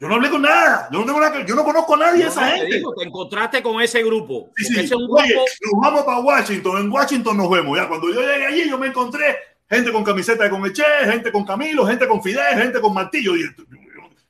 [0.00, 0.88] Yo no hablé con nada.
[0.92, 2.76] Yo no, tengo nada yo no conozco a nadie de No, esa te gente.
[2.76, 4.50] digo, te encontraste con ese grupo.
[4.56, 4.72] Sí, sí.
[4.74, 6.78] ese es un Oye, grupo nos vamos para Washington.
[6.82, 7.78] En Washington nos vemos.
[7.78, 9.36] Ya cuando yo llegué allí, yo me encontré
[9.68, 13.36] gente con camiseta de con Eche, gente con Camilo, gente con Fidel, gente con Martillo.
[13.36, 13.44] Y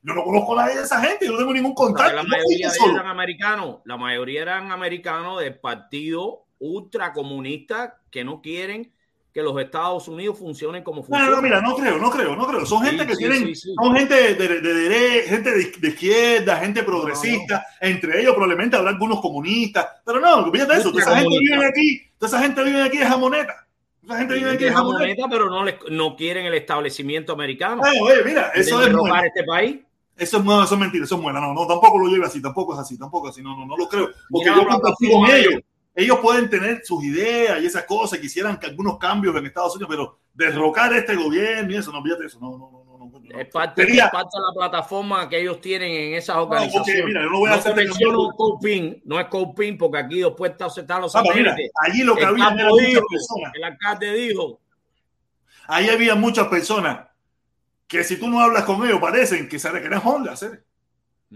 [0.05, 1.26] yo, no conozco a nadie de esa gente.
[1.26, 2.14] Yo no tengo ningún contacto.
[2.14, 3.76] la mayoría eran americanos.
[3.85, 8.93] La mayoría eran americanos del partido ultracomunista que no quieren
[9.32, 11.31] que los Estados Unidos funcionen como No, funcionan.
[11.32, 12.64] no, mira, no creo, no creo, no creo.
[12.64, 15.72] Son Sí, gente que sí, tienen, sí, son gente de, de, de dere- gente de,
[15.76, 21.02] de izquierda, gente progresista, entre ellos probablemente habrá algunos comunistas, pero no, fíjate eso, toda
[21.02, 23.66] esa gente vive aquí, toda esa gente vive aquí de jamoneta,
[24.05, 24.98] esa gente vive aquí de jamoneta.
[25.01, 27.82] jamoneta, pero no, les, no quieren el establecimiento americano.
[27.85, 29.78] Ay, oye, mira, eso es muela, este país.
[30.16, 32.41] Eso es, no, eso es mentira, eso es muela, no, no, tampoco lo lleve así,
[32.41, 34.66] tampoco es así, tampoco es así, no, no, no lo creo, porque Mira yo
[35.11, 35.62] con ellos, ellos.
[35.95, 39.89] ellos pueden tener sus ideas y esas cosas, quisieran que algunos cambios en Estados Unidos,
[39.91, 43.39] pero derrocar este gobierno y eso, no, fíjate eso, no, no, no, no, no, no.
[43.41, 47.05] Es parte, Sería- es parte de la plataforma que ellos tienen en esas organizaciones.
[47.07, 49.99] mira, yo no voy a no hacer te menciono cambiar- Copin, no es Copin, porque
[49.99, 53.53] aquí después está- están los Ah, mira, allí lo que El había muchas dijo, personas.
[53.55, 54.61] el alcalde dijo,
[55.66, 57.01] Ahí había muchas personas
[57.86, 60.61] que si tú no hablas con ellos parecen que saben que ¿sabes?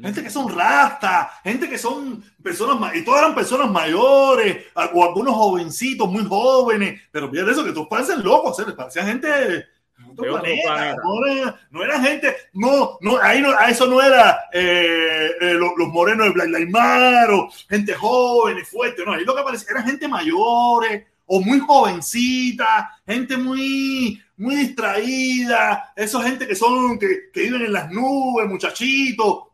[0.01, 5.35] Gente que son rastas, gente que son personas y todas eran personas mayores o algunos
[5.35, 8.75] jovencitos muy jóvenes, pero fíjate eso que todos parecen locos, ¿sabes?
[8.75, 9.67] Parecían gente de
[10.09, 11.03] otro De otro planeta, planeta.
[11.03, 15.55] No, era, no era gente, no, no, ahí no, a eso no era eh, eh,
[15.55, 19.35] los, los morenos de Black Lives Matter o gente joven y fuerte, no, ahí lo
[19.35, 26.57] que parecía era gente mayores o muy jovencita, gente muy, muy distraída, esa gente que
[26.57, 29.45] son, que, que viven en las nubes, muchachitos.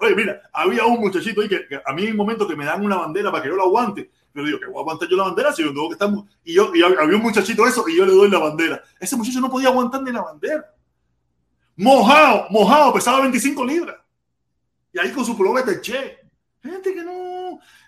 [0.00, 2.84] Oye, mira, había un muchachito ahí que, a mí en un momento que me dan
[2.84, 5.24] una bandera para que yo la aguante, yo digo que voy a aguantar yo la
[5.24, 6.10] bandera si yo tengo que estar.
[6.44, 8.82] Y yo y había un muchachito eso y yo le doy la bandera.
[9.00, 10.72] Ese muchacho no podía aguantar ni la bandera.
[11.76, 13.96] mojado, mojado, pesaba 25 libras.
[14.92, 16.18] Y ahí con su pullover de che.
[16.62, 17.25] Gente que no,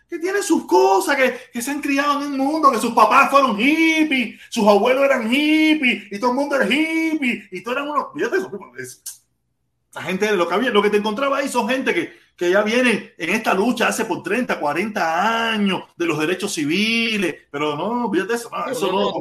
[0.09, 3.31] que tiene sus cosas, que, que, se han criado en un mundo, que sus papás
[3.31, 7.91] fueron hippies, sus abuelos eran hippies, y todo el mundo era hippie, y todos eran
[7.91, 8.07] unos.
[8.15, 8.51] Fíjate eso,
[9.95, 12.63] la gente, lo que, había, lo que te encontraba ahí son gente que, que ya
[12.63, 18.11] viene en esta lucha hace por 30, 40 años de los derechos civiles, pero no,
[18.11, 19.13] fíjate eso, no, eso no.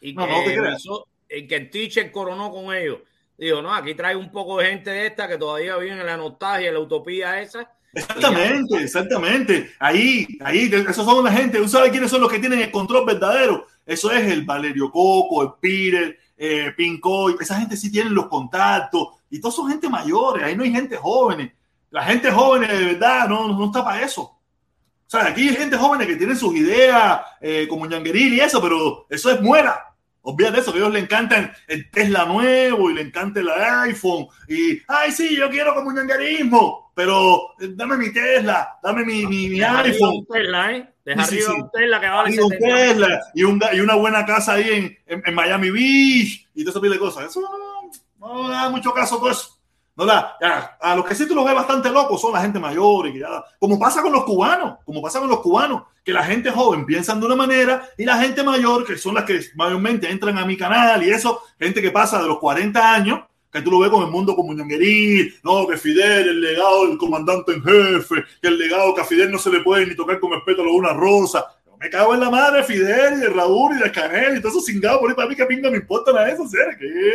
[0.00, 2.98] Y no, que, no eso, el que el teacher coronó con ellos.
[3.36, 6.16] Digo, no, aquí trae un poco de gente de esta que todavía vive en la
[6.16, 7.75] nostalgia, en la utopía esa.
[7.96, 9.72] Exactamente, exactamente.
[9.78, 11.58] Ahí, ahí, esos son la gente.
[11.58, 13.66] ¿Usted sabe quiénes son los que tienen el control verdadero?
[13.86, 17.36] Eso es el Valerio Coco, el Peter, eh, Pincoy.
[17.40, 19.08] Esa gente sí tiene los contactos.
[19.30, 20.44] Y todos son gente mayores.
[20.44, 21.50] Ahí no hay gente joven.
[21.90, 24.22] La gente joven de verdad no, no está para eso.
[24.22, 28.60] O sea, aquí hay gente joven que tiene sus ideas eh, como ñangueril y eso,
[28.60, 29.94] pero eso es muera.
[30.20, 34.26] Olvídate eso, que a ellos le encantan el Tesla nuevo y le encanta el iPhone.
[34.48, 39.62] Y, ay, sí, yo quiero como ñanguerismo, pero dame mi Tesla, dame mi, mi, mi
[39.62, 40.24] iPhone.
[40.32, 40.94] Tesla, ¿eh?
[41.04, 44.24] Deja sí, arriba sí, un Tesla que vale un Tesla y, un, y, una buena
[44.24, 47.26] casa ahí en, en, en Miami Beach y todo ese tipo de cosas.
[47.26, 49.60] Eso no, no da mucho caso todo eso.
[49.94, 52.58] No da, ya, a los que sí tú los ves bastante locos son la gente
[52.58, 56.24] mayor, y ya, como pasa con los cubanos, como pasa con los cubanos, que la
[56.24, 60.10] gente joven piensan de una manera y la gente mayor, que son las que mayormente
[60.10, 63.20] entran a mi canal y eso, gente que pasa de los 40 años,
[63.56, 66.98] que tú lo ves con el mundo como ñanguerí, no, que Fidel, el legado del
[66.98, 70.20] comandante en jefe, que el legado que a Fidel no se le puede ni tocar
[70.20, 71.44] con el pétalo de una rosa.
[71.78, 74.60] Me cago en la madre Fidel y de Raúl y de Canel y todo eso
[74.62, 76.56] cingado por ahí para mí que pinga me importa nada de eso, ¿sí?
[76.78, 77.12] ¿Qué?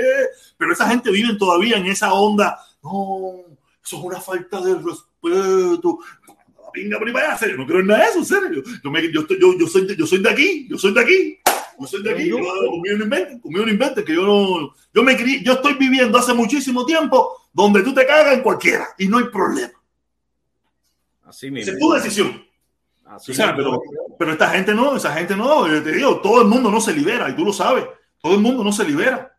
[0.56, 3.44] Pero esa gente vive todavía en esa onda no,
[3.84, 6.00] eso es una falta de respeto.
[6.64, 8.64] La pinga por ahí serio, no creo en nada de eso, serio.
[8.84, 11.40] Yo, me, yo, yo, yo, soy, yo soy de aquí, yo soy de aquí.
[11.82, 15.04] Yo soy de aquí, yo, conmigo no inventen, conmigo no inventen, que yo no, yo
[15.04, 19.08] me crié, yo estoy viviendo hace muchísimo tiempo donde tú te cagas en cualquiera y
[19.08, 19.74] no hay problema.
[21.24, 21.74] Así mismo.
[21.74, 22.46] Es tu decisión.
[23.06, 23.82] Así o sea, pero,
[24.18, 27.30] pero esta gente no, esa gente no, te digo, todo el mundo no se libera
[27.30, 27.86] y tú lo sabes,
[28.22, 29.36] todo el mundo no se libera.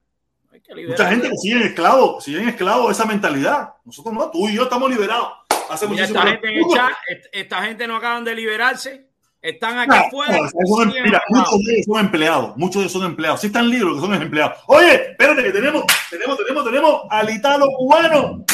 [0.75, 3.75] Mucha gente que sigue en esclavo, sigue en esclavo esa mentalidad.
[3.85, 5.33] Nosotros no, tú y yo estamos liberados.
[5.69, 6.91] Hace Mira, esta, gente en el chat,
[7.33, 9.12] esta gente no acaban de liberarse.
[9.43, 10.39] Están aquí no, afuera.
[10.39, 12.57] No, son, mira, muchos de ellos son empleados.
[12.57, 13.41] Muchos de ellos son empleados.
[13.41, 14.59] Sí están libres que son empleados.
[14.69, 18.45] Oye, espérate que tenemos, tenemos, tenemos, tenemos al italo cubano.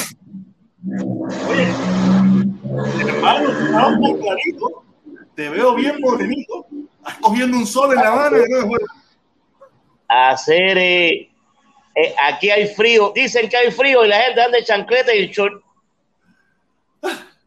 [1.46, 1.68] Oye,
[3.06, 4.84] hermano, muy clarito.
[5.34, 6.66] Te veo bien morenito.
[6.98, 8.36] Estás cogiendo un sol en la mano.
[10.08, 11.30] Hacer eh,
[11.94, 15.28] eh, aquí hay frío, dicen que hay frío y la gente anda de chancleta y
[15.28, 15.62] short.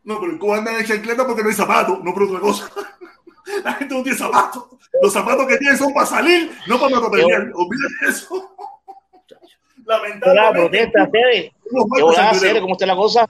[0.04, 2.70] No, pero el Cuba anda de chancleta porque no hay zapatos, no por otra cosa.
[3.64, 4.66] La gente no tiene zapatos.
[5.02, 7.52] Los zapatos que tienen son para salir, no para material.
[7.54, 8.56] Olvídate eso.
[9.86, 10.60] Lamentablemente.
[10.60, 11.54] protesta, Cere.
[12.62, 13.26] ¿Cómo está la cosa?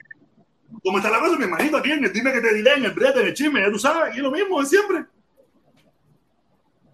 [0.82, 1.36] ¿Cómo está la cosa?
[1.36, 3.60] Me imagino aquí en el dime que te diré, en el brete, en el chisme,
[3.60, 5.04] ya tú sabes, aquí es lo mismo de siempre.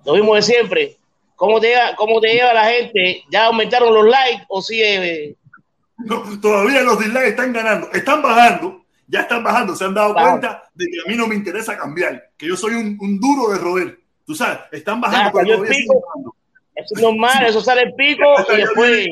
[0.05, 0.97] Lo mismo de siempre.
[1.37, 3.23] ¿Cómo te, lleva, ¿Cómo te lleva la gente?
[3.31, 5.37] ¿Ya aumentaron los likes o sigue?
[5.99, 10.65] No, todavía los dislikes están ganando, están bajando, ya están bajando, se han dado cuenta
[10.75, 13.59] de que a mí no me interesa cambiar, que yo soy un, un duro de
[13.59, 13.99] roer.
[14.25, 15.41] Tú sabes, están bajando.
[15.43, 16.35] Ya, pero pico,
[16.75, 19.07] eso es normal, eso sale el pico y después.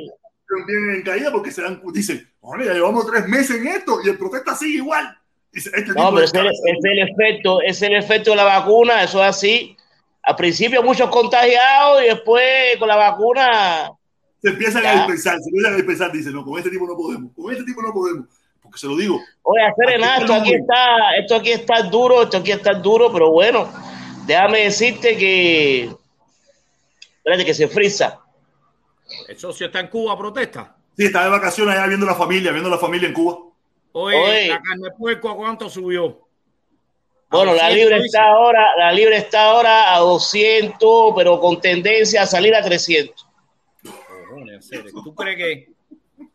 [0.67, 2.29] Vienen en caída porque se dan, dicen,
[2.65, 5.19] ya llevamos tres meses en esto y el protesta sigue igual.
[5.53, 9.21] Este no, pero es el, es el, efecto, es el efecto de la vacuna, eso
[9.25, 9.77] es así
[10.27, 13.93] al principio muchos contagiados y después con la vacuna.
[14.43, 14.91] Se empiezan ya.
[14.91, 17.65] a dispensar, se empiezan a dispensar, dicen, no, con este tipo no podemos, con este
[17.65, 18.27] tipo no podemos,
[18.67, 19.21] porque se lo digo.
[19.43, 23.73] Oye, hacer esto aquí está, esto aquí está duro, esto aquí está duro, pero bueno,
[24.27, 25.89] déjame decirte que,
[27.17, 28.21] espérate, que se frisa.
[29.29, 30.77] ¿El socio está en Cuba, protesta?
[30.97, 33.39] Sí, está de vacaciones allá viendo la familia, viendo la familia en Cuba.
[33.93, 34.49] Oye, Oye.
[34.49, 36.27] la carne de puerco, ¿a cuánto subió?
[37.31, 42.27] Bueno, la libre está ahora, la libre está ahora a 200, pero con tendencia a
[42.27, 43.27] salir a 300.
[45.05, 45.69] ¿Tú crees que,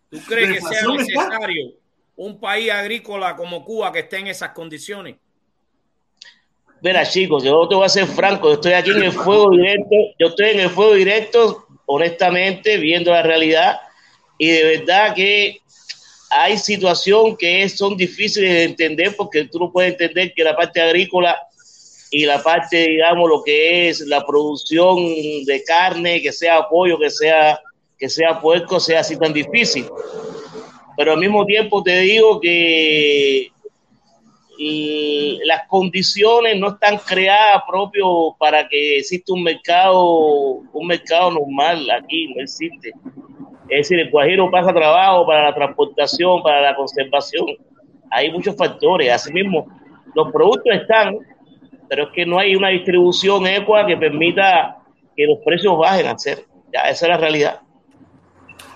[0.10, 1.81] tú crees que sea necesario
[2.22, 5.16] un país agrícola como Cuba que esté en esas condiciones?
[6.82, 9.96] Mira, chicos, yo te voy a ser franco, yo estoy aquí en el fuego directo,
[10.20, 13.80] yo estoy en el fuego directo, honestamente, viendo la realidad,
[14.38, 15.62] y de verdad que
[16.30, 20.80] hay situaciones que son difíciles de entender porque tú no puedes entender que la parte
[20.80, 21.38] agrícola
[22.12, 24.98] y la parte, digamos, lo que es la producción
[25.46, 27.60] de carne, que sea pollo, que sea,
[27.98, 29.88] que sea puerco, sea así tan difícil.
[31.02, 33.52] Pero al mismo tiempo te digo que
[35.44, 42.32] las condiciones no están creadas propio para que exista un mercado, un mercado normal aquí,
[42.36, 42.94] no existe
[43.68, 47.48] Es decir, el Guajiro pasa trabajo para la transportación, para la conservación.
[48.12, 49.12] Hay muchos factores.
[49.12, 49.66] Asimismo,
[50.14, 51.18] los productos están,
[51.90, 54.78] pero es que no hay una distribución equa que permita
[55.18, 56.46] que los precios bajen a ser.
[56.72, 57.62] Ya, esa es la realidad.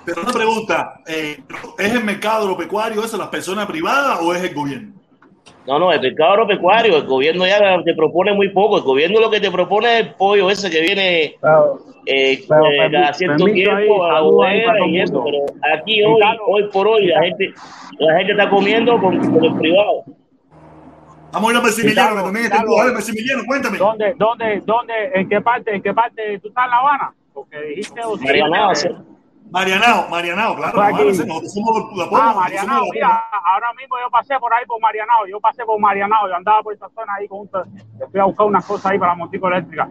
[0.06, 1.38] Pero una pregunta, eh,
[1.80, 4.94] ¿es el mercado agropecuario eso, las personas privadas o es el gobierno?
[5.68, 8.77] No, no, el mercado agropecuario, el gobierno ya te propone muy poco.
[8.77, 11.80] El gobierno lo que te propone es el pollo ese que viene Claro.
[12.06, 15.23] eh, Pero, eh, cada permi- cierto ahí, tiempo a ahí bodega todo y eso.
[15.23, 15.45] Pero
[15.76, 17.52] aquí hoy, hoy por hoy, la gente,
[17.98, 20.03] la gente está comiendo con, con el privado.
[21.32, 22.60] Vamos a ir a Maximiliano, también está.
[22.60, 23.77] A ver, Maximiliano, cuéntame.
[23.80, 27.14] ¿Dónde, dónde, dónde, en qué parte, en qué parte tú estás en La Habana?
[27.34, 28.88] Porque dijiste eh, sí.
[29.51, 30.81] Marianao, Marianao, claro.
[30.81, 30.93] Aquí.
[30.93, 33.23] Marianao, Nosotros somos la Ah, Poma, nosotros Marianao, somos la mira,
[33.53, 36.73] ahora mismo yo pasé por ahí por Marianao, yo pasé por Marianao, yo andaba por
[36.73, 37.49] esa zona ahí con un,
[37.99, 39.89] yo fui a buscar unas cosas ahí para la montico eléctrica.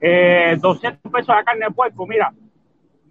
[0.00, 2.32] Eh, 200 pesos la carne de puerco, mira.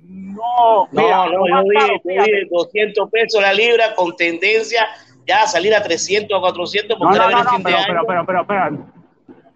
[0.04, 2.32] No, mira, No, no, yo vi, caro, yo fíjate.
[2.32, 4.88] vi 200 pesos la libra con tendencia
[5.28, 7.78] ya a salir a 300 o 400 No, porque no, no, no, fin de pero,
[7.78, 7.86] año.
[7.88, 8.72] pero, pero, pero, espera.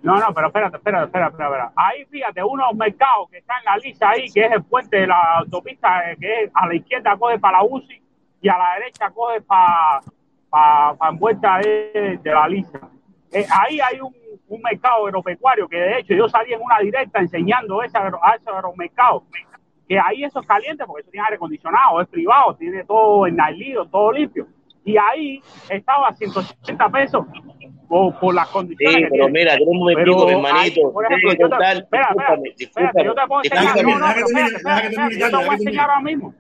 [0.05, 1.73] No, no, pero espérate, espérate, espérate, espérate.
[1.75, 4.63] Ahí fíjate, uno de los mercados que está en la lista ahí, que es el
[4.63, 8.03] puente de la autopista, eh, que a la izquierda coge para la UCI
[8.39, 10.01] y a la derecha coge para
[10.47, 12.79] pa, pa en vuelta de, la lista.
[13.31, 14.13] Eh, ahí hay un,
[14.61, 19.23] mercado agropecuario que de hecho yo salí en una directa enseñando ese a ese agromercado.
[19.89, 23.87] Que ahí eso es caliente porque eso tiene aire acondicionado, es privado, tiene todo ennailido,
[23.87, 24.47] todo limpio.
[24.83, 27.25] Y ahí estaba a 180 pesos
[27.87, 29.39] por, por las condiciones Sí, que pero tiene.
[29.39, 30.93] mira, tengo un momentico, Pero mi hay, hermanito.
[32.57, 36.33] espérate, yo te puedo enseñar, no, no, espérate, yo te voy a enseñar ahora mismo.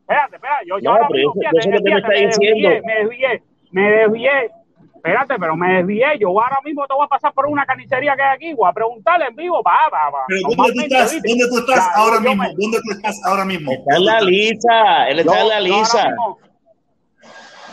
[0.00, 2.08] Espérate, espérate, yo, yo No, ahora pero mismo, fíjate, sé lo que me fíjate, está
[2.08, 2.86] me desvié, diciendo.
[2.86, 3.42] me desvié,
[3.72, 4.50] me desvié,
[4.96, 8.22] espérate, pero me desvié, yo ahora mismo te voy a pasar por una carnicería que
[8.22, 11.12] hay aquí, voy a preguntarle en vivo, para, para, para, Pero ¿dónde tú estás?
[11.22, 12.42] ¿Dónde tú estás ahora mismo?
[12.56, 13.72] ¿Dónde tú estás ahora mismo?
[13.72, 16.14] Está en la lisa, él está en la lisa.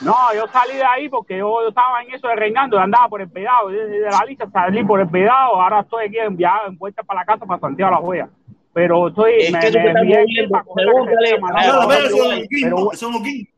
[0.01, 3.21] No, yo salí de ahí porque yo, yo estaba en eso de reinando, andaba por
[3.21, 6.61] el pedado, de, de la lista salí por el pedado, ahora estoy aquí en, ya
[6.67, 8.29] en vuelta para la casa para Santiago de la Joya.
[8.73, 11.29] Pero estoy, Es me, que tú me para coger la pregúntale.
[11.39, 12.91] Santiago de no, ¿no?
[12.91, 13.49] Es Oquín.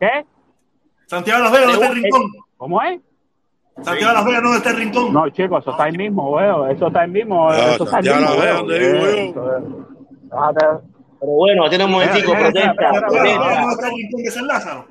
[0.00, 0.26] ¿Qué?
[1.06, 2.22] Santiago de las Vegas, ¿dónde está el rincón?
[2.56, 3.00] ¿Cómo es?
[3.82, 5.12] Santiago de las Vegas, ¿dónde está el rincón?
[5.12, 6.70] No, chicos, eso está ahí mismo, weón.
[6.70, 7.48] Eso está ahí mismo.
[7.50, 8.66] Ah, eso está ahí Santiago mismo, la Vega, weón.
[8.66, 9.44] donde vivo Eh, yo.
[11.24, 14.86] Pero bueno, tiene un momentico, protesta, protesta,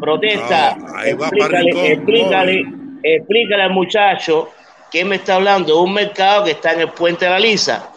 [0.00, 0.78] protesta.
[1.04, 2.64] Explícale, explícale,
[3.02, 4.48] explícale al muchacho
[4.90, 7.90] que me está hablando de un mercado que está en el puente de la Lisa.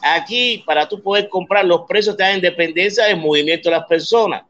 [0.00, 4.44] Aquí, para tú poder comprar, los precios te dan independencia del movimiento de las personas.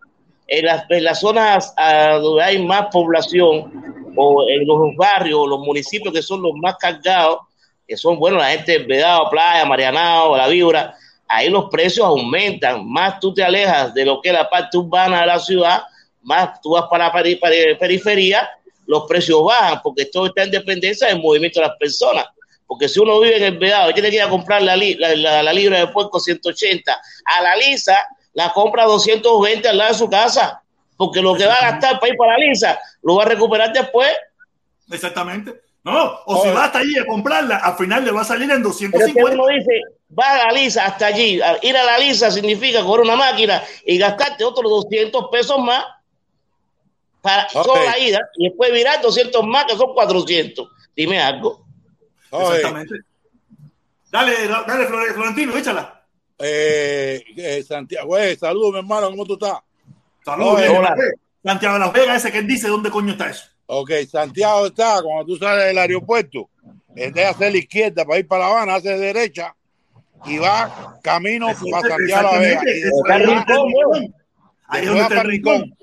[0.46, 5.48] En las, en las zonas ah, donde hay más población, o en los barrios, o
[5.48, 7.40] los municipios que son los más cargados,
[7.88, 10.96] que son, bueno, la gente de Vedado, Playa, Marianao, La Vibra,
[11.32, 12.86] ahí los precios aumentan.
[12.88, 15.82] Más tú te alejas de lo que es la parte urbana de la ciudad,
[16.22, 18.48] más tú vas para la peri- peri- periferia,
[18.86, 22.26] los precios bajan, porque todo está en dependencia del movimiento de las personas.
[22.66, 24.94] Porque si uno vive en el Vedado y tiene que ir a comprar la, li-
[24.94, 26.92] la, la- la libra de puerco 180,
[27.24, 27.96] a la lisa
[28.34, 30.62] la compra 220 al lado de su casa,
[30.96, 33.72] porque lo que va a gastar para ir para la lisa lo va a recuperar
[33.72, 34.10] después.
[34.90, 35.60] Exactamente.
[35.84, 38.62] No, o si va hasta allí a comprarla, al final le va a salir en
[38.62, 39.32] Pero es que 250.
[39.34, 39.80] uno dice,
[40.16, 41.40] va a la lisa hasta allí.
[41.62, 45.84] Ir a la lisa significa coger una máquina y gastarte otros 200 pesos más
[47.20, 47.64] para Ok.
[47.66, 50.68] solo la ida y después virar 200 más, que son 400.
[50.94, 51.64] Dime algo.
[52.30, 52.94] Oye, Exactamente.
[54.10, 56.04] Dale, dale, Flore- Florentino, échala.
[56.38, 59.58] eh, eh, Santiago, eh, saludos, mi hermano, ¿cómo tú estás?
[60.24, 60.54] Saludos.
[60.56, 60.94] Oye, bien, hola.
[61.44, 63.46] Santiago de las Vegas, ese que dice, ¿dónde coño está eso?
[63.74, 66.50] Ok, Santiago está, cuando tú sales del aeropuerto,
[66.94, 69.54] es de hacer la izquierda para ir para La Habana, hace derecha
[70.26, 72.60] y va camino Eso- para Santiago la Vega.
[72.66, 73.72] Y después donde está el Rincón,
[74.02, 74.14] rincón.
[74.68, 75.62] Ahí después va el rincón.
[75.62, 75.78] Rincón.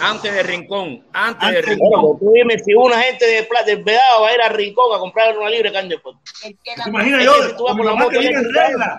[0.00, 1.90] Antes de Rincón, antes de Antes de Rincón.
[1.90, 4.48] Bueno, pues tú dime si una gente de Plata del Vedado va a ir a
[4.48, 6.20] Rincón a comprar una libre carne de puerco.
[6.42, 7.32] ¿Te imaginas Es yo?
[7.42, 8.98] que si tú vas O mi con la mamá moto que vive en regla.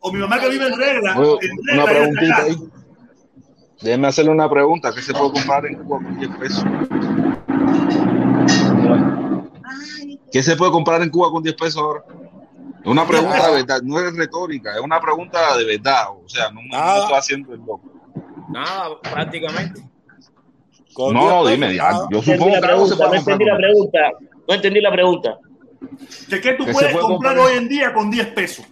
[0.00, 1.14] O mi mamá que vive en regla.
[1.14, 2.56] Bueno, en regla, una preguntita ahí.
[3.80, 4.92] Déjeme hacerle una pregunta.
[4.94, 6.64] ¿Qué se puede comprar en Cuba con 10 pesos?
[10.34, 12.02] ¿Qué se puede comprar en Cuba con 10 pesos ahora?
[12.82, 16.06] Es una pregunta de verdad, no es retórica, es una pregunta de verdad.
[16.10, 17.82] O sea, no, no estoy haciendo el loco.
[18.48, 19.80] Nada, prácticamente.
[20.92, 22.08] Con No, 10 no, pesos, dime, ya, nada.
[22.10, 23.30] yo No entendí supongo la que algo se pregunta, puede no comprar.
[23.30, 23.98] entendí la pregunta.
[24.48, 25.38] No entendí la pregunta.
[26.28, 27.38] ¿Que ¿Qué tú ¿Qué puedes puede comprar comprar?
[27.38, 28.66] hoy en día con 10 pesos?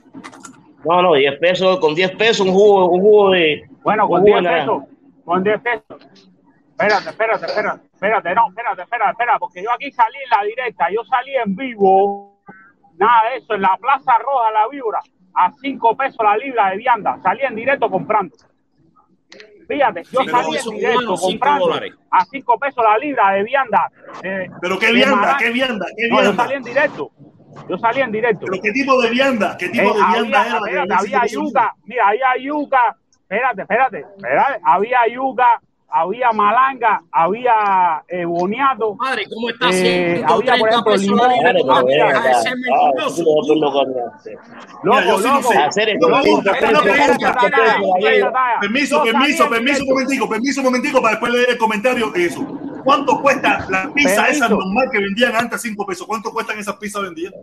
[0.84, 3.68] No, no, 10 pesos, con 10 pesos un jugo, un jugo de.
[3.84, 4.72] Bueno, con un 10 jugo de naranja.
[4.72, 4.88] pesos.
[5.24, 6.08] Con 10 pesos.
[6.72, 7.91] Espérate, espérate, espérate.
[8.02, 9.38] Espérate, no, espérate, espérate, espérate.
[9.38, 10.86] Porque yo aquí salí en la directa.
[10.90, 12.42] Yo salí en vivo.
[12.98, 13.54] Nada de eso.
[13.54, 15.00] En la Plaza Roja, la Vibra.
[15.34, 17.16] a 5 pesos la libra de vianda.
[17.22, 18.36] Salía en directo comprando.
[19.68, 21.94] Fíjate, yo salí en directo comprando dólares.
[22.10, 23.90] a 5 pesos la libra de vianda.
[24.22, 26.42] eh, Pero qué vianda, qué vianda, qué No, yo vianda.
[26.42, 27.10] salí en directo.
[27.68, 28.46] Yo salí en directo.
[28.50, 30.50] Pero qué tipo de vianda, qué tipo Eh, de vianda había, era.
[30.52, 35.48] la que espérate, vendía había yuca, mira, había yuca, espérate, espérate, espérate, había yuca,
[35.94, 41.30] había malanga, había eh, boniato, Madre, ¿cómo está Eh, había, por 30 ejemplo, limón.
[41.40, 41.58] Claro,
[42.74, 42.90] Ah,
[44.82, 45.50] loco, loco.
[48.60, 52.46] Permiso, permiso, permiso un momentico, permiso un momentico para después leer el comentario de eso.
[52.84, 56.06] ¿Cuánto cuesta la pizza esa normal que vendían antes a 5 pesos?
[56.06, 57.34] ¿Cuánto cuestan esas pizzas vendidas?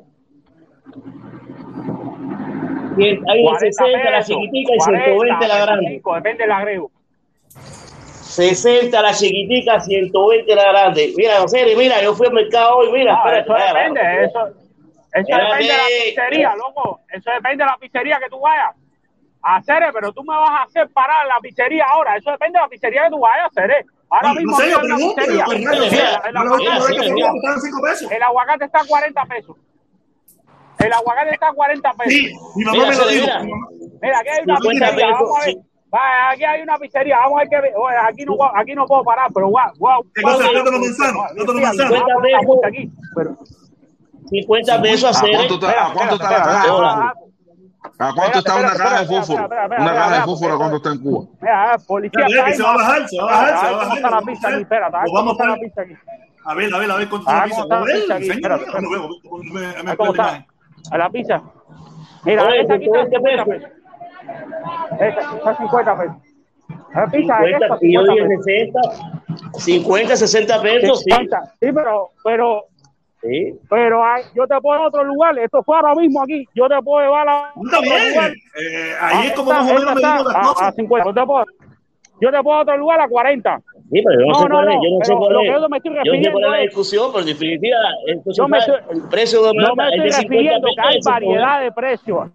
[2.95, 5.85] Cien- Hay de 40 60 la pesos, chiquitica y 40, 120 la grande.
[5.85, 6.91] 25, depende del agrego.
[8.29, 11.13] 60 la chiquitica, 120 la grande.
[11.17, 14.39] Mira, José, mira, yo fui al mercado hoy, mira, No, espérate, eso depende, eso,
[15.13, 16.99] eso depende de la pizzería, loco.
[17.09, 18.75] Eso depende de la pizzería que tú vayas
[19.41, 22.17] a hacer, pero tú me vas a hacer parar la pizzería ahora.
[22.17, 23.85] Eso depende de la pizzería que tú vayas a hacer.
[24.11, 26.51] Ahora No, mismo no sé, yo hay una pregunto, yo El- mira, el Yo la
[26.51, 27.29] última mira, vez que mira, fui mira.
[27.31, 28.11] costaban 5 pesos.
[28.11, 29.55] El aguacate está a 40 pesos.
[30.79, 32.13] El aguacate está a 40 pesos.
[32.13, 33.25] Sí, mi mamá Mira, me lo dijo.
[33.25, 34.19] mira.
[34.19, 35.11] aquí hay una 50 pizzería.
[35.13, 35.55] Vamos a ver.
[35.91, 35.95] Sí.
[35.95, 37.17] Va, aquí hay una pizzería.
[37.19, 37.57] Vamos a ver qué.
[37.75, 40.03] oye, aquí, no, aquí no puedo parar, pero guau, guau.
[40.13, 40.37] ¿Qué cosa?
[40.49, 41.91] Plátano manzano, plátano manzano.
[41.91, 43.37] vamos a poner la multa aquí, pero-
[44.29, 47.13] 50 pesos a ¿A cuánto está, a cuánto está la espera, caja.
[47.97, 49.45] ¿A cuánto está una caja de fósforo?
[49.45, 50.57] Una caja de fósforo, espérate.
[50.57, 51.25] ¿cuánto está en Cuba?
[51.41, 53.97] Mira, policía se va a bajar, se va a bajar, se va a ¿cómo bajar.
[53.97, 54.61] está la pizza aquí?
[54.61, 55.61] Espérate, Pues ¿cómo vamos a la ver.
[55.61, 55.93] pizza aquí?
[56.45, 57.61] A ver, a ver, a ver cuánto está la pizza.
[57.63, 59.09] ¿cómo A Espérate, no veo,
[59.87, 60.45] Ah, ¿Cómo pierde está?
[60.91, 61.41] A la pizza.
[62.25, 63.69] Mira, esta aquí está 50 50 pesos.
[64.99, 66.15] Está 50 pesos.
[66.93, 68.45] La pizza es 50, esta, y yo 50 dije pesos.
[68.45, 71.11] 60, 50, 60 pesos, sí.
[71.11, 71.43] 50.
[71.59, 72.65] Sí, pero, pero,
[73.21, 73.59] Sí.
[73.69, 75.37] pero hay- yo te puedo en otro lugar.
[75.39, 76.47] Esto fue ahora mismo aquí.
[76.55, 78.31] Yo te puedo llevar a otro lugar.
[78.31, 80.75] Eh, ahí es Ah, como esta- más o menos esta medimos las a- a cosas.
[80.75, 81.05] 50.
[81.09, 81.45] Yo te puedo,
[82.21, 83.59] yo te puedo a otro lugar a 40.
[83.91, 85.39] Sí, pero yo no, No, sé no, cuál es, no, yo no sé cuál lo
[85.41, 85.45] es.
[85.47, 87.25] que yo me estoy Yo no sé cuál es refiriendo la es- discusión, pero en
[87.27, 87.77] definitiva,
[88.07, 90.81] entonces, Yo me estoy- el precio de No mata me es estoy 50 refiriendo que
[90.81, 91.09] hay de 120.
[91.11, 92.29] variedad de precios.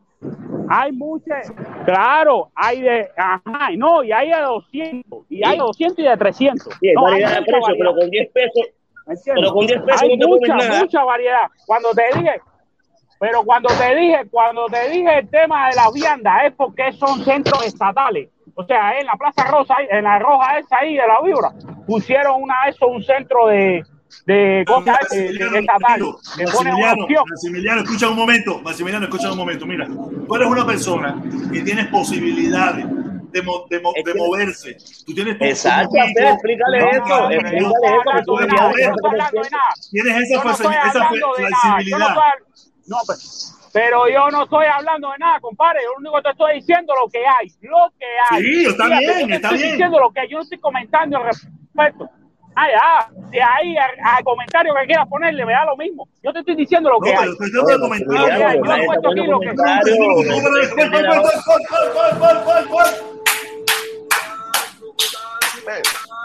[0.69, 1.53] Hay muchas,
[1.85, 6.17] claro, hay de, ajá, no, y hay de 200, y hay de 200 y de
[6.17, 6.75] 300.
[6.81, 8.65] Sí, hay No, variedad de variedad, pero con 10 pesos,
[9.35, 10.81] pero con 10 pesos hay no mucha, nada.
[10.81, 11.47] mucha variedad.
[11.67, 12.41] Cuando te dije,
[13.21, 17.23] pero cuando te dije, cuando te dije el tema de la vianda es porque son
[17.25, 18.29] centros estatales.
[18.55, 21.53] O sea, en la Plaza Rosa, en la roja esa ahí de la vibra,
[21.87, 23.83] pusieron una eso, un centro de,
[24.27, 25.79] de cosas eh, de- de- una
[26.39, 27.07] Maximiliano.
[27.29, 28.61] Maximiliano, escucha un momento.
[28.63, 29.67] Maximiliano, escucha un momento.
[29.67, 31.23] Mira, tú eres una persona
[31.53, 32.87] que tienes posibilidades
[33.33, 34.77] de, mo- de, mo- de moverse.
[35.07, 38.73] Tú tienes Exacto, Hacer, explícale No, eso, no, explícale no, eso, tú nada.
[39.91, 42.17] Tienes esa, esa flexibilidad.
[42.87, 43.19] no, pero,
[43.73, 45.81] pero yo no estoy hablando de nada, compadre.
[45.85, 48.43] Yo lo único que te estoy diciendo lo que hay, lo que hay.
[48.43, 49.71] Sí, está Fíjate, bien, está estoy bien.
[49.73, 50.29] diciendo lo que hay.
[50.29, 52.09] Yo no estoy comentando al respecto.
[52.57, 56.09] Ah, ya, de ahí al, al comentario que quieras ponerle, me da lo mismo.
[56.23, 57.19] Yo te estoy diciendo lo No, que hay.
[57.19, 57.61] pero estoy Yo
[58.65, 59.55] yo he puesto aquí lo que-.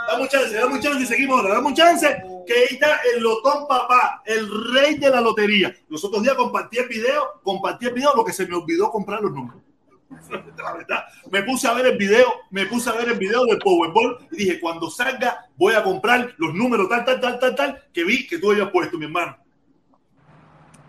[0.07, 1.56] Dame un chance, dame un chance y seguimos ahora.
[1.56, 5.73] Dame un chance que ahí está el Lotón Papá, el rey de la lotería.
[5.88, 9.22] Los otros días compartí el video, compartí el video, lo que se me olvidó comprar
[9.22, 9.61] los números.
[11.31, 14.38] Me puse a ver el video, me puse a ver el video del Powerball y
[14.38, 18.27] dije, cuando salga voy a comprar los números tal, tal, tal, tal, tal, que vi
[18.27, 19.38] que tú habías puesto, mi hermano.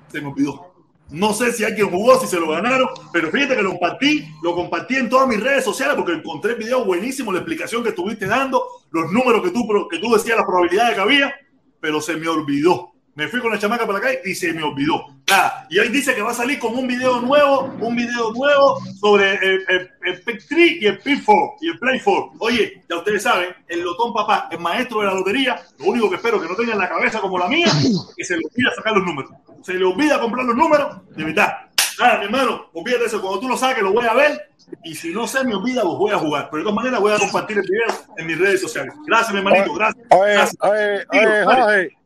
[0.09, 0.71] Se me olvidó.
[1.11, 4.55] No sé si alguien jugó, si se lo ganaron, pero fíjate que lo compartí, lo
[4.55, 8.27] compartí en todas mis redes sociales porque encontré el video buenísimo, la explicación que estuviste
[8.27, 11.35] dando, los números que tú, que tú decías, las probabilidades que había,
[11.81, 12.93] pero se me olvidó.
[13.15, 15.05] Me fui con la chamaca para acá y se me olvidó.
[15.29, 15.67] Nada.
[15.69, 19.35] Y ahí dice que va a salir con un video nuevo, un video nuevo sobre
[19.35, 22.33] el, el, el Pick 3 y el Pick 4 y el Play 4.
[22.39, 26.17] Oye, ya ustedes saben, el Lotón Papá, el maestro de la lotería, lo único que
[26.17, 28.95] espero que no tengan la cabeza como la mía, es que se le olvida sacar
[28.95, 29.31] los números.
[29.63, 31.53] Se le olvida comprar los números, de verdad.
[31.99, 33.21] Nada, mi hermano, olvídate eso.
[33.21, 34.51] Cuando tú lo saques, lo voy a ver.
[34.85, 36.49] Y si no se me olvida, los voy a jugar.
[36.51, 38.95] Pero de todas maneras, voy a compartir el video en mis redes sociales.
[39.07, 39.75] Gracias, mi hermanito.
[39.75, 40.07] Gracias.
[40.11, 40.57] Oye, Gracias.
[40.61, 41.45] oye, oye.
[41.45, 41.97] Jorge,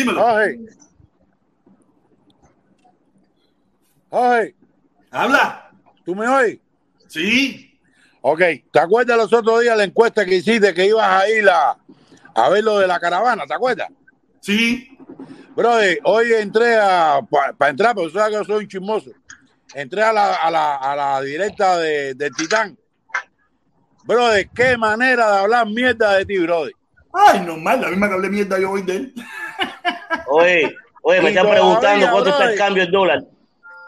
[0.00, 0.22] Dímelo.
[0.22, 0.58] Jorge.
[4.10, 4.54] Jorge,
[5.10, 5.70] Habla.
[6.04, 6.58] ¿tú me oyes?
[7.08, 7.78] Sí.
[8.22, 8.40] Ok,
[8.72, 11.76] ¿te acuerdas los otros días la encuesta que hiciste que ibas a ir a,
[12.34, 13.44] a ver lo de la caravana?
[13.46, 13.88] ¿Te acuerdas?
[14.40, 14.96] Sí.
[15.54, 17.20] Brother, hoy entré a,
[17.58, 19.10] para entrar, porque sabes que yo soy un chismoso.
[19.74, 22.76] Entré a la, a la, a la directa de, del Titán.
[24.04, 26.72] Brother, qué manera de hablar mierda de ti, brother.
[27.12, 29.14] Ay, normal, la misma que hablé mierda yo hoy de él.
[30.26, 33.22] Oye, oye, me están preguntando cuánto está el cambio del dólar.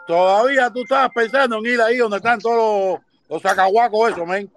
[0.07, 4.49] todavía tú estabas pensando en ir ahí donde están todos los, los sacahuacos men.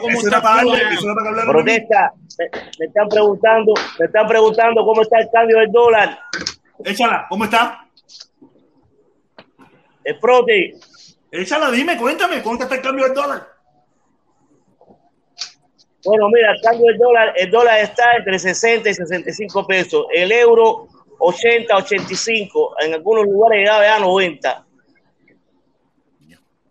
[0.00, 1.14] ¿cómo Eso
[1.46, 1.52] mí.
[1.52, 6.18] Protesta, me, me están preguntando, me están preguntando cómo está el cambio del dólar.
[6.84, 7.86] Échala, ¿cómo está?
[10.02, 10.74] El prote,
[11.30, 13.46] Échala, dime, cuéntame, ¿cómo está el cambio del dólar?
[16.04, 20.06] Bueno, mira, el cambio del dólar, el dólar está entre 60 y 65 pesos.
[20.14, 22.74] El euro 80, 85.
[22.80, 24.66] En algunos lugares llegaba ya a 90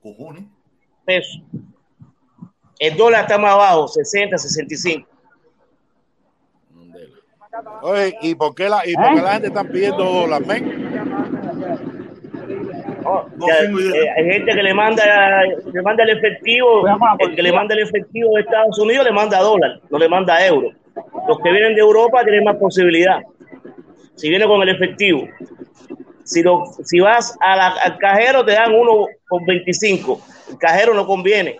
[0.01, 0.43] Cojones.
[1.05, 1.41] pesos.
[2.79, 5.07] El dólar está más bajo, 60, 65.
[7.81, 10.88] Oye, ¿y por qué la, y por qué la gente está pidiendo dólares, men?
[13.11, 16.83] Oh, No eh, hay gente que le manda, le manda el efectivo,
[17.19, 20.45] el que le manda el efectivo de Estados Unidos le manda dólar, no le manda
[20.45, 20.69] euro.
[21.27, 23.19] Los que vienen de Europa tienen más posibilidad.
[24.15, 25.27] Si viene con el efectivo.
[26.23, 30.21] Si, lo, si vas a la- al cajero te dan uno con 25.
[30.51, 31.59] El cajero no conviene.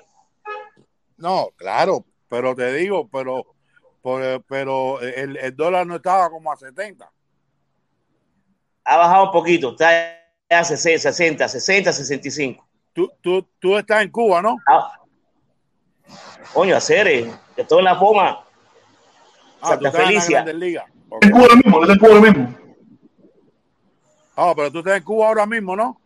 [1.17, 3.43] No, claro, pero te digo, pero,
[4.03, 7.09] por- pero el, el dólar no estaba como a 70.
[8.85, 10.18] Ha bajado un poquito, está
[10.49, 12.67] 60, 60, 60, 65.
[12.93, 14.57] Tú, tú, tú estás en Cuba, ¿no?
[14.67, 14.99] Ah.
[16.53, 18.43] Coño, hacer, que todo en la poma.
[19.61, 20.45] Ah, Santa en Felicia.
[21.09, 21.23] Ok.
[21.23, 22.55] En Cuba ahora mismo, está en Cuba ahora mismo.
[24.35, 26.01] Ah, pero tú estás en Cuba ahora mismo, ¿no?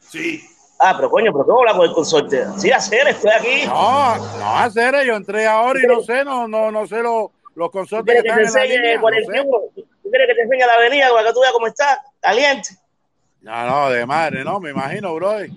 [0.00, 0.42] Sí.
[0.78, 2.44] Ah, pero coño, pero ¿cómo habla con el consorte?
[2.58, 3.66] Sí, hacer, estoy aquí.
[3.66, 7.68] No, no, hacer, yo entré ahora y no sé, no, no, no sé los, los
[7.68, 8.94] ¿Tú consortes que quieres que te están en la enseñe línea.
[8.94, 9.00] no sé.
[9.00, 9.58] 41?
[9.74, 12.02] ¿Tú quieres que te enseñe la avenida para que tú veas cómo está?
[12.20, 12.70] Caliente.
[13.44, 15.50] No, no, de madre, no, me imagino, brother.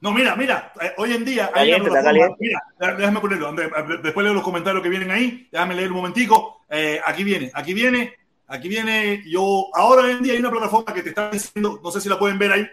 [0.00, 2.36] No, mira, mira, eh, hoy en día hay Caliente, plataforma-.
[2.38, 3.70] Mira, dé- déjame ponerlo, eh,
[4.02, 6.60] después leo los comentarios que vienen ahí, déjame leer un momentico.
[6.68, 8.12] Eh, aquí viene, aquí viene,
[8.48, 11.90] aquí viene, yo, ahora hoy en día hay una plataforma que te está diciendo, no
[11.90, 12.66] sé si la pueden ver ahí,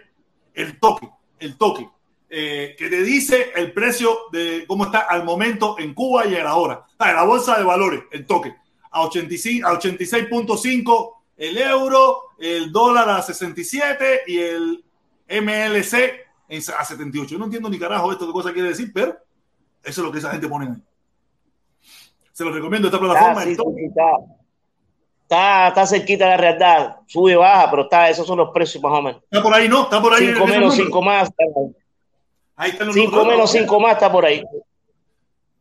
[0.54, 1.08] el toque,
[1.38, 1.88] el toque,
[2.28, 6.44] eh, que te dice el precio de cómo está al momento en Cuba y en
[6.44, 6.84] la hora.
[6.98, 8.54] Ah, en la bolsa de valores, el toque,
[8.90, 14.84] a 85, a 86.5 el euro, el dólar a 67 y el
[15.28, 16.20] MLC
[16.78, 17.32] a 78.
[17.32, 19.16] Yo no entiendo ni carajo esto qué cosa quiere decir, pero
[19.82, 20.82] eso es lo que esa gente pone ahí.
[22.32, 23.42] Se lo recomiendo esta Ah, plataforma.
[23.44, 24.02] sí, sí, está,
[25.22, 26.96] está, está cerquita de la realidad.
[27.06, 29.22] Sube y baja, pero está, esos son los precios más o menos.
[29.24, 29.82] Está por ahí, ¿no?
[29.82, 30.26] Está por ahí.
[30.32, 31.28] Cinco menos, cinco más.
[31.28, 31.44] está
[32.56, 32.70] ahí.
[32.70, 34.44] Están los Cinco menos, cinco más está por ahí.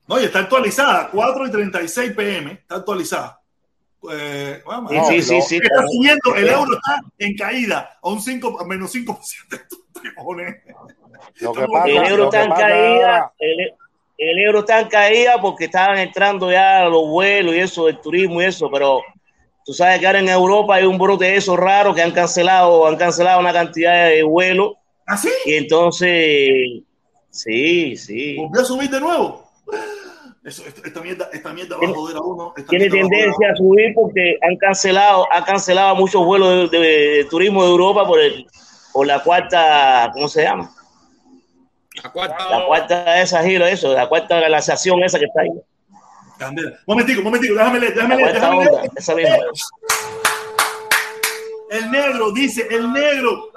[0.07, 1.09] No, y está actualizada.
[1.09, 2.51] 4 y 36 pm.
[2.51, 3.40] Está actualizada.
[4.11, 5.55] Eh, vamos, Sí, No, sí, sí, sí.
[5.57, 9.15] Está subiendo, el euro está en caída a un 5, a menos 5%.
[10.15, 10.55] Cojones.
[11.39, 13.33] Lo que El pasa, El euro lo está que en pasa caída.
[13.39, 13.73] El,
[14.17, 18.41] el euro está en caída porque estaban entrando ya los vuelos y eso, el turismo
[18.41, 19.01] y eso, pero
[19.65, 22.87] tú sabes que ahora en Europa hay un brote de esos raros que han cancelado,
[22.87, 24.73] han cancelado una cantidad de vuelos
[25.05, 25.29] ¿Así?
[25.45, 26.83] y entonces,
[27.29, 28.35] sí, sí.
[28.37, 29.49] ¿Volvió a subir de nuevo?
[30.43, 32.53] Eso, esta, esta mierda, esta mierda va a joder a uno.
[32.67, 36.87] Tiene a a tendencia a subir porque han cancelado, han cancelado muchos vuelos de, de-
[37.17, 38.47] de turismo de Europa por el,
[38.91, 40.71] por la cuarta, ¿cómo se llama?
[42.03, 45.49] La cuarta, La cuarta esa giro, eso, la cuarta glaciación esa que está ahí.
[46.39, 46.75] Candela.
[46.87, 48.91] Momentico, momentico, déjame leer, déjame leer, déjame onda, leer.
[48.95, 49.35] esa misma.
[51.69, 53.51] El negro, dice el negro.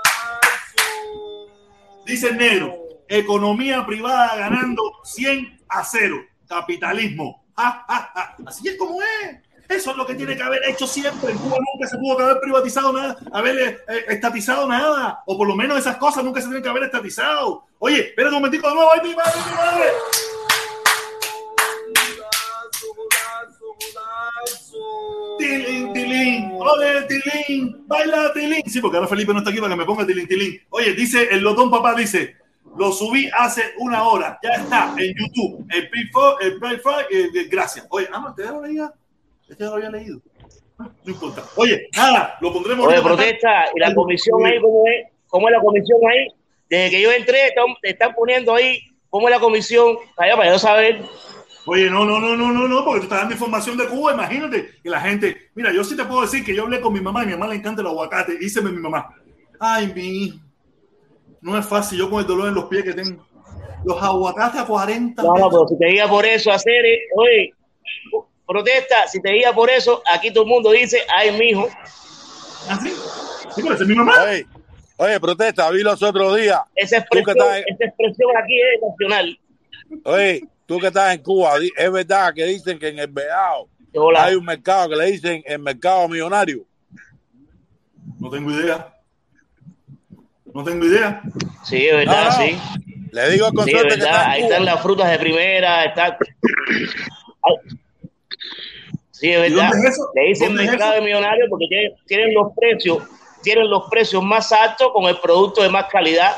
[2.04, 2.76] Dice el negro.
[3.08, 6.16] Economía privada ganando 100 a 0.
[6.48, 7.44] Capitalismo.
[7.56, 8.36] Ja, ja, ja.
[8.46, 9.38] Así es como es.
[9.68, 11.32] Eso es lo que tiene que haber hecho siempre.
[11.32, 15.22] En Cuba nunca se pudo haber privatizado nada, haber eh, estatizado nada.
[15.26, 17.64] O por lo menos esas cosas nunca se tienen que haber estatizado.
[17.78, 18.90] Oye, espera un momentico de nuevo.
[18.92, 19.84] ¡Ay, mi madre, mi madre!
[25.38, 28.62] Tilín, tilín, ole, tilín, baila tilín.
[28.66, 30.60] Sí, porque ahora Felipe no está aquí para que me ponga tilín, tilín.
[30.70, 32.36] Oye, dice el Lotón Papá, dice,
[32.76, 35.66] lo subí hace una hora, ya está en YouTube.
[35.70, 37.86] El Play for- el eh, gracias.
[37.90, 38.92] Oye, ah, no, te lo leía.
[39.48, 40.20] Este ya lo había leído.
[40.78, 41.42] Ah, No importa.
[41.56, 42.86] Oye, nada, lo pondremos.
[42.86, 45.06] Oye, protesta, y la comisión ahí, ¿cómo es?
[45.28, 46.28] ¿Cómo es la comisión ahí?
[46.68, 48.80] Desde que yo entré, están, están poniendo ahí,
[49.10, 49.96] ¿cómo es la comisión?
[50.16, 51.02] Allá para yo saber.
[51.66, 54.70] Oye, no, no, no, no, no, no, porque tú estás dando información de Cuba, imagínate
[54.82, 57.22] que la gente, mira, yo sí te puedo decir que yo hablé con mi mamá
[57.22, 59.08] y mi mamá le encanta el aguacate, dice mi mamá,
[59.58, 60.38] ay, mi hijo,
[61.44, 63.22] no es fácil, yo con el dolor en los pies que tengo,
[63.84, 67.52] los aguacates a 40 No, no, pero si te diga por eso hacer, eh, oye,
[68.46, 71.68] protesta, si te diga por eso, aquí todo el mundo dice, ay, mijo.
[72.68, 72.90] ¿Ah, sí?
[73.54, 74.14] Sí, pero es mi mamá.
[74.22, 74.46] Oye,
[74.96, 76.60] oye, protesta, vi los otros días.
[76.74, 79.38] Esa expresión, estás, esa expresión aquí es nacional.
[80.04, 84.24] oye, tú que estás en Cuba, es verdad que dicen que en el Beao Hola.
[84.24, 86.64] hay un mercado que le dicen el mercado millonario.
[88.18, 88.93] No tengo idea.
[90.54, 91.20] No tengo idea.
[91.64, 92.46] Sí, es verdad, No, no.
[92.46, 92.56] sí.
[93.12, 96.16] Le digo al Sí, que está Ahí están las frutas de primera, está.
[99.10, 99.70] Sí, es ¿Y verdad.
[99.78, 100.10] es eso?
[100.14, 102.98] Le dicen ¿Dónde es mercado de millonarios porque tienen, tienen los precios,
[103.42, 106.32] tienen los precios más altos con el producto de más calidad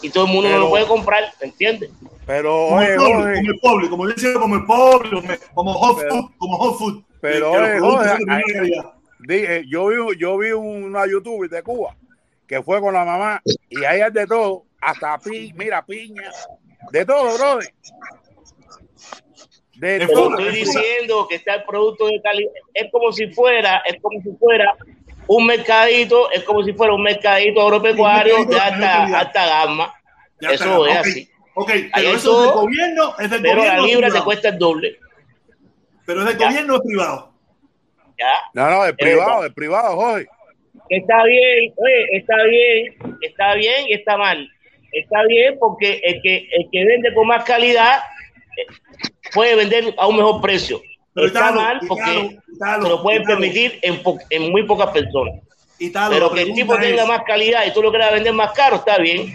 [0.00, 1.90] y todo el mundo no lo puede comprar, ¿me entiendes?
[2.26, 5.10] Pero, Como oye, el pobre, como el pobre, como yo decía, como el pobre,
[5.54, 7.02] como, hot Pero- food, como hot food.
[7.20, 8.92] pero, oye, calidad.
[9.20, 11.94] dije, yo vi, yo vi una youtuber de Cuba
[12.52, 16.30] que fue con la mamá y ahí hay de todo, hasta pi, mira, piña,
[16.90, 17.72] de todo, brother.
[19.76, 20.28] De Es todo.
[20.38, 22.52] estoy es diciendo que está el producto de calidad.
[22.74, 24.76] Es como si fuera, es como si fuera
[25.28, 29.94] un mercadito, es como si fuera un mercadito agropecuario de mercadito de alta, alta gama.
[30.42, 31.30] Ya Eso está, es así.
[31.54, 33.82] Ok, pero eso es del gobierno, es del Pero la gobierno.
[33.82, 34.98] o libra te cuesta el doble.
[36.04, 36.46] Pero es del Ya.
[36.48, 37.32] gobierno o es privado.
[38.18, 38.32] ¿Ya?
[38.52, 40.28] No, no, Es privado, el privado, Jorge.
[40.92, 44.46] Está bien, oye, está bien, está bien y está mal.
[44.92, 48.00] Está bien porque el que, el que vende con más calidad
[48.58, 48.66] eh,
[49.32, 50.82] puede vender a un mejor precio.
[51.14, 54.90] Pero está Italo, mal porque Italo, se lo pueden permitir en, po- en muy pocas
[54.90, 55.34] personas.
[56.10, 58.76] Pero la que el tipo tenga más calidad y tú lo quieras vender más caro,
[58.76, 59.34] está bien.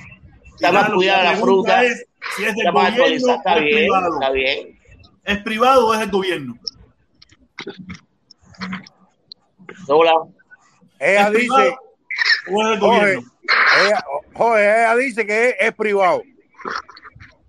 [0.56, 2.06] Está más cuidada la pregunta fruta, es
[2.36, 4.14] si es del está más actualizada, está es bien, privado.
[4.14, 4.80] está bien.
[5.26, 6.56] ¿Es privado o es del gobierno?
[9.88, 10.14] Hola.
[11.00, 11.78] Ella ¿Es dice, privado
[12.50, 13.14] o es del Jorge,
[13.86, 16.22] ella, Jorge, ella dice que es, es privado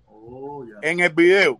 [0.07, 0.87] Oh, ya.
[0.89, 1.57] en el video.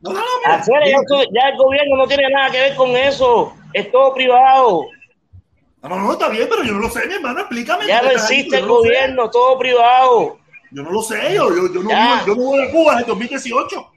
[0.00, 0.52] No, no, no.
[0.54, 3.54] Hacer eso, ya el gobierno no tiene nada que ver con eso.
[3.72, 4.86] Es todo privado.
[5.82, 7.86] No, no, no, está bien, pero yo no lo sé, mi hermano, explícame.
[7.86, 8.88] Ya no existe el no lo sé.
[8.88, 10.38] gobierno, todo privado.
[10.70, 12.22] Yo no lo sé, yo, yo, yo no, Ya.
[12.24, 13.90] vivo- yo no voy a Cuba desde 2018.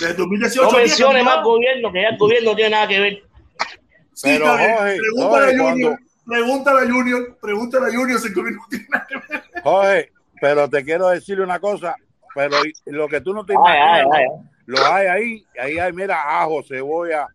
[0.00, 0.62] Desde 2018.
[0.62, 1.36] No aquí he mencione cambiado.
[1.38, 3.22] más gobierno, que ya el gobierno no tiene nada que ver.
[4.14, 4.46] Sí, Pero.
[4.48, 8.68] Jorge, pregúntale Jorge, a Junior, cuando- pregúntale a Junior, pregúntale a Junior si gobierno no
[8.70, 9.42] tiene nada que ver.
[9.62, 11.96] Jorge, pero te quiero decirle una cosa,
[12.34, 12.56] pero
[12.86, 14.46] lo que tú no te Ay, imaginas, ay, ay.
[14.66, 17.26] lo hay ahí, ahí hay, mira, ajo, cebolla,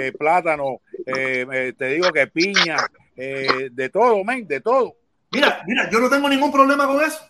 [0.00, 2.76] eh, plátano, eh, eh, te digo que piña,
[3.16, 4.94] eh, de todo, men, de todo.
[5.30, 7.20] Mira, mira, yo no tengo ningún problema con eso.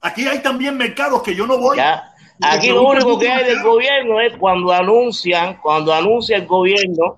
[0.00, 1.76] Aquí hay también mercados que yo no voy.
[1.76, 2.02] Ya.
[2.40, 7.16] Aquí lo único que hay del gobierno es cuando anuncian, cuando anuncia el gobierno,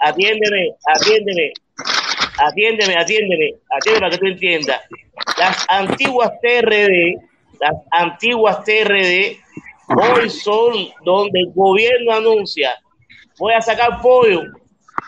[0.00, 1.52] atiéndeme, atiéndeme,
[2.38, 4.80] atiéndeme, atiéndeme, atiéndeme para que tú entiendas.
[5.38, 7.16] Las antiguas TRD,
[7.60, 9.38] las antiguas TRD,
[9.88, 12.74] hoy son donde el gobierno anuncia,
[13.38, 14.42] voy a sacar pollo,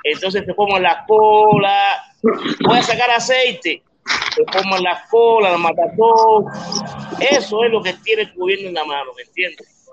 [0.05, 3.83] entonces te pongo la cola, voy a sacar aceite,
[4.37, 6.47] te pongo la cola, la matatón,
[7.21, 9.89] eso es lo que tiene el gobierno en la mano, ¿me entiendes?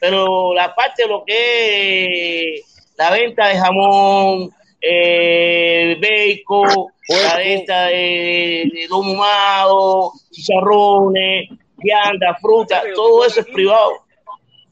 [0.00, 4.50] Pero la parte de lo que es la venta de jamón,
[4.80, 13.92] eh, bacon, la venta de, de ahumado, chicharrones, vianda, fruta, todo eso es privado.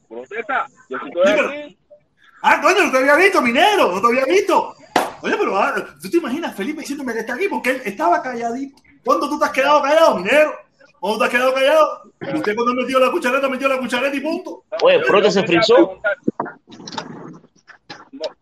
[0.07, 1.77] Protesta, yo estoy
[2.43, 4.75] Ah, coño, no te había visto, minero, no te había visto.
[5.21, 7.47] Oye, pero ah, ¿tú te imaginas Felipe diciéndome que está aquí?
[7.47, 8.81] Porque él estaba calladito.
[9.05, 10.53] ¿Cuándo tú te has quedado callado, minero?
[10.99, 12.01] ¿Cuándo te has quedado callado?
[12.33, 14.63] Usted cuando metió la cuchareta, metió la cuchareta y punto.
[14.81, 15.99] Oye, yo se frizó.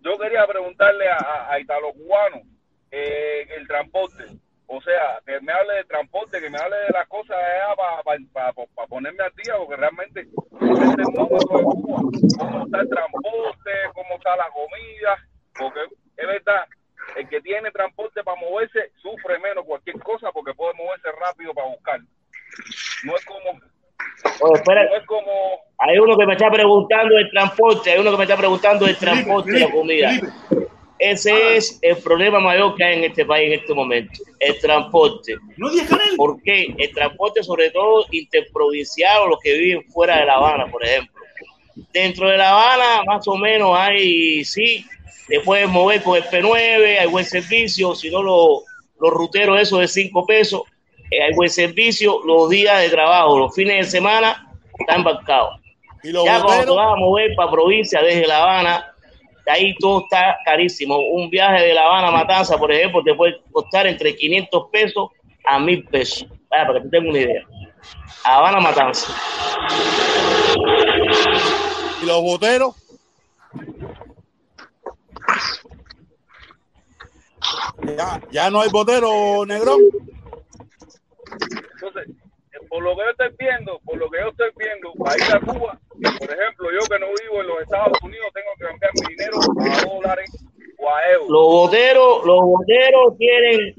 [0.10, 2.42] Yo quería preguntarle a, a, a Italo Cubano
[2.90, 4.26] eh, el transporte.
[4.66, 7.38] O sea, que me hable de transporte, que me hable de las cosas
[8.34, 12.02] para ponerme al día, porque realmente de Cuba.
[12.38, 15.18] cómo está el transporte, cómo está la comida,
[15.58, 15.80] porque
[16.18, 16.66] es verdad,
[17.16, 21.68] el que tiene transporte para moverse sufre menos cualquier cosa porque puede moverse rápido para
[21.68, 22.00] buscar.
[23.06, 23.60] No es como,
[24.42, 25.32] Oye, espera, no es como
[25.80, 28.98] hay uno que me está preguntando el transporte, hay uno que me está preguntando el
[28.98, 30.12] transporte y la comida.
[31.00, 35.38] Ese es el problema mayor que hay en este país en este momento, el transporte.
[35.56, 35.70] no.
[36.18, 36.76] ¿Por qué?
[36.78, 41.14] El transporte, sobre todo interprovincial o los que viven fuera de La Habana, por ejemplo.
[41.94, 44.86] Dentro de La Habana, más o menos, hay, sí,
[45.30, 48.64] te puedes mover con el P9, hay buen servicio, si no, los,
[49.00, 50.64] los ruteros, esos de 5 pesos,
[51.12, 54.46] eh, hay buen servicio, los días de trabajo, los fines de semana.
[56.04, 58.94] Y los Ya cuando vas a mover para provincia desde La Habana,
[59.46, 60.98] de ahí todo está carísimo.
[60.98, 65.10] Un viaje de La Habana a Matanza, por ejemplo, te puede costar entre 500 pesos
[65.46, 66.28] a 1000 pesos.
[66.50, 67.44] Vaya, para que tú tengas una idea.
[68.24, 69.14] Habana Matanza.
[72.02, 72.76] y los boteros,
[77.98, 79.82] ya, ya no hay botero, negrón.
[81.82, 85.16] Entonces, eh, por lo que yo estoy viendo, por lo que yo estoy viendo, para
[85.16, 85.80] ir a Cuba,
[86.20, 89.38] por ejemplo, yo que no vivo en los Estados Unidos, tengo que cambiar mi dinero
[89.40, 90.46] a dólares
[90.78, 91.30] o a euros.
[91.30, 93.76] Los boteros, los boteros tienen.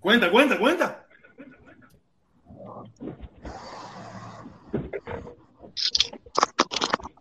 [0.00, 1.06] Cuenta, cuenta, cuenta.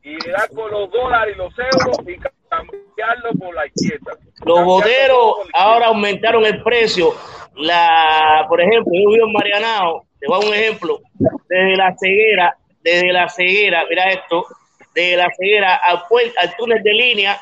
[0.03, 4.18] Y dar con los dólares y los euros y cambiarlo por la izquierda.
[4.45, 7.14] Los boteros ahora aumentaron el precio.
[7.56, 10.99] La, por ejemplo, yo vivo en Marianao, te voy a dar un ejemplo.
[11.48, 14.45] Desde la ceguera, desde la ceguera, mira esto,
[14.94, 16.03] desde la ceguera al,
[16.41, 17.40] al túnel de línea,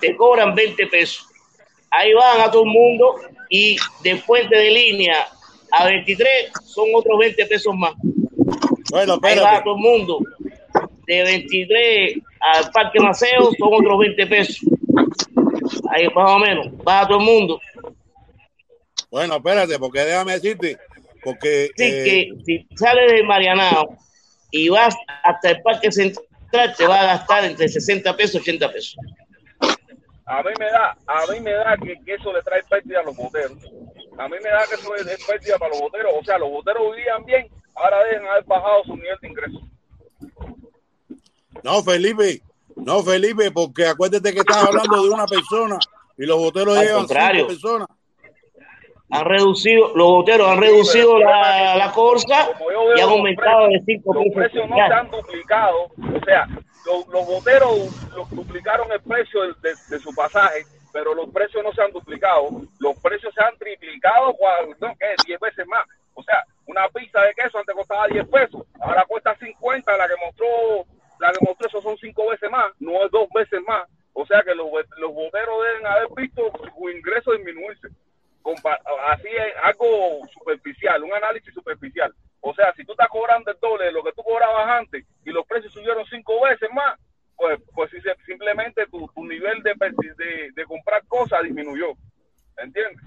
[0.00, 1.26] te cobran 20 pesos.
[1.90, 3.14] Ahí van a todo el mundo
[3.48, 5.28] y de puente de línea
[5.70, 7.94] a 23 son otros 20 pesos más.
[8.90, 10.18] Bueno, Ahí va a todo el mundo.
[11.06, 12.14] De 23
[12.52, 14.58] al Parque Maceo son otros 20 pesos.
[15.90, 16.66] Ahí más o menos.
[16.86, 17.60] Va a todo el mundo.
[19.10, 20.76] Bueno, espérate, porque déjame decirte,
[21.22, 23.96] porque Así eh, que si sales de Marianao
[24.50, 28.72] y vas hasta el Parque Central, te va a gastar entre 60 pesos y 80
[28.72, 28.96] pesos.
[30.26, 33.04] A mí me da, a mí me da que, que eso le trae pérdida a
[33.04, 33.58] los boteros.
[34.18, 36.12] A mí me da que eso es, pérdida para los boteros.
[36.18, 39.60] O sea, los boteros vivían bien, ahora deben haber bajado su nivel de ingreso.
[41.64, 42.42] No, Felipe,
[42.76, 45.78] no, Felipe, porque acuérdate que estás hablando de una persona
[46.16, 47.40] y los boteros Al llevan contrario.
[47.48, 47.88] cinco personas.
[49.10, 53.80] Han reducido, los boteros han reducido la, la corsa veo y han los aumentado de
[53.84, 54.34] precios, 5 los pesos.
[54.34, 55.82] precios no se han duplicado.
[55.84, 56.46] O sea,
[56.86, 57.70] los, los boteros
[58.16, 62.48] los duplicaron el precio de, de su pasaje, pero los precios no se han duplicado.
[62.80, 64.34] Los precios se han triplicado,
[64.80, 65.06] no, ¿qué?
[65.26, 65.86] 10 veces más.
[66.14, 70.14] O sea, una pizza de queso antes costaba 10 pesos, ahora cuesta 50, la que
[70.24, 70.46] mostró,
[71.32, 73.88] la que son 5 veces más, no es dos veces más.
[74.12, 74.66] O sea que los,
[74.98, 77.88] los boteros deben haber visto su ingreso disminuirse
[79.10, 82.12] así es algo superficial, un análisis superficial.
[82.40, 85.30] O sea, si tú estás cobrando el doble de lo que tú cobrabas antes y
[85.30, 86.98] los precios subieron cinco veces más,
[87.36, 87.90] pues, pues
[88.26, 91.94] simplemente tu, tu nivel de, de, comprar cosas disminuyó.
[92.56, 93.02] ¿Entiendes?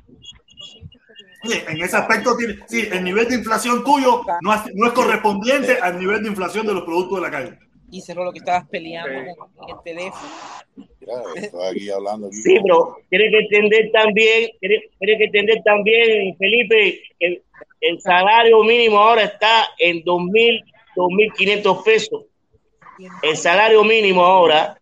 [1.46, 2.36] Oye, en ese aspecto,
[2.68, 6.74] sí, el nivel de inflación tuyo no no es correspondiente al nivel de inflación de
[6.74, 7.60] los productos de la calle.
[7.90, 10.32] Y cerró lo que estabas peleando con- en el teléfono.
[10.76, 12.28] Mira, estoy aquí hablando.
[12.28, 17.44] Aquí Sí, pero tiene que entender también, tiene, tiene que entender también, Felipe, el,
[17.82, 20.64] el salario mínimo ahora está en 2.000,
[20.96, 22.26] 2.500 pesos.
[23.22, 24.78] El salario mínimo ahora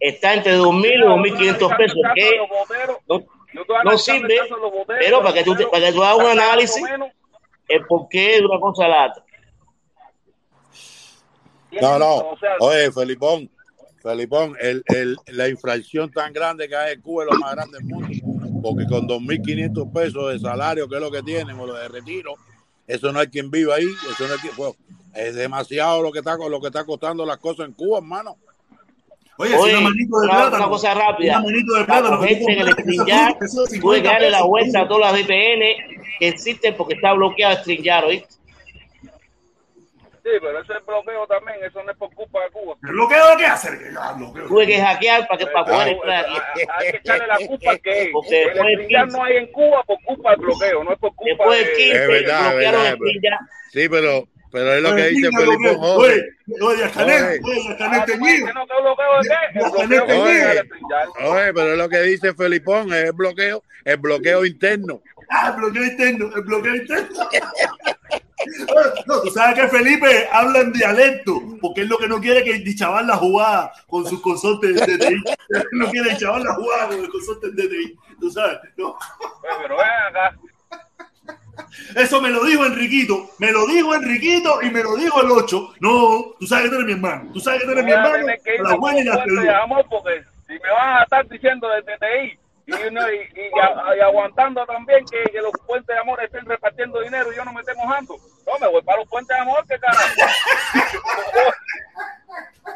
[0.00, 1.98] está entre 2.000 y 2.500 pesos.
[2.14, 2.38] Que
[3.08, 3.24] no,
[3.84, 4.38] no sirve,
[5.00, 6.82] pero para que tú, para que tú hagas un análisis,
[7.68, 9.24] el porqué de una cosa a la otra.
[11.80, 12.16] No, no.
[12.16, 13.50] o sea, Oye, Felipón,
[14.02, 17.78] Felipón, el, el, la inflación tan grande que hay en Cuba es lo más grande
[17.78, 18.08] del mundo.
[18.62, 22.34] Porque con 2.500 pesos de salario, que es lo que tienen, o lo de retiro,
[22.86, 23.86] eso no hay quien viva ahí.
[24.10, 24.74] Eso no hay quien, bueno,
[25.14, 28.36] es demasiado lo que está lo que está costando las cosas en Cuba, hermano.
[29.38, 30.56] Oye, Oye, si una manito de una, plátano.
[30.56, 31.38] una cosa rápida.
[31.38, 32.20] Una manito de La plátano.
[32.20, 34.80] que tú gente en el compras, StreamYard eso es 50 tuve que darle la vuelta
[34.80, 35.62] a todas las VPN
[36.18, 38.34] que existen porque está bloqueado StreamYard, ¿oíste?
[40.26, 42.74] Sí, pero ese bloqueo también, eso no es por culpa de Cuba.
[42.82, 43.72] ¿El bloqueo de qué hacer?
[43.98, 44.16] Ah.
[44.48, 46.60] Tuve que hackear para que para poder Ah, entrar aquí.
[46.78, 48.08] Hay que echarle la culpa al que es.
[48.12, 50.92] Porque El después del StreamYard 15, no hay en Cuba por culpa del bloqueo, no
[50.92, 51.74] es por culpa después del de...
[51.76, 53.38] 15 Es verdad, es bloquearon verdad.
[53.72, 55.30] Sí, pero, pero es lo que dice.
[55.32, 55.76] Jorge.
[55.78, 56.22] Oye,
[56.62, 57.60] oye, Janet, Oye.
[57.60, 58.46] oye, Ah, Janet ¿tú me teñido.
[58.46, 60.68] dices, no, ¿qué bloqueo de.
[61.24, 65.00] Oye, pero es lo que dice Felipón, es el bloqueo, el bloqueo interno.
[65.28, 67.08] Ah, el bloqueo interno, el bloqueo interno.
[69.06, 72.52] No, tú sabes que Felipe habla en dialecto, porque es lo que no quiere que
[72.52, 75.22] el chaval la jugada con sus consortes de DTI.
[75.72, 77.96] No quiere el chaval la jugada con el consorte de DTI.
[78.20, 78.96] Tú sabes, no.
[79.18, 80.36] Pues, Pero ven acá.
[81.94, 85.74] Eso me lo dijo Enriquito, me lo dijo Enriquito y me lo dijo el 8.
[85.80, 88.26] No, tú sabes que tú eres mi hermano, tú sabes que tú eres mi hermano.
[88.60, 89.24] La buena y la
[89.88, 93.16] porque si me van a estar diciendo de TTI y, no- y,
[93.96, 97.52] y aguantando también que, que los puentes de amor estén repartiendo dinero y yo no
[97.52, 98.16] me esté mojando.
[98.46, 100.14] No, me voy para los puentes de amor, que carajo.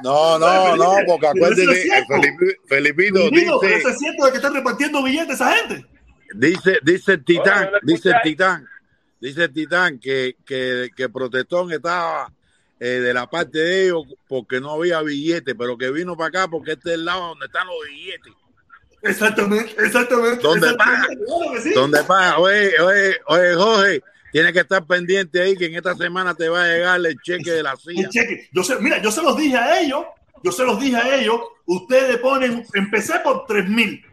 [0.03, 1.29] No, no, no, porque.
[1.33, 5.85] Felipe- Felipito pero dice, eso es cierto de que están repartiendo billetes esa gente.
[6.35, 8.69] dice, dice el titán, dice el titán,
[9.21, 12.33] dice el titán que, que, que Protestón estaba
[12.79, 16.49] eh, de la parte de ellos porque no había billetes, pero que vino para acá
[16.49, 18.33] porque este es el lado donde están los billetes.
[19.03, 20.43] Exactamente, exactamente.
[20.43, 21.71] ¿Dónde exactamente, claro sí.
[21.73, 24.03] Donde paga, oye, oye, oye, Jorge,
[24.33, 27.51] tienes que estar pendiente ahí que en esta semana te va a llegar el cheque
[27.51, 28.03] de la CIA.
[28.05, 28.49] El cheque.
[28.53, 30.05] Yo sé, mira, yo se los dije a ellos,
[30.43, 34.05] yo se los dije a ellos, ustedes ponen, empecé por 3 mil.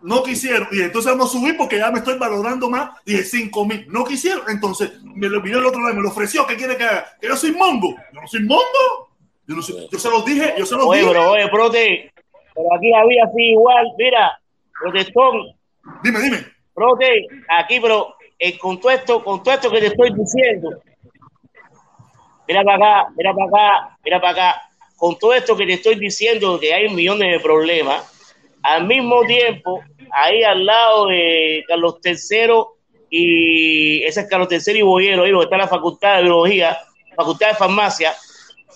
[0.00, 3.64] No quisieron, y entonces vamos a subir porque ya me estoy valorando más, dije 5
[3.66, 3.86] mil.
[3.88, 6.84] No quisieron, entonces me lo vino el otro lado, me lo ofreció, ¿qué quiere que
[6.84, 7.06] haga?
[7.20, 7.96] Que yo soy mongo.
[8.12, 9.08] Yo no soy mongo.
[9.46, 11.10] Yo, no soy- yo se los dije, yo se los Oye, dije.
[11.12, 12.12] pero oye, prote,
[12.58, 14.40] pero aquí la vida así igual, mira,
[14.80, 15.54] protestón,
[16.02, 16.44] Dime, dime.
[16.74, 20.70] prote, aquí, pero eh, con, todo esto, con todo esto que te estoy diciendo,
[22.48, 24.62] mira para acá, mira para acá, mira para acá,
[24.96, 28.12] con todo esto que te estoy diciendo, que hay millones de problemas,
[28.64, 29.80] al mismo tiempo,
[30.10, 32.64] ahí al lado de Carlos III
[33.08, 36.76] y ese es Carlos III y Boyero, ahí donde está la Facultad de Biología,
[37.14, 38.14] Facultad de Farmacia,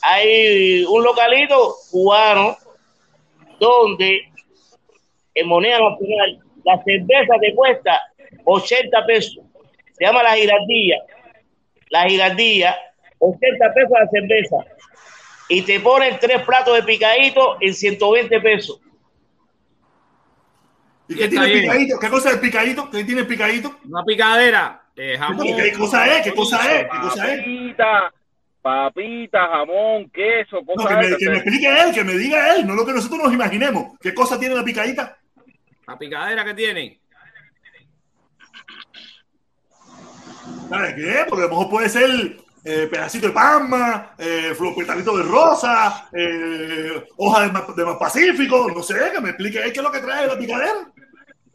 [0.03, 2.57] hay un localito cubano
[3.63, 4.23] donde
[5.35, 8.01] en moneda nacional la cerveza te cuesta
[8.45, 9.45] 80 pesos.
[9.93, 10.97] Se llama la girardilla.
[11.91, 12.77] La girardilla,
[13.19, 14.57] 80 pesos la cerveza.
[15.49, 18.81] Y te ponen tres platos de picadito en 120 pesos.
[21.09, 21.99] ¿Y qué tiene picadito?
[22.01, 22.91] ¿Qué cosa es picadito?
[22.91, 23.79] ¿Qué tiene picadito?
[23.85, 24.83] Una picadera.
[24.97, 25.47] Eh, jamón.
[25.47, 26.25] ¿Qué cosa es?
[26.25, 26.83] ¿Qué cosa es?
[26.91, 27.45] ¿Qué cosa es?
[28.63, 31.19] Papita, jamón, queso, No, cosas que, me, esas.
[31.19, 33.99] que me explique él, que me diga él, no lo que nosotros nos imaginemos.
[34.01, 35.19] ¿Qué cosa tiene la picadita?
[35.87, 37.01] La picadera que tiene.
[40.69, 41.25] ¿Sabes qué?
[41.29, 42.09] Porque a lo mejor puede ser
[42.65, 48.69] eh, pedacito de palma, eh, petalito de rosa, eh, hoja de más, de más pacífico,
[48.75, 50.73] no sé, que me explique él qué es lo que trae la picadera.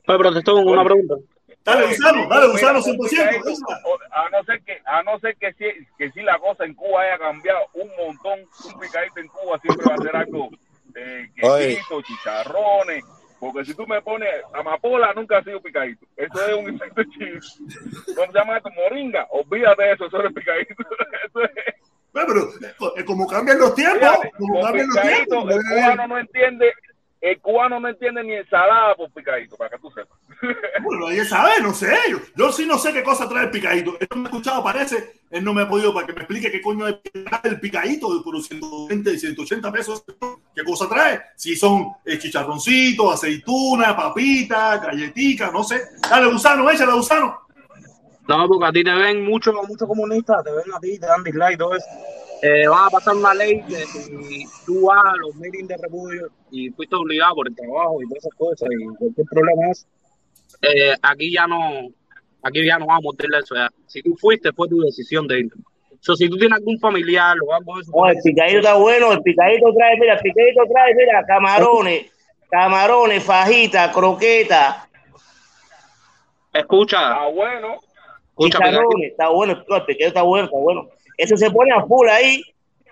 [0.07, 1.15] Oye, pero te con una pregunta.
[1.67, 3.09] Dale, Gusano, dale, Gusano, Mira, un 100%.
[3.09, 3.65] picadito, esa.
[3.85, 5.65] o- A no ser que, a no ser que si,
[5.97, 9.85] que si la cosa en Cuba haya cambiado un montón, un picadito en Cuba siempre
[9.89, 10.49] va a ser algo
[11.43, 11.75] Oye.
[11.75, 13.03] quesito, chicharrones,
[13.39, 16.05] porque si tú me pones amapola nunca ha sido picadito.
[16.15, 17.39] Eso es un insecto chino.
[18.15, 18.69] ¿Cómo se llama esto?
[18.71, 19.27] Moringa.
[19.29, 20.73] Olvídate de eso, eso es picadito.
[21.27, 21.51] Eso es,
[22.13, 22.27] Bueno,
[22.71, 25.51] pero eh, como cambian los tiempos, fíjate, como cambian los tiempos.
[25.53, 26.73] el cubano no entiende,
[27.21, 30.17] el cubano no entiende ni ensalada por picadito, para que tú sepas.
[30.83, 31.95] Bueno, nadie sabe, no sé.
[32.09, 33.97] Yo, yo sí no sé qué cosa trae el picadito.
[33.99, 35.21] Él no me ha escuchado, parece.
[35.29, 36.99] Él no me ha podido para que me explique qué coño es
[37.43, 40.03] el picadito por los 120 y 180 pesos.
[40.55, 41.21] ¿Qué cosa trae?
[41.35, 45.81] Si son eh, chicharroncitos, aceituna, papita, galletica, no sé.
[46.09, 47.39] Dale, gusano, échale, gusano.
[48.27, 51.23] No, porque a ti te ven muchos muchos comunistas, te ven a ti, te dan
[51.23, 51.85] dislike y todo eso.
[52.41, 56.29] Eh, van a pasar una ley que si tú vas a los meetings de refugio
[56.51, 59.87] y fuiste obligado por el trabajo y todas esas cosas y cualquier problema es,
[60.61, 61.89] eh, aquí ya no,
[62.43, 63.69] aquí ya no vamos a morderle eso ya.
[63.87, 65.49] Si tú fuiste, fue tu decisión de ir.
[65.99, 69.11] So, si tú tienes algún familiar o algo de eso, Oh, el picadito está bueno,
[69.13, 72.11] el picadito trae, mira, el picadito trae, mira, camarones,
[72.49, 74.87] camarones, fajita, croqueta,
[76.53, 77.79] escucha, Ah, bueno.
[78.29, 78.59] escucha,
[79.01, 80.87] está bueno, no, el picadito está bueno, está bueno.
[81.17, 82.43] Eso se pone a full ahí,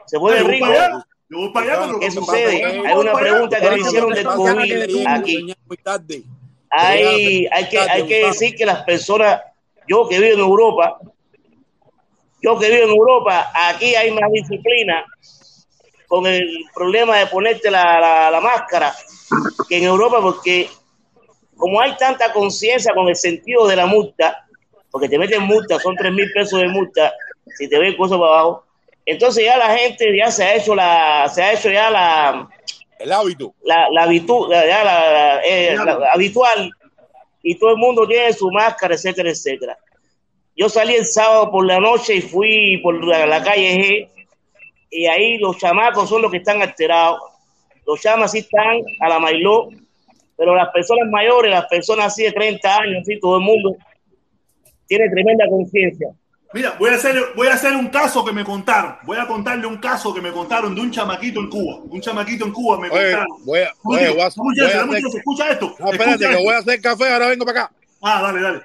[0.08, 1.06] se pone allá.
[1.54, 2.66] pero ¿Qué sucede?
[2.66, 5.54] Hay una pregunta que le hicieron del COVID aquí.
[5.68, 6.24] Muy tarde.
[6.78, 9.42] Hay, hay, que, hay que decir que las personas,
[9.88, 10.98] yo que vivo en Europa,
[12.42, 15.04] yo que vivo en Europa, aquí hay más disciplina
[16.08, 18.94] con el problema de ponerte la, la- la máscara
[19.68, 20.70] que en Europa, porque
[21.58, 24.46] como hay tanta conciencia con el sentido de la multa,
[24.92, 27.14] porque te meten multa, son tres mil pesos de multa,
[27.54, 28.66] si te ven cosas para abajo,
[29.06, 32.50] entonces ya la gente ya se ha hecho la, se ha hecho ya la,
[33.00, 33.54] El hábito.
[33.64, 35.76] la, la, habitu- la- la- eh,
[36.14, 36.70] habitual
[37.44, 39.78] y todo el mundo tiene su máscara, etcétera, etcétera.
[40.56, 44.10] Yo salí el sábado por la noche y fui por la, calle G
[44.90, 47.20] y ahí los chamacos son los que están alterados.
[47.86, 49.70] Los chamas sí están a la mailó,
[50.38, 53.76] pero las personas mayores, las personas así de 30 años, sí, todo el mundo
[54.88, 56.08] tiene tremenda conciencia.
[56.54, 58.96] Mira, voy a, hacer, voy a hacer un caso que me contaron.
[59.04, 61.80] Voy a contarle un caso que me contaron de un chamaquito en Cuba.
[61.90, 63.28] Un chamaquito en Cuba me Oye, contaron.
[63.44, 65.66] voy a, Escucha, oye, voy a- escucha, voy a escucha, hacer- escucha esto.
[65.80, 66.44] No, espérate, escucha que esto.
[66.46, 67.74] voy a hacer café, ahora vengo para acá.
[68.02, 68.62] Ah, dale, dale.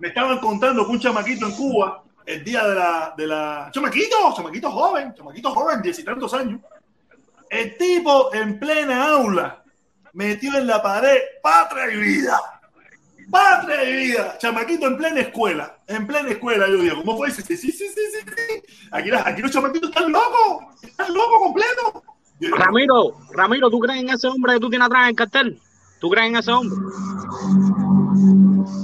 [0.00, 3.70] Me estaban contando que un chamaquito en Cuba, el día de la, de la.
[3.72, 6.60] Chamaquito, chamaquito joven, chamaquito joven, diez y tantos años.
[7.48, 9.62] El tipo en plena aula
[10.12, 12.38] metió en la pared patria y vida.
[13.32, 14.36] Patria y vida.
[14.38, 15.78] Chamaquito en plena escuela.
[15.88, 17.30] En plena escuela, yo digo, ¿cómo fue?
[17.30, 18.62] Sí, sí, sí, sí, sí, sí.
[18.92, 19.08] Aquí,
[19.40, 20.82] los chamaquitos están locos.
[20.82, 22.02] Están locos completo.
[22.38, 25.14] Yo digo, Ramiro, Ramiro, ¿tú crees en ese hombre que tú tienes atrás en el
[25.16, 25.58] cartel?
[26.00, 26.76] ¿Tú crees en ese hombre?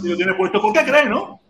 [0.02, 0.60] y lo tiene puesto.
[0.60, 1.40] ¿Por qué creen, no?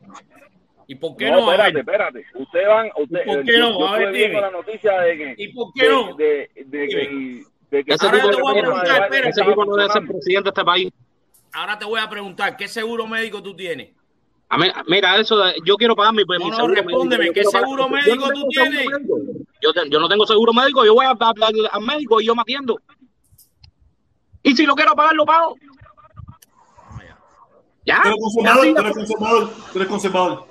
[0.86, 1.52] ¿Y por qué no, no?
[1.52, 2.24] Espérate, espérate.
[2.34, 3.78] Ustedes van, usted, ¿Y por qué yo, no?
[3.78, 4.40] yo A ver, dime.
[4.40, 6.16] la noticia de que, ¿Y por qué de, no?
[6.16, 9.18] de, de que, de Ese Ahora tipo, te voy a de- preguntar, Biden espérate.
[9.18, 10.92] ese estaba tipo no debe ser presidente de este país.
[11.52, 13.90] Ahora te voy a preguntar, ¿qué seguro médico tú tienes?
[14.50, 17.42] A mí- mira, eso yo quiero pagar mi, mi No, no, seguro respóndeme, médico, ¿qué
[17.44, 18.86] pagar- seguro yo no médico tú seguro tienes?
[18.86, 19.16] médico.
[19.60, 22.26] Yo, te- yo no tengo seguro médico, yo voy a- a- a- al médico y
[22.26, 22.78] yo me atiendo.
[24.42, 25.54] Y si lo quiero pagar, lo pago.
[27.84, 28.02] ¿Ya?
[28.02, 30.44] Tú eres conservador, tú eres conservador, tú eres conservador.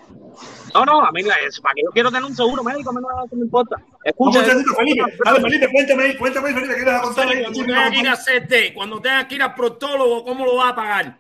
[0.74, 3.00] No, no, a mí es para que yo quiero tener un seguro médico, a mí
[3.02, 3.78] no, me importa.
[4.08, 5.04] No, Escucha, muchachito, Felipe.
[5.26, 7.26] Dale, Felipe, cuéntame ahí, cuéntame ahí, Felipe, ¿qué vas a contar?
[7.28, 10.72] Cuando tengas que ir a hacerte, cuando tengas que ir al proctólogo, ¿cómo lo vas
[10.72, 11.18] a pagar?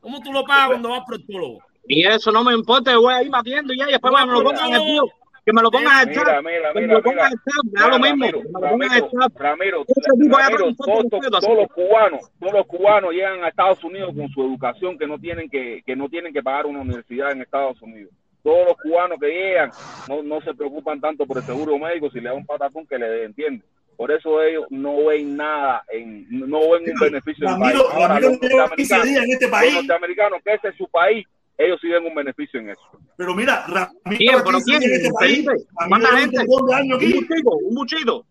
[0.00, 1.58] ¿Cómo tú lo pagas cuando vas al proctólogo?
[1.88, 4.26] Y eso no me importa, yo voy a ir batiendo y ya, y después No,
[4.26, 5.02] me lo pongan en el tío.
[5.44, 6.44] Que me lo pongan en el Mira, chat.
[6.44, 7.28] mira, Que me lo pongan en mira.
[7.28, 7.64] el chat.
[7.72, 8.24] Me da lo mismo.
[8.26, 10.76] Ramiro, Que me lo pongan en el Ramiro, chat.
[10.76, 11.06] Todos,
[11.40, 15.18] todos los cubanos, todos los cubanos llegan a Estados Unidos con su educación que no
[15.20, 18.10] tienen que, que no tienen que pagar una universidad en Estados Unidos.
[18.46, 19.70] Todos los cubanos que llegan
[20.08, 22.96] no, no se preocupan tanto por el seguro médico si le da un patacón que
[22.96, 23.68] le dé, ¿entiendes?
[23.96, 27.74] Por eso ellos no ven nada, en, no ven un beneficio en el país.
[27.74, 29.74] Ramiro, Ahora, Ramiro los lleva 15 norteamericanos, en este los país.
[29.74, 31.26] norteamericanos, que ese es su país,
[31.58, 32.82] ellos sí ven un beneficio en eso.
[33.16, 34.82] Pero mira, Ramiro ¿Pero 15 quién?
[34.84, 35.46] en este país.
[35.88, 36.38] ¿Cuánta gente?
[36.46, 37.12] un Un aquí.
[37.14, 38.26] buchito, un buchito.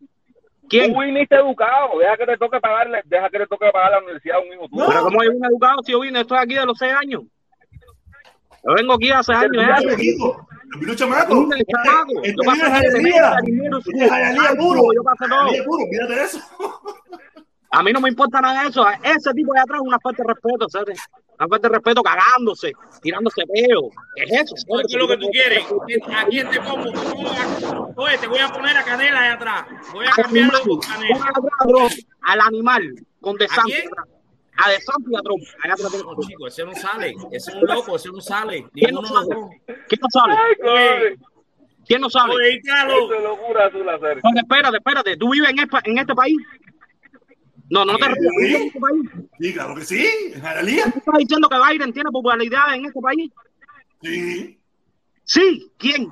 [0.69, 0.93] ¿Quién?
[0.93, 4.37] Tú viniste educado, deja que te toque pagarle, deja que le toque pagar la universidad
[4.37, 4.85] a un hijo tuyo.
[4.87, 7.23] Pero como hay un educado, si yo vine, estoy aquí de los seis años.
[8.67, 9.51] Yo vengo aquí hace años.
[10.95, 11.45] Chamaco.
[12.23, 14.81] Este Yo pasé Este puro.
[14.93, 15.87] Yo pasé todo.
[15.89, 16.39] Mírate eso.
[17.71, 18.85] A mí no me importa nada de eso.
[19.03, 20.99] Ese tipo de atrás es una falta de respeto, ¿sabes?
[21.37, 22.71] Una falta de respeto cagándose,
[23.01, 23.89] tirándose peo.
[24.15, 24.55] ¿Qué es eso?
[24.87, 25.65] ¿Qué es lo que tú quieres?
[26.15, 26.91] ¿A quién te pongo?
[26.91, 29.65] Te pongo a- Oye, te voy a poner a Canela ahí atrás.
[29.91, 31.33] Voy a cambiarlo por Canela.
[32.21, 33.47] Al animal, con De
[34.57, 34.69] ¿A Santis quién?
[34.69, 34.69] atrás.
[34.69, 35.43] A De Santis y a Trump.
[35.63, 37.15] Allá No, chico, ese no sale.
[37.31, 38.65] Ese es un loco, ese no sale.
[38.73, 39.49] ¿Quién no dos.
[39.87, 40.07] ¿Quién no?
[40.37, 41.17] Ay, cobre.
[41.87, 42.33] ¿Quién no sale?
[42.33, 42.61] Oye,
[43.17, 43.69] es locura
[44.41, 45.17] espérate, espérate.
[45.17, 46.37] ¿Tú vives en, espa- en este país?
[47.69, 48.15] No, no te.
[48.15, 49.01] ¿Tú vives en este país?
[49.39, 50.91] Sí, claro que sí, en.
[50.91, 53.31] ¿Tú estás diciendo que Biden tiene popularidad en este país?
[54.01, 54.59] Sí.
[55.23, 55.71] Sí.
[55.77, 56.09] ¿Quién?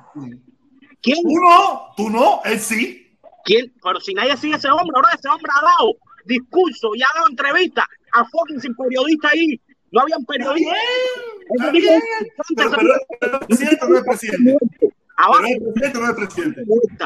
[1.00, 1.22] ¿Quién?
[1.22, 3.16] Tú no, tú no, él sí.
[3.44, 3.72] ¿Quién?
[3.82, 5.94] Pero si nadie sigue ese hombre, ahora ese hombre ha dado
[6.24, 7.84] discurso y ha dado entrevistas
[8.14, 9.60] a fucking sin periodista ahí.
[9.92, 10.74] No habían periodistas.
[11.72, 12.68] bien, Ese está tipo bien.
[12.68, 14.56] es Pero, pero, pero el presidente no es presidente.
[14.80, 15.44] Pero Abajo.
[15.46, 16.60] el presidente no es presidente.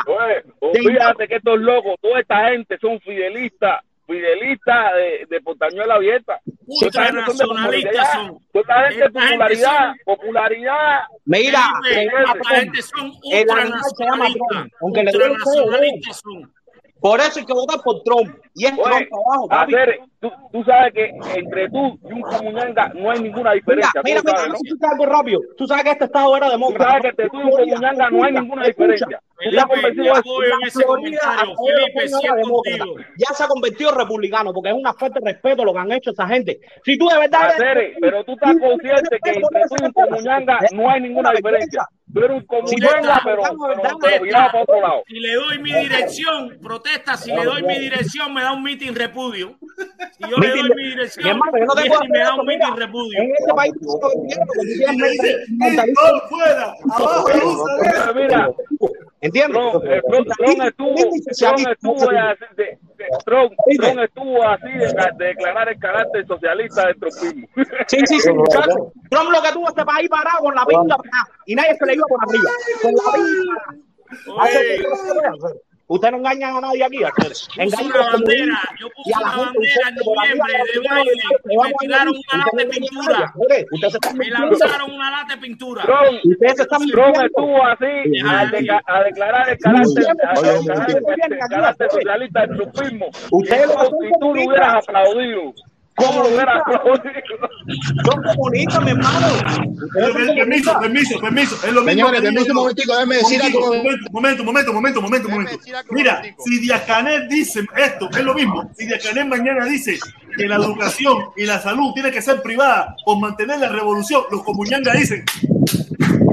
[0.06, 5.94] Oye, o fíjate que estos locos, toda esta gente son fidelistas, fidelistas de, de Portañuela
[5.96, 6.40] abierta.
[6.80, 8.12] Toda esta gente son de Ultranacionalistas popularidad.
[8.14, 8.38] son.
[8.52, 11.00] Toda esta gente de Esta gente popularidad, son- popularidad.
[11.26, 14.66] Mira, esta gente son ultranacionalistas.
[14.80, 16.52] Ultranacionalistas son.
[17.00, 18.34] Por eso hay que votar por Trump.
[18.54, 19.74] Y es Oye, Trump abajo, papi.
[19.74, 24.02] hacer, tú, tú sabes que entre tú y un comuñanga no hay ninguna Mira, diferencia.
[24.04, 24.58] mira, tú mira, sabes, ¿no?
[24.68, 25.40] tú sabes algo rápido.
[25.56, 26.84] Tú sabes que este estado era Tú demócrata.
[26.90, 29.06] sabes que entre tú y un comuñanga no hay ninguna diferencia.
[29.08, 31.54] ¿Tú Felipe, ese comentario.
[32.64, 33.06] Felipe.
[33.16, 35.92] Ya se ha convertido en republicano porque es una falta de respeto lo que han
[35.92, 36.58] hecho esa gente.
[36.84, 40.58] Si tú de verdad Hacer, pero tú estás consciente que entre tú y un comuñanga
[40.74, 41.86] no hay ninguna diferencia.
[42.12, 45.02] Tú eres un comuñanga, pero, pero, pero virado para otro lado.
[45.06, 47.16] Si le doy mi dirección, protesta.
[47.16, 49.58] Si le doy mi dirección, me da un meeting repudio.
[50.16, 52.34] Si yo le doy mi Mi dirección, hermano, yo no tengo viene y me da
[52.34, 53.18] un meeting repudio.
[53.20, 53.74] En este país.
[58.14, 58.50] Mira,
[59.20, 59.60] ¿Entiendes?
[60.38, 62.78] Trump estuvo, así de, de-
[63.24, 64.86] Trump, Trump estuvo así de,
[65.18, 67.48] de declarar el carácter socialista del trumpismo.
[67.88, 68.28] Sí, sí, sí.
[69.10, 71.94] Trump lo que tuvo este país parado con la pinta parada y nadie se le
[71.94, 72.50] iba por arriba.
[72.82, 75.58] Con la pinta.
[75.88, 76.98] Que no engañan a nadie aquí,
[77.56, 81.22] Engañan una bandera, yo puse una bandera en noviembre de baile
[81.56, 82.20] me tiraron ir.
[82.28, 83.18] una lata de pintura.
[83.18, 85.82] nadie, mire, Usted se está Me lanzaron una lata de pintura.
[85.82, 87.86] Trump, Ustedes se están Trump estuvo así
[88.26, 88.46] a,
[89.02, 89.58] declarar el
[91.48, 93.06] carácter, socialista del trumpismo.
[93.30, 95.54] Ustedes lo Si tú lo hubieras aplaudido,
[95.98, 97.12] ¿cómo lo aplaudido?
[98.04, 99.26] Son comunistas, mi hermano.
[99.92, 101.56] Permiso, permiso, permiso.
[101.66, 103.60] Es lo mismo Señores, permiso un momentico, déjeme decir algo.
[104.12, 105.58] Momento, momento, momento, momento, momento,
[105.90, 108.70] Mira, si Díaz Canel dice esto, es lo mismo.
[108.76, 109.98] Si Díaz Canel mañana dice
[110.36, 114.42] que la educación y la salud tiene que ser privada por mantener la revolución, los
[114.44, 115.24] comuñangas dicen,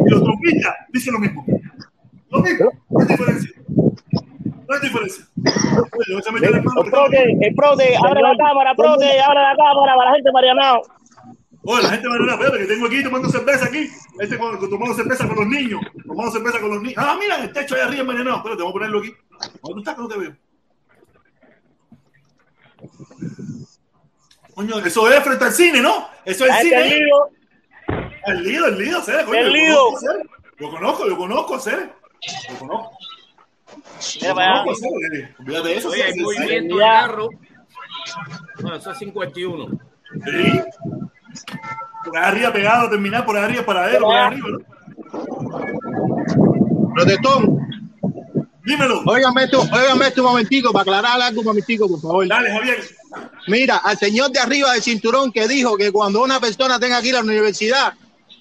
[0.06, 1.46] y los trompistas dicen lo mismo.
[2.30, 3.52] Lo mismo, no hay diferencia.
[3.68, 5.26] No hay diferencia.
[7.42, 10.82] El prote, abre la cámara, prote, abre la cámara para la gente marianao.
[11.68, 13.90] Oye, la gente ver, espérate, que tengo aquí tomando cerveza aquí.
[14.20, 15.82] Este tomando cerveza con los niños.
[16.06, 16.98] Tomando cerveza con los niños.
[16.98, 18.38] Ah, mira, el techo ahí arriba envenenado.
[18.38, 19.14] Espérate, vamos a ponerlo aquí.
[19.64, 20.36] ¿Dónde estás que no te veo?
[24.54, 26.08] Coño, eso es frente al cine, ¿no?
[26.24, 26.82] Eso es el Ahí cine.
[26.82, 27.16] el lío.
[28.28, 29.40] El lío, el lío, Cere, coño.
[29.40, 29.78] El lío.
[30.58, 31.90] Lo conozco, yo conozco Cere.
[32.52, 32.92] Lo conozco.
[34.16, 34.64] Mira Lo para allá.
[34.64, 35.36] conozco a Cere.
[35.40, 35.90] Olvídate de eso.
[35.90, 37.30] Oye, hay movimiento de carro.
[38.60, 39.68] No, eso es 51.
[40.14, 40.62] Sí.
[42.06, 44.60] Por ahí arriba pegado, terminar por ahí arriba, paradero, por ahí arriba, ¿no?
[46.94, 47.60] Protestón,
[48.64, 49.02] Dímelo.
[49.06, 52.28] óigame esto, óigame esto un momentico para aclarar algo un momentico, por favor.
[52.28, 52.78] Dale, Javier.
[53.48, 57.10] Mira, al señor de arriba del cinturón que dijo que cuando una persona tenga que
[57.10, 57.94] ir a la universidad,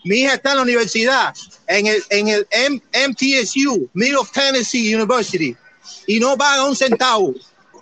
[0.04, 1.34] mi hija está en la universidad,
[1.66, 5.56] en el, en el M- MTSU, Middle of Tennessee University,
[6.06, 7.34] y no paga un centavo.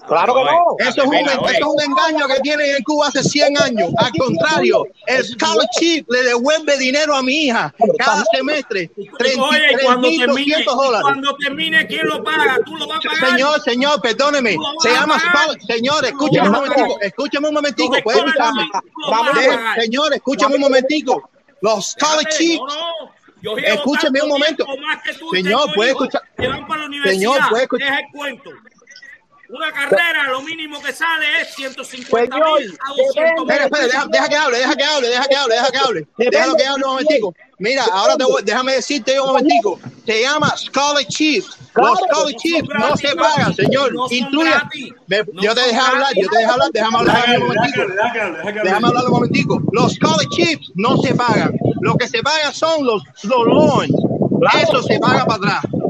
[0.08, 0.50] Claro que no.
[0.80, 3.88] Eso es, un, eso es un engaño que tienen en Cuba hace 100 años.
[3.98, 8.90] Al contrario, el scholarship le devuelve dinero a mi hija cada semestre.
[8.96, 10.26] Oye, cuando termine,
[10.56, 11.02] 33.200 y dólares.
[11.02, 12.58] cuando termine, ¿quién lo paga?
[12.66, 13.30] ¿Tú lo vas a pagar?
[13.30, 14.56] Señor, señor, perdóneme.
[14.82, 17.00] Se llama scholar- Señor, escúcheme un momentico.
[17.00, 17.96] Escúcheme un momentico.
[18.02, 18.62] Puede escucharme.
[19.80, 21.30] Señor, escúcheme un momentico.
[21.62, 22.58] Los scholarships.
[22.58, 23.12] No, no.
[23.40, 24.64] Yo llevo Escúcheme un momento.
[25.32, 26.22] Señor, puede escuchar.
[27.04, 28.04] Señor, puede escuchar.
[29.54, 34.06] Una carrera, lo mínimo que sale es 150 Señor, mil a 200 Espera, espera, deja,
[34.10, 36.06] deja que hable, deja que hable, deja que hable, deja que hable.
[36.16, 37.34] Déjalo que hable un momentico.
[37.58, 39.78] Mira, ahora te voy, déjame decirte un momentico.
[40.06, 41.44] Se llama scholarship.
[41.74, 43.92] Los scholarships no se pagan, señor.
[44.10, 44.50] Incluye.
[45.06, 47.82] me- Yo te dejé hablar, yo te dejé hablar, déjame hablar un momentico.
[48.64, 49.62] Déjame hablar un momentico.
[49.72, 51.52] Los scholarships no se pagan.
[51.82, 53.92] Lo que se paga son los, los loans.
[54.62, 55.81] Eso se paga para atrás.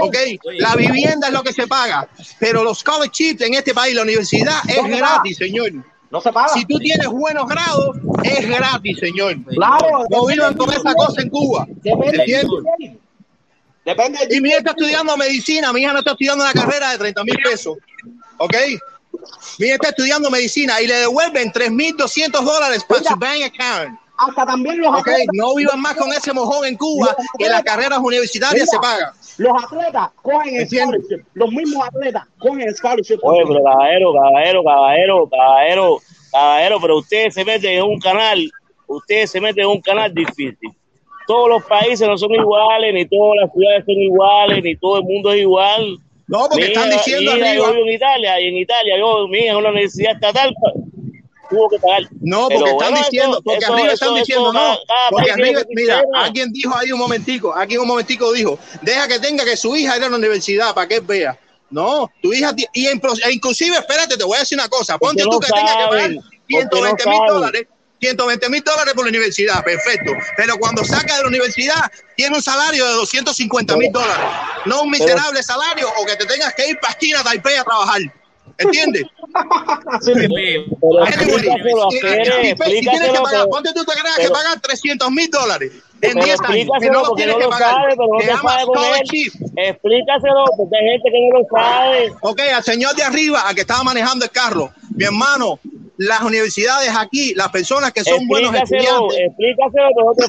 [0.00, 0.16] Ok,
[0.58, 4.58] la vivienda es lo que se paga, pero los scholarships en este país, la universidad
[4.68, 4.96] es No se paga.
[4.96, 5.72] gratis, señor.
[6.10, 6.48] No se paga.
[6.54, 9.36] Si tú tienes buenos grados, es gratis, señor.
[9.46, 11.66] Claro, No vivan con esa cosa en Cuba.
[11.68, 12.46] Depende.
[13.84, 16.98] Depende Y mi hija está estudiando medicina, mi hija no está estudiando una carrera de
[16.98, 17.76] 30 mil pesos.
[18.38, 18.54] ¿Ok?
[19.58, 23.98] Mi hija está estudiando medicina y le devuelven 3.200 dólares para su bank account.
[24.16, 25.00] Hasta también los ¿Ok?
[25.00, 25.26] atletas.
[25.32, 29.10] No vivan más con ese mojón en Cuba que las carreras universitarias se pagan.
[29.38, 31.24] Los atletas cogen el scholarship.
[31.34, 33.18] Los mismos atletas cogen el scholarship.
[33.22, 35.98] Oye, pero caballero, caballero, caballero, caballero,
[36.30, 38.48] caballero, pero usted se mete en un canal,
[38.86, 40.70] usted se mete en un canal difícil.
[41.26, 45.04] Todos los países no son iguales, ni todas las ciudades son iguales, ni todo el
[45.04, 45.96] mundo es igual.
[46.26, 47.66] No, porque Mi están hija- diciendo mi hija, arriba.
[47.66, 50.72] Yo vivo en Italia, y en Italia, yo, mi hija en una universidad estatal, pa-
[51.54, 52.02] tuvo que pagar.
[52.20, 55.30] No, Pero porque están bueno, diciendo, porque eso- arriba están eso diciendo, no, cada porque
[55.30, 56.24] arriba, mira, sistema.
[56.24, 59.96] alguien dijo ahí un momentico, aquí un momentico dijo, deja que tenga que su hija
[59.96, 61.38] ir a la universidad para que vea.
[61.70, 65.40] No, tu hija, y e inclusive, espérate, te voy a decir una cosa, ponte tú
[65.40, 67.34] que tengas que pagar saben, porque 120 no mil saben.
[67.34, 67.62] dólares,
[68.00, 72.42] 120 mil dólares por la universidad, perfecto, pero cuando saca de la universidad, tiene un
[72.42, 74.26] salario de 250 mil dólares,
[74.66, 78.00] no un miserable salario o que te tengas que ir para China, Taipei a trabajar,
[78.58, 79.04] ¿entiendes?
[80.26, 80.66] Anyway,
[81.90, 82.00] si-
[82.80, 86.40] tienes que pagar, ponte tú te creas que pagar 300 mil dólares en pero 10
[86.40, 87.74] años, que no lo tienes que pagar.
[88.20, 88.42] Se llama.
[89.56, 92.12] Explícaselo, porque hay gente que no lo sabe.
[92.20, 95.58] Ok, al señor de arriba, al que estaba manejando el carro, mi hermano,
[95.96, 100.24] las universidades aquí, las personas que son buenos estudiantes, explícaselo, pero no te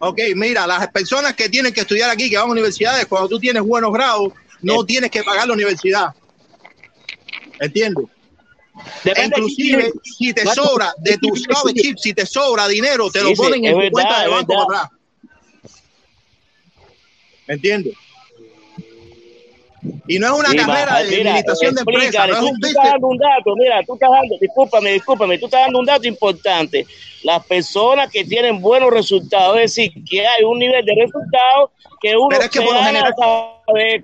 [0.00, 3.38] ok, mira, las personas que tienen que estudiar aquí, que van a universidades, cuando tú
[3.38, 6.08] tienes buenos grados, no tienes que pagar la universidad.
[7.62, 8.06] ¿Entiendes?
[8.06, 13.22] E Depende inclusive, de si te sobra de tu scholarship, si te sobra dinero, te
[13.22, 14.98] lo sí, ponen en tu verdad, cuenta de banco para atrás.
[17.46, 17.94] ¿Entiendes?
[20.06, 22.46] Y no es una Sí, carrera va, de mira, administración de empresas, no es tú,
[22.48, 25.78] un tú estás dando un dato, mira, tú estás dando, discúlpame, discúlpame, tú estás dando
[25.80, 26.86] un dato importante.
[27.24, 32.16] Las personas que tienen buenos resultados, es decir, que hay un nivel de resultados que
[32.16, 34.00] uno Pero es que por lo general- saber.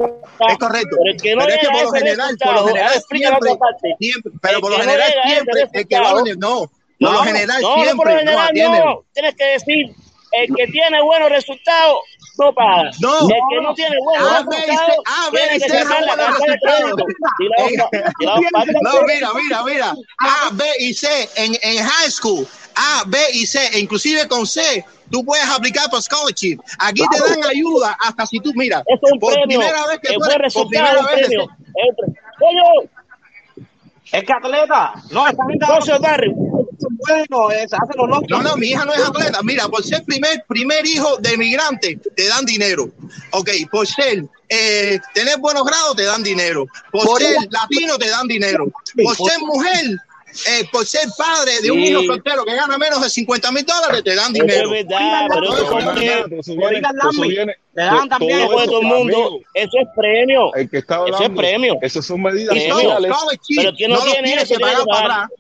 [0.49, 0.97] Es correcto.
[0.99, 3.51] Pero el que no pero es que por lo general, por lo general siempre,
[3.99, 7.13] siempre, pero por lo no general ese siempre, el que va a resultado, no, por
[7.13, 9.05] lo general no, no, por lo siempre no general no.
[9.13, 9.91] Tienes que decir,
[10.33, 11.99] el que tiene buenos resultados
[12.37, 12.91] no paga.
[13.01, 13.21] No.
[13.21, 14.57] el que no tiene A, B
[15.07, 17.05] A, B que C la carta de crédito.
[18.53, 19.95] Parte No, es- mira, mira, mira.
[20.19, 22.47] A, B y C en, en high school.
[22.77, 26.59] A, B y C, e inclusive con C, tú puedes aplicar para scholarship.
[26.79, 29.59] Aquí te dan ayuda hasta si tú, mira, Eso es un por premio.
[29.59, 31.43] primera vez que el tú eres, por resultado es primera vez premio.
[31.43, 31.49] Es
[31.89, 32.23] un premio.
[32.39, 32.91] Coño,
[34.13, 34.93] Es que atleta.
[35.11, 36.33] No, esta gente Socio Barrio.
[36.81, 38.27] Son buenos, eh, se hacen los locos.
[38.29, 39.41] No, no, mi hija no es atleta.
[39.43, 42.89] Mira, por ser primer, primer hijo de migrante, te dan dinero.
[43.33, 46.67] Ok, por ser, eh, tener buenos grados, te dan dinero.
[46.91, 48.67] Por, Por ser ella- latino, te dan dinero.
[49.03, 49.85] Por por- ser mujer,
[50.47, 51.89] eh, por ser padre de un Sí.
[51.89, 54.71] hijo soltero que gana menos de 50 mil dólares, te dan Eso es dinero.
[54.71, 55.79] verdad, pero eso
[57.75, 59.17] le dan también todo todo el eso, mundo.
[59.27, 60.55] amigo, Eso es premio.
[60.55, 61.79] el que está Eso es hablando, premio.
[61.83, 62.97] esas son medidas Premio.
[63.57, 65.39] Pero quien no no los tiene tienes eso que tiene pagar para atrás.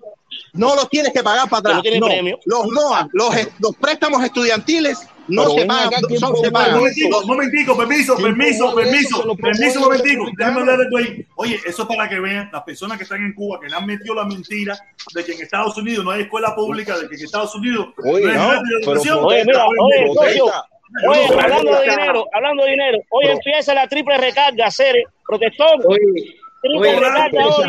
[0.59, 1.82] No los tienes que pagar para Que no atrás.
[1.82, 2.06] tiene No.
[2.06, 2.39] premio.
[2.44, 4.98] Los NOA, los, los préstamos estudiantiles
[5.28, 6.74] no Pero se pagan, acá, ¿quién son, se pagan.
[6.80, 10.24] Un momentico, permiso, ¿Quién permiso, permiso, permiso, un momentico.
[10.39, 11.26] Déjame hablar de esto ahí.
[11.36, 13.85] Oye, eso es para que vean las personas que están en Cuba que le han
[13.85, 14.78] metido la mentira
[15.14, 18.24] de que en Estados Unidos no hay escuela pública, de que en Estados Unidos Oye,
[18.24, 19.18] no hay educación.
[19.22, 21.35] Oye, mira, oye, oye, sé.
[21.43, 26.36] hablando de dinero, hablando de dinero, hoy empieza la triple recarga, Cere, protestón, Oye,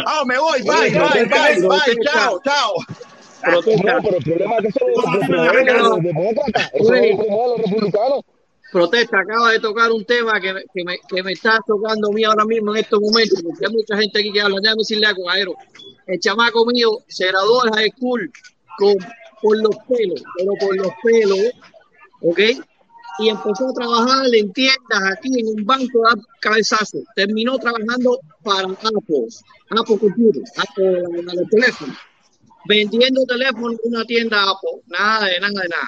[0.06, 2.74] Ah, me voy, bye, bye, bye, bye, chao, chao.
[3.46, 3.62] No,
[4.04, 4.86] pero el problema es que eso
[5.90, 6.72] los demócratas.
[6.74, 8.22] Eso los republicanos.
[8.72, 12.12] Protesta acaba de tocar un tema que, me- que, me, que me está tocando a
[12.12, 14.58] mí ahora mismo en estos momentos, porque hay mucha gente aquí que habla.
[14.62, 15.56] Déjame decirle algo, caballero.
[16.06, 18.32] El chamaco mío se graduó de high school
[18.78, 18.96] con,
[19.42, 21.52] por los pelos, pero por los pelos,
[22.22, 22.40] ¿ok?
[23.20, 27.00] Y empezó a trabajar en tiendas aquí en un banco de cabezazo.
[27.16, 29.28] Terminó trabajando para Apple,
[29.70, 31.98] Apple Computer, Apple, los teléfonos,
[32.66, 34.82] vendiendo teléfonos en una tienda Apple.
[34.88, 35.88] Nada de nada de nada.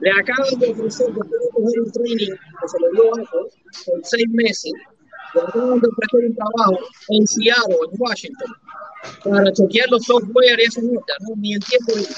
[0.00, 1.08] Le acaban de ofrecer,
[1.52, 3.50] coger un training que se le dio Apple
[3.84, 4.72] por seis meses,
[5.34, 6.78] le acaban de ofrecer un trabajo
[7.10, 8.52] en Seattle, en Washington,
[9.24, 11.36] para chequear los software y esa mierda, ¿no?
[11.36, 12.08] Ni entiendo bien.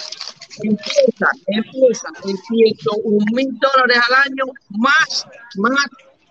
[0.63, 5.27] Empieza, empieza en 101 mil dólares al año, más,
[5.57, 5.87] más,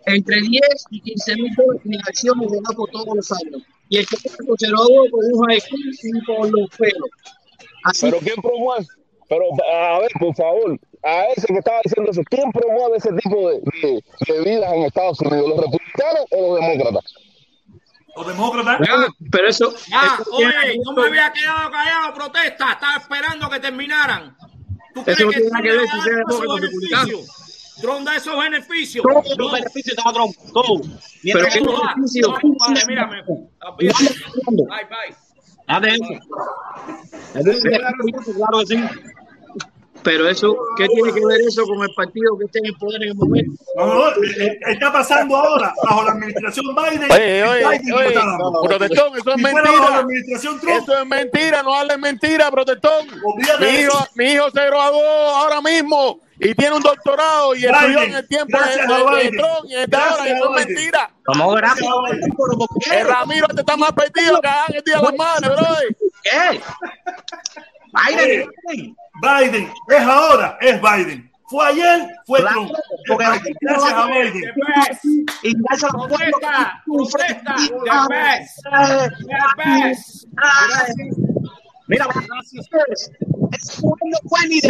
[0.05, 0.61] entre 10
[0.91, 3.63] y 15 mil dólares en acciones de Apple todos los años.
[3.89, 4.29] Y el que se
[4.69, 5.61] graduó con un high
[6.25, 7.09] por los pelos.
[7.83, 8.85] Así Pero ¿quién promueve?
[9.27, 13.49] Pero a ver, por favor, a ese que estaba diciendo eso, ¿quién promueve ese tipo
[13.49, 15.49] de, de, de vidas en Estados Unidos?
[15.49, 17.13] ¿Los republicanos o los demócratas?
[18.23, 18.87] Los demócratas.
[19.31, 19.73] pero eso.
[19.93, 24.35] Ah, eso oye, tiene- no me había quedado callado, protesta, estaba esperando que terminaran.
[24.93, 26.47] ¿Tú Eso crees no que tiene nada que ver si Trump sea da demócrata esos
[26.49, 27.05] o republicano.
[27.07, 27.77] beneficios?
[27.81, 29.03] Trump da esos beneficios.
[29.03, 29.43] Todos No.
[29.43, 30.81] los beneficios de Trump, todos.
[30.81, 32.27] Pero Mientras qué que No, beneficio.
[32.27, 33.23] no, compadre, mírame.
[33.61, 34.03] Olvídate.
[34.45, 35.15] Bye, bye.
[35.67, 36.03] Nada de eso.
[38.35, 38.75] Claro que sí.
[40.03, 43.03] Pero eso, ¿qué tiene que ver eso con el partido que esté en el poder
[43.03, 43.63] en el momento?
[43.75, 47.11] No, no, eh, está pasando ahora bajo la administración Biden.
[47.11, 48.19] Oye, oye, Biden oye,
[48.67, 49.97] protestón, eso es Si mentira.
[49.99, 53.07] administración Trump, Eso es mentira, no hables mentira, protestón.
[53.59, 55.03] Mi hijo, mi hijo se graduó
[55.35, 59.29] ahora mismo y tiene un doctorado y Biden, estudió en el tiempo de, de-.
[59.37, 61.11] Trump y está ahora, eso es mentira.
[62.91, 65.67] El Ramiro te está más perdido que en el día de las madres, bro.
[66.23, 66.61] ¿Qué?
[67.93, 68.95] Oye, Biden.
[69.21, 71.31] Biden, es ahora, es Biden.
[71.49, 72.71] Fue ayer, fue Claro,
[73.05, 73.19] Trump.
[73.19, 73.55] Biden.
[73.61, 74.53] Gracias a Biden.
[75.43, 76.41] Y gracias a los pueblos
[81.87, 82.07] Mira,
[82.87, 83.11] es
[83.51, 84.69] y Sí,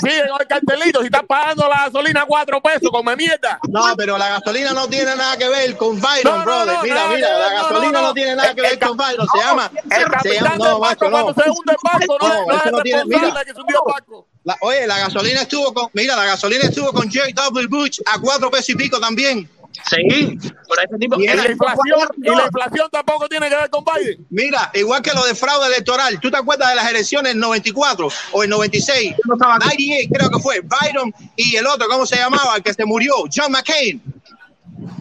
[0.00, 3.58] sí, el cartelito, si estás pagando la gasolina cuatro pesos, come mierda.
[3.68, 6.74] No, pero la gasolina no tiene nada que ver con Byron, No, no, brother.
[6.76, 8.14] no, mira, mira, la gasolina no, no.
[8.14, 9.26] tiene nada que ver con Byron.
[9.32, 11.18] Se llama, El se capitán no, macho, no.
[11.34, 13.44] se hunde el barco, no, No, tiene- mira.
[13.44, 13.52] que
[13.86, 14.26] barco.
[14.44, 17.20] La- oye, la gasolina estuvo con, mira, la gasolina estuvo con J.
[17.34, 17.66] W.
[17.68, 19.48] Bush a cuatro pesos y pico también.
[19.72, 20.38] Sí,
[20.68, 24.26] pero este tipo Y la inflación, y la inflación tampoco tiene que ver con Biden.
[24.30, 26.20] Mira, igual que lo de fraude electoral.
[26.20, 29.14] ¿Tú te acuerdas de las elecciones en 94 o en 96?
[29.24, 29.88] no estaba aquí.
[29.88, 30.60] 98 creo que fue.
[30.60, 32.56] Byron y el otro, ¿cómo se llamaba?
[32.56, 34.02] El que se murió, John McCain.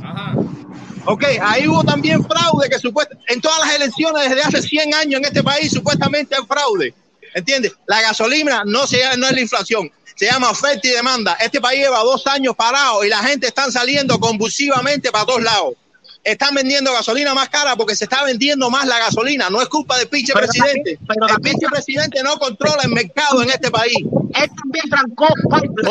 [0.04, 0.36] Ajá.
[1.06, 5.20] Ok, ahí hubo también fraude que supuestamente, en todas las elecciones desde hace 100 años
[5.20, 6.94] en este país supuestamente hay fraude.
[7.34, 7.74] ¿Entiendes?
[7.88, 9.90] La gasolina no, se, no es la inflación,
[10.22, 11.36] se llama oferta y demanda.
[11.42, 15.74] Este país lleva dos años parado y la gente está saliendo convulsivamente para todos lados.
[16.24, 19.50] Están vendiendo gasolina más cara porque se está vendiendo más la gasolina.
[19.50, 20.98] No es culpa del pinche Pero presidente.
[20.98, 23.96] también- pero el también- pinche presidente no controla el mercado en este país.
[23.98, 25.26] Él también trancó.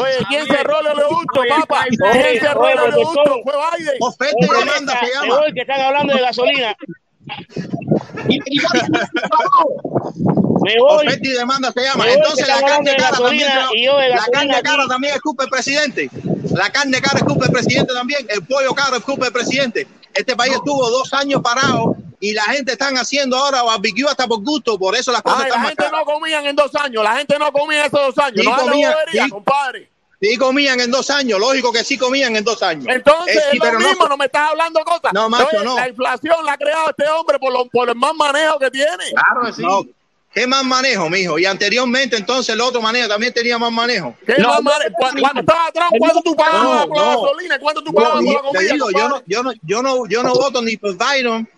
[0.01, 1.85] Oye, ¿quién cerró el oleoducto, Oye, papá?
[1.89, 3.13] ¿Quién cerró oleoducto?
[3.13, 3.43] protestón.
[3.43, 3.95] Fue Biden.
[3.99, 5.41] Oferta y demanda se Me llama.
[5.41, 6.77] voy, que están hablando de gasolina.
[8.29, 8.61] Y, y,
[10.65, 11.07] Me voy.
[11.07, 12.05] Oferta y demanda se llama.
[12.05, 13.49] Voy, Entonces la carne cara también.
[14.11, 16.11] La carne cara también es culpa del presidente.
[16.53, 18.27] La carne cara es culpa del presidente también.
[18.29, 19.87] El pollo caro es culpa del presidente.
[20.13, 24.43] Este país estuvo dos años parado y la gente están haciendo ahora barbecue hasta por
[24.43, 24.79] gusto.
[24.79, 26.01] Por eso las cosas Ay, están la más gente caras.
[26.07, 27.05] no comían en dos años.
[27.05, 28.41] La gente no comía esos dos años.
[28.41, 29.31] Sí no hagas comía, bobería, sí.
[29.31, 29.91] compadre.
[30.21, 31.41] Sí comían en dos años.
[31.41, 32.85] Lógico que sí comían en dos años.
[32.89, 35.13] Entonces, Eh, sí, es lo pero no- mismo, no, me estás hablando cosas.
[35.15, 35.77] No, macho, Oye, no.
[35.77, 38.91] La inflación la ha creado este hombre por, lo- por el mal manejo que tiene.
[39.15, 39.63] claro que sí.
[39.63, 39.83] No.
[40.33, 41.39] ¿Qué más manejo, mijo?
[41.41, 44.15] Y anteriormente, entonces, el otro manejo también tenía más manejo.
[44.25, 46.89] ¿Qué No, mal no, mane- no, Cu- no, Cuando estaba atrás, ¿cuánto tú pagabas No,
[46.89, 47.23] por la no.
[47.23, 47.59] gasolina?
[47.59, 48.73] ¿Cuánto tú Yo, pagabas por la comida?
[48.73, 51.49] digo, yo no, yo no, yo no, yo no voto ni por Biden,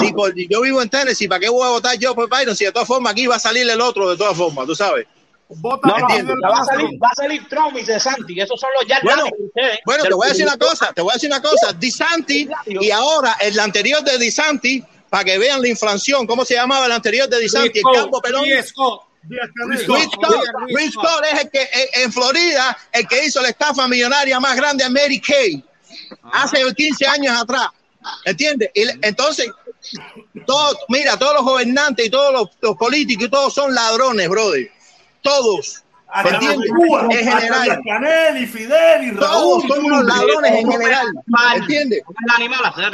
[0.00, 2.56] ni por, yo vivo en Tennessee, ¿para qué voy a votar yo por Biden?
[2.56, 5.06] Si de todas formas aquí va a salir el otro, de todas formas, tú sabes.
[5.50, 6.06] Vota No, no,
[6.50, 9.78] va a salir, va a salir Trump y DeSantis, esos son los ya Bueno, ustedes.
[10.02, 11.72] Te voy a decir una cosa, te voy a decir una cosa.
[11.72, 16.86] DeSantis y ahora el anterior de DeSantis, para que vean la inflación, ¿cómo se llamaba
[16.86, 17.82] el anterior de DeSantis?
[17.84, 18.44] El campo pelón.
[20.68, 21.24] Luis Scott.
[21.32, 24.88] Es el que en- en Florida, el que hizo la estafa millonaria más grande a
[24.88, 25.62] Mary Kay
[26.32, 27.68] hace 15 años atrás.
[28.24, 28.70] ¿Entiendes?
[28.74, 29.50] Y entonces,
[30.46, 34.70] todos, mira, todos los gobernantes y todos los, los políticos y todos son ladrones, brother.
[35.22, 35.82] Todos.
[37.10, 37.80] En general.
[37.84, 39.68] Canel y Fidel y Todos Raúl.
[39.68, 41.06] son unos ladrones en general.
[41.56, 42.02] ¿Entiendes?
[42.26, 42.84] El animal, es el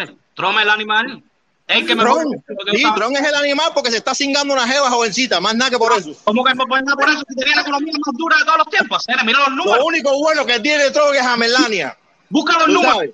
[0.70, 1.23] animal.
[1.66, 2.23] El que mejor.
[2.23, 5.70] Tron, sí, Tron es el animal porque se está cingando una jeva jovencita, más nada
[5.70, 6.15] que por eso.
[6.24, 7.23] ¿Cómo que por por eso?
[7.28, 9.05] Si tenía la economía más dura de todos los tiempos.
[9.24, 9.78] Mira los números.
[9.78, 11.97] Lo único bueno que tiene Tron es a Melania.
[12.28, 12.93] Busca los números.
[12.95, 13.11] sabes.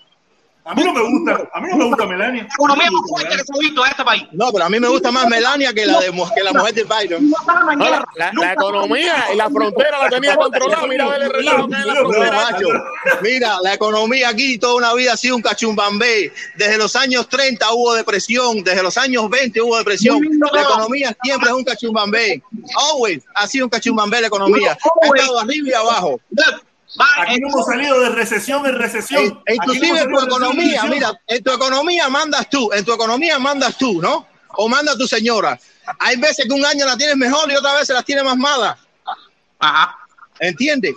[0.71, 2.43] A mí no me gusta, a mí no me gusta Melania.
[2.45, 4.23] La economía más fuerte que se ha visto en este país.
[4.31, 6.85] No, pero a mí me gusta más Melania que la, de, que la mujer de
[6.85, 7.31] Biden.
[7.31, 7.37] No,
[7.77, 10.87] la, la- la economía y la frontera la tenía controlada.
[10.87, 12.51] Mira, el relajo que la No, frontera.
[12.53, 12.67] macho.
[13.23, 16.33] Mira, la economía aquí toda una vida ha sido un cachumbambé.
[16.57, 20.21] Desde los años 30 hubo depresión, desde los años 20 hubo depresión.
[20.53, 22.43] La economía siempre es un cachumbambé.
[22.93, 24.79] Always ha sido un cachumbambé la economía.
[25.03, 26.21] Ha estado arriba y abajo.
[26.99, 29.43] Aquí no hemos salido de recesión en recesión.
[29.47, 30.91] E Inclusive en tu economía, recesión.
[30.91, 34.27] mira, en tu economía mandas tú, en tu economía mandas tú, ¿no?
[34.57, 35.59] O manda tu señora.
[36.01, 38.77] Hay veces que un año la tienes mejor y otras veces las tienes más malas.
[39.61, 39.97] Ajá.
[40.41, 40.97] ¿Entiendes?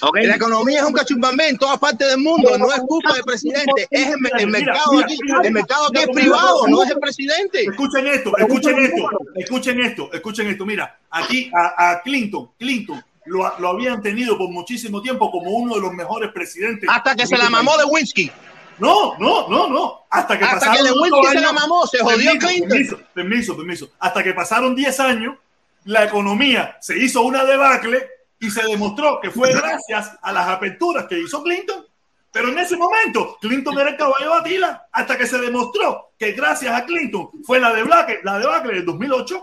[0.00, 0.16] Ok.
[0.22, 3.88] La economía es un cachumbambé en todas partes del mundo, no es culpa del presidente,
[3.90, 7.64] es el, mercado aquí, el mercado aquí es privado, no es el presidente.
[7.64, 10.66] Escuchen esto, escuchen esto, escuchen esto, escuchen esto.
[10.66, 15.74] Mira, aquí a, a Clinton, Clinton lo, lo habían tenido por muchísimo tiempo como uno
[15.76, 16.88] de los mejores presidentes.
[16.90, 18.30] Hasta que se la mamó de Winsky.
[18.78, 20.00] No, no, no, no.
[20.10, 22.68] Hasta que Hasta pasaron que Lewinsky otros se la años- mamó, se jodió Permiso, Clinton.
[22.68, 23.88] Permiso, permiso, permiso.
[24.00, 25.36] Hasta que pasaron 10 años,
[25.84, 28.06] la economía se hizo una debacle
[28.40, 31.86] y se demostró que fue gracias a las aperturas que hizo Clinton.
[32.32, 36.32] Pero en ese momento, Clinton era el caballo de Atila, hasta que se demostró que
[36.32, 39.40] gracias a Clinton fue la debacle, la debacle del 2008.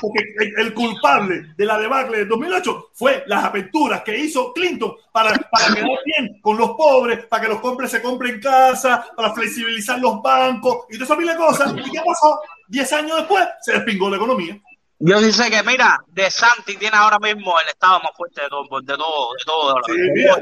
[0.00, 0.24] Porque
[0.56, 5.74] el, culpable de la debacle del 2008 fue las aperturas que hizo Clinton para, para
[5.74, 10.22] quedar bien con los pobres, para que los hombres se compren casa, para flexibilizar los
[10.22, 11.72] bancos y toda esa pila de cosas.
[11.72, 12.40] ¿Y qué pasó?
[12.68, 14.60] Diez años después se despingó la economía.
[15.00, 18.48] Yo sí sé que, mira, De Santi tiene ahora mismo el estado más fuerte de
[18.48, 19.74] todo, de todo, de todo.
[19.86, 20.36] Sí, mira.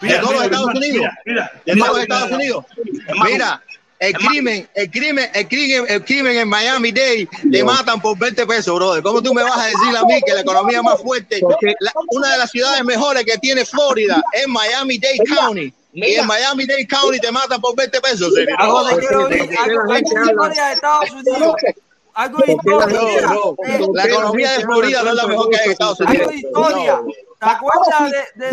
[0.00, 1.06] De todos los Estados Unidos.
[1.24, 2.64] mira, De todos los Estados Unidos.
[3.24, 3.62] Mira,
[4.02, 8.46] el crimen, el crimen, el crimen, el crimen en Miami Dade te matan por 20
[8.46, 9.02] pesos, brother.
[9.02, 11.40] ¿Cómo tú me vas a decir a mí que la economía más fuerte,
[11.80, 15.72] la- una de las ciudades mejores que tiene Florida es Miami Dade County?
[15.94, 18.32] Y en Miami Dade County te matan por 20 pesos.
[18.58, 21.54] Algo de de historia de Estados Unidos.
[22.14, 22.86] Algo de historia.
[23.22, 26.12] No, no, la economía de Florida no es la mejor que hay en Estados Algo
[26.12, 26.30] Unidos.
[26.30, 27.00] de historia.
[27.42, 28.50] ¿Te acuerdas de, de.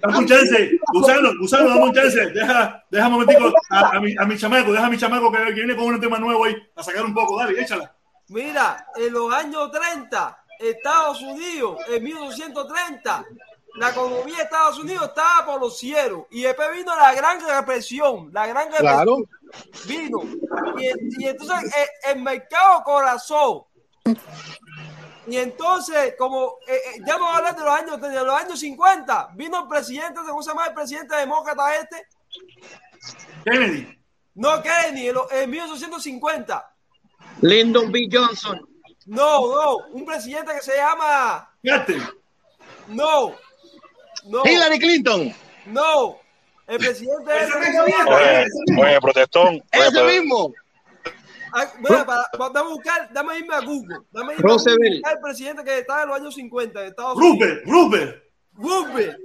[0.00, 2.26] Dame un chance, Gusano, Gusano, dame un chance.
[2.30, 5.52] Deja, deja un momentico a, a mi, a mi chamaco, deja a mi chamaco que,
[5.52, 7.36] viene con un tema nuevo ahí, a sacar un poco.
[7.36, 7.92] Dale, échala.
[8.28, 13.24] Mira, en los años 30, Estados Unidos, en 1930,
[13.78, 16.22] la economía de Estados Unidos estaba por los cielos.
[16.30, 18.30] Y después vino la gran represión.
[18.32, 19.16] La gran represión Claro.
[19.88, 20.22] vino.
[20.78, 23.62] Y, y entonces eh, el, mercado corazón.
[25.28, 28.60] Y entonces, como eh, eh, ya vamos a hablar de los años, de los años
[28.60, 32.06] 50, vino el presidente, ¿cómo se llama el presidente demócrata este?
[33.44, 33.98] Kennedy.
[34.34, 36.72] No, Kennedy, en, lo- en 1850.
[37.42, 38.08] Lyndon B.
[38.10, 38.60] Johnson.
[39.06, 41.50] No, no, un presidente que se llama.
[41.64, 42.02] Carter.
[42.88, 43.34] No,
[44.24, 45.34] no, Hillary Clinton.
[45.66, 46.18] no.
[46.68, 48.40] El presidente mismo se viejo, llama.
[48.40, 48.82] ese mismo.
[48.82, 49.62] Oye, protestón.
[49.70, 50.52] Ese mismo.
[51.52, 53.98] Ah, mira, para- para- dame a buscar, dame a irme a Google.
[54.10, 54.78] Dame a irme a Roosevelt.
[54.78, 57.38] Google, buscar el presidente que estaba en los años 50 de Estados Unidos.
[57.38, 58.22] Rupert, Rupert.
[58.54, 59.18] Roosevelt.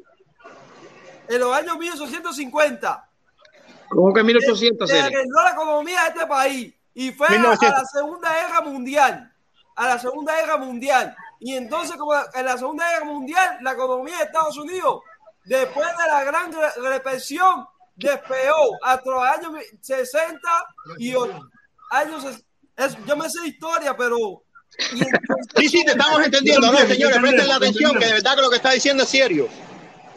[1.27, 3.09] En los años 1850.
[3.89, 4.89] ¿Cómo que 1800?
[4.89, 7.79] Se arregló la economía de este país y fue a, a 1900.
[7.79, 9.33] la Segunda Guerra Mundial.
[9.75, 11.15] A la Segunda Guerra Mundial.
[11.39, 15.01] Y entonces, como en la Segunda Guerra Mundial, la economía de Estados Unidos,
[15.45, 17.65] después de la gran re- represión,
[17.95, 20.39] despegó hasta los años 60
[20.97, 21.27] y o-
[21.91, 22.25] años.
[22.77, 24.17] es- yo me sé historia, pero.
[25.57, 27.17] Sí, sí, te estamos entendiendo, ¿no, señores?
[27.19, 29.47] Presten la atención, que de verdad que lo que está diciendo es serio.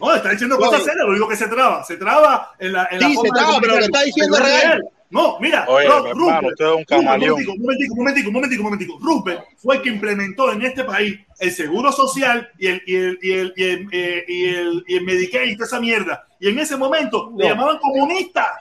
[0.00, 0.64] No, está diciendo Oye.
[0.66, 1.84] cosas serias, lo único que se traba.
[1.84, 2.88] Se traba en la.
[2.90, 4.84] En la Sí, forma se de traba, pero lo que está diciendo Pero es real.
[5.10, 7.34] No, mira, Oye, Rupert, usted es un camaleón.
[7.40, 8.98] Un momentico, un momentico, un momentico, un momentico.
[9.00, 13.18] Rupert fue el que implementó en este país el seguro social y el, y el,
[13.22, 16.26] y el, y el, eh, y el, y el Medicaid y toda esa mierda.
[16.40, 18.56] Y en ese momento le llamaban comunista.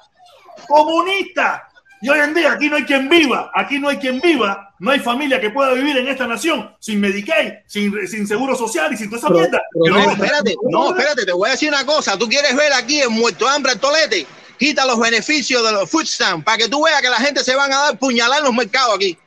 [0.67, 1.69] Comunista.
[2.03, 4.91] Y hoy en día aquí no hay quien viva, aquí no hay quien viva, no
[4.91, 8.97] hay familia que pueda vivir en esta nación sin Medicaid, sin, sin seguro social y
[8.97, 9.61] sin toda esa Pero- mierda.
[9.83, 12.17] pero No, espérate, no, espérate, te voy a decir una cosa.
[12.17, 14.27] Tú quieres ver aquí en muerto hambre el tolete,
[14.59, 17.55] quita los beneficios de los food stamps para que tú veas que la gente se
[17.55, 19.17] van a dar puñalar en los mercados aquí.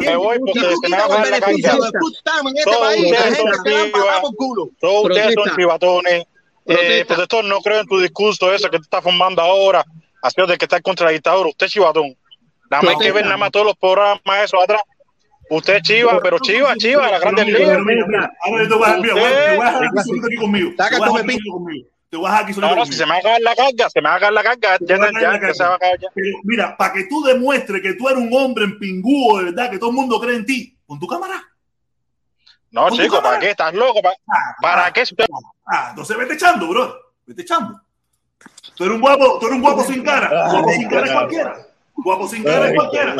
[0.00, 3.08] Me voy porque Si tú quitas los beneficios food stamp en este Todos país, la
[3.18, 4.20] ustedes gente son se va a pagar chivas.
[4.20, 4.70] por culo.
[4.80, 5.56] Todos ustedes son Protesta.
[5.60, 6.24] chivatones.
[6.70, 9.84] Eh, protector, no creo en tu discurso ese que tú estás formando ahora,
[10.22, 11.48] haciendo de que estás contra la dictadura.
[11.48, 12.16] Usted es chivatón.
[12.70, 14.82] Nada más hay que ver nada más todos los programas esos atrás.
[15.50, 17.78] Usted es chiva, pero chiva, chiva, la grande liga.
[18.44, 20.72] ahora yo te voy a, dejar aquí conmigo.
[22.10, 23.56] Te voy a dejar aquí solito No, no, si se me va a caer la
[23.56, 26.08] carga, se me va a caer la carga, ya, ya, se va a ya.
[26.14, 29.70] Pero mira, para que tú demuestres que tú eres un hombre en pingúo, de verdad,
[29.70, 31.42] que todo el mundo cree en ti, con tu cámara.
[32.70, 33.50] No, ¿Con tu chico, ¿para qué?
[33.50, 34.02] ¿Estás loco?
[34.02, 34.16] ¿Para,
[34.60, 35.04] para qué?
[35.66, 36.94] Ah, entonces vete echando, bro.
[37.26, 37.80] Vete echando.
[38.78, 40.50] Tú eres un guapo, tú eres un guapo sin cara.
[40.52, 41.66] Guapo sin cara es cualquiera.
[41.96, 43.16] Guapo sin cara es cualquiera.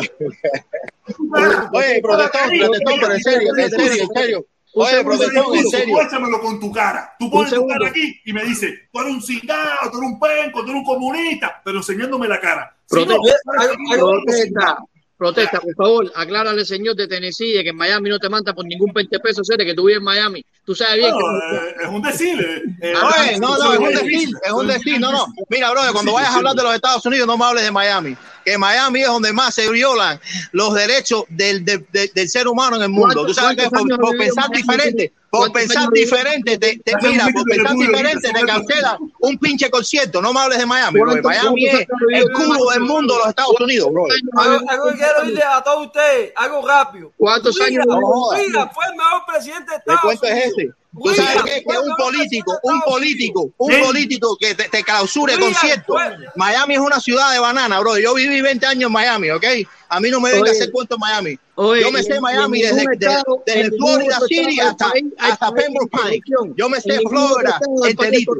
[1.73, 4.45] Oye, protestón, protestón, pero en serio, en serio, en serio.
[4.73, 5.97] Oye, protestón, en serio.
[5.97, 7.13] Tú échamelo con tu cara.
[7.19, 10.17] Tú pones tu cara aquí y me dices, tú eres un cingado, tú eres un
[10.17, 12.73] penco, tú eres un comunista, pero enseñándome la cara.
[12.87, 14.77] Protesta,
[15.19, 18.65] protesta, por favor, aclárale, señor de Tennessee, de que en Miami no te manda por
[18.65, 20.43] ningún 20 pesos, seres que tú vives en Miami.
[20.63, 21.55] Tú sabes bien no, que.
[21.57, 22.39] eh, es un decir.
[22.41, 25.25] eh, eh, Oye, no, no, es un decir, es un decir, no, no.
[25.49, 28.15] Mira, brother, cuando vayas a hablar de los Estados Unidos, no me hables de Miami.
[28.49, 30.19] Que Miami es donde más se violan
[30.53, 33.25] los derechos del, del, del- del ser humano en el mundo.
[33.25, 37.75] Tú sabes que por, por pensar diferente, por pensar diferente, te, te- mira, por pensar
[37.75, 40.19] diferente, te cancela un pinche concierto.
[40.21, 41.21] No me hables de Miami, bro.
[41.21, 44.05] Miami es el culo del mundo de los Estados Unidos, bro.
[44.37, 47.11] Algo, quiero decirle a todos ustedes, algo rápido.
[47.17, 50.53] ¿Cuántos años mira, fue el mejor presidente de ¿Qué Estados cuento es Unidos.
[50.57, 50.69] ese?
[50.91, 55.45] Tú sabes que, que un político, un político, un político que te, te clausure Mira,
[55.47, 55.93] concierto.
[56.35, 57.97] Miami es una ciudad de banana, bro.
[57.99, 59.45] Yo viví 20 años en Miami, ¿ok?
[59.89, 61.39] A mí no me venga a hacer cuento en Miami.
[61.55, 64.69] Oye, Yo me sé en- Miami desde, desde, estado- desde en ningún Florida City estado
[64.69, 66.19] hasta, hay hasta Pembroke Pines.
[66.57, 68.31] Yo me sé Florida enterito.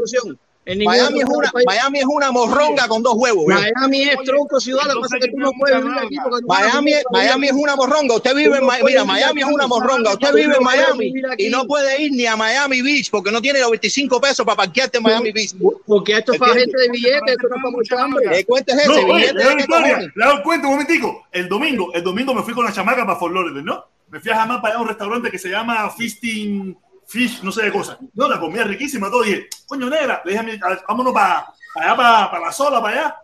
[0.77, 1.51] Miami es una.
[1.65, 3.45] Miami es una morronga con dos huevos.
[3.47, 6.41] Miami es tronco ciudad, lo que pasa es que tú no puedes vivir aquí porque
[6.41, 8.15] no Miami, es- Miami es una morronga.
[8.15, 8.85] Usted vive en Miami.
[8.91, 10.13] Mira, Miami es una morronga.
[10.13, 13.59] Usted vive en Miami y no puede ir ni a Miami Beach porque no tiene
[13.59, 15.55] los 25 pesos para parquearte en Miami Beach.
[15.85, 18.25] Porque esto es para gente de billetes, esto no es para mucha hambre.
[18.31, 19.03] ¿Qué cuento es No, ese?
[19.05, 20.11] oye, ¿Billete le de doy qué historia, cojones?
[20.15, 21.27] le doy cuenta un momentico.
[21.31, 23.83] El domingo, el domingo me fui con la chamaca para Fort Lauderdale, ¿no?
[24.09, 26.75] Me fui a jamás para allá a un restaurante que se llama Fisting
[27.09, 27.97] Fish, no sé de cosas.
[28.13, 29.23] No, la comida riquísima, todo.
[29.23, 32.81] Dije, coño, negra, le dije a mi, a- vámonos para allá, para, para la sola,
[32.81, 33.15] para allá.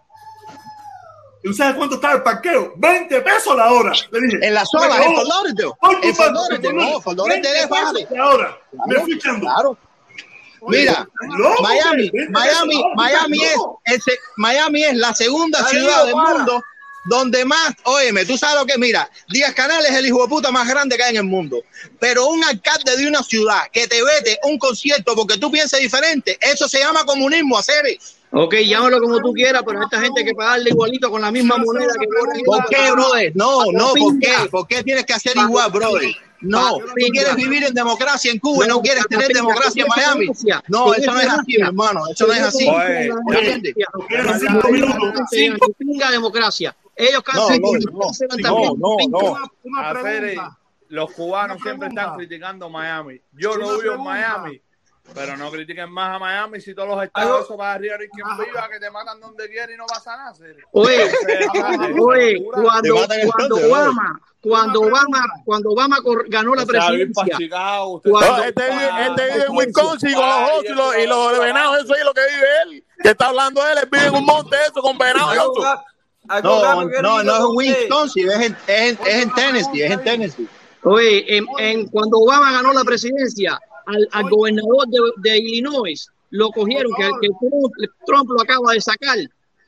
[1.43, 2.73] ¿Y usted sabe cuánto estaba el parqueo?
[2.77, 3.91] 20 pesos la hora.
[4.11, 5.13] Le dije, En la sola, en.
[5.13, 5.71] Fort Lauderdale.
[6.01, 7.99] En Fort Lauderdale, no, Fort Lauderdale 20 es vale.
[8.01, 8.57] pesos la hora.
[8.87, 9.41] Me fui echando.
[9.45, 9.77] Claro.
[10.61, 11.07] Oye, Mira,
[11.37, 16.63] loco, Miami, 20 Miami, Miami es, ese- Miami es la segunda ciudad del mundo
[17.05, 20.51] donde más, óyeme, tú sabes lo que, mira, Díaz Canal es el hijo de puta
[20.51, 21.63] más grande que hay en el mundo,
[21.99, 26.37] pero un alcalde de una ciudad que te vete un concierto porque tú pienses diferente,
[26.41, 27.85] eso se llama comunismo, hacer.
[28.31, 31.57] Ok, llámalo como tú quieras, pero esta gente hay que pagarle igualito con la misma
[31.57, 32.07] moneda que
[32.43, 33.31] ¿Por qué, brother?
[33.35, 34.33] No, no, ¿por qué?
[34.49, 36.11] ¿Por qué tienes que hacer igual, brother?
[36.41, 40.27] No, tú quieres vivir en democracia en Cuba y no quieres tener democracia en Miami.
[40.67, 42.67] No, eso no es así, mi hermano, eso no es así.
[42.67, 43.09] Oye,
[44.39, 46.11] cinco minutos.
[46.11, 46.75] Democracia.
[46.95, 49.11] Ellos No, cancelan no, no, no, también.
[49.11, 49.19] no.
[49.63, 50.57] Una eh, pregunta.
[50.89, 53.19] los cubanos siempre están criticando Miami.
[53.33, 54.03] Yo no vivo en.
[54.03, 54.61] Miami,
[55.13, 58.25] pero no critiquen más a Miami si todos los estados eso para arriba y quien
[58.37, 60.31] viva, que te matan donde quiera y no pasa nada.
[60.31, 60.57] hacer.
[60.71, 61.11] Oye,
[62.01, 62.95] oye, cuando,
[63.31, 67.37] cuando Obama, cuando Obama, cuando Obama ganó la presidencia,
[68.03, 71.83] Cuando- este vive, este vive en Wisconsin con los osos y los, y los venados,
[71.83, 72.85] eso es lo que vive él.
[73.03, 75.65] Que está hablando él, él vive en un monte eso con venados y osos.
[76.43, 76.61] No,
[77.01, 77.67] no, no es.
[77.79, 80.47] Wisconsin, es en, es en, es en Tennessee, es en Tennessee.
[80.83, 86.49] Oye, en, en- cuando Obama ganó la presidencia, al, al gobernador de, de Illinois lo
[86.49, 87.73] cogieron, que, que Trump,
[88.05, 89.17] Trump lo acaba de sacar,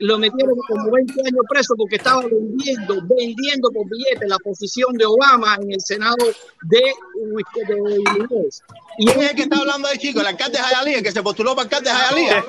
[0.00, 5.04] lo metieron como 20 años preso porque estaba vendiendo, vendiendo por billetes la posición de
[5.04, 6.16] Obama en el Senado
[6.62, 8.62] de, de Illinois.
[8.98, 10.20] Y ¿Quién es el que está hablando ahí, chico?
[10.20, 10.58] El alcalde
[10.94, 12.44] el que se postuló para alcalde de Hialeah.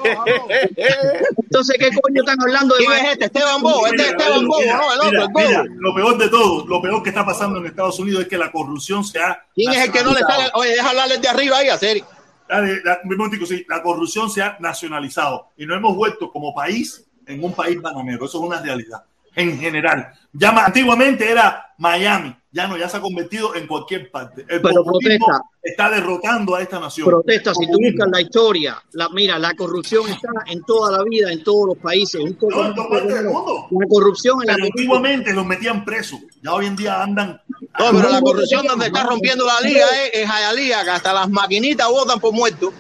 [1.38, 3.26] entonces, ¿qué coño están hablando de ¿Quién es este?
[3.26, 5.48] Esteban Bobo, este es Esteban Bobo, Mira, no, el otro, mira, el Bobo.
[5.48, 8.38] mira, lo peor de todo, lo peor que está pasando en Estados Unidos es que
[8.38, 10.52] la corrupción se ha ¿Quién es el que no le sale?
[10.54, 12.06] Oye, deja hablarle de arriba ahí, a serio.
[12.48, 17.06] La, un momentico, sí, la corrupción se ha nacionalizado y nos hemos vuelto como país
[17.30, 18.26] en un país bananero.
[18.26, 19.04] Eso es una realidad
[19.36, 20.08] en general.
[20.34, 24.42] Ya antiguamente era Miami, ya no, ya se ha convertido en cualquier parte.
[24.50, 25.42] El Pero protesta.
[25.62, 27.08] está derrotando a esta nación.
[27.08, 31.32] protesta, si tú buscas la historia, la, mira, la corrupción está en toda la vida,
[31.32, 32.22] en todos los países.
[32.22, 33.68] Un poco No, en más todas partes del mundo.
[33.72, 37.42] La corrupción en la Pero antiguamente los metían presos, ya hoy en día andan.
[37.80, 41.30] No, pero la corrupción donde está rompiendo la liga es en Hialeah, que hasta las
[41.30, 42.74] maquinitas votan por muertos.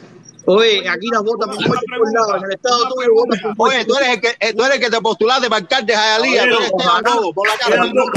[0.51, 3.95] Oye, aquí las votan por por lado, en el estado tuyo votan por Oye, tú
[3.97, 6.55] eres el que, eh, tú eres el que te postulaste para alcalde de Hialeah, tú
[6.55, 7.75] eres Esteban Bobo, por la cara.
[7.75, 8.09] Quedan dos,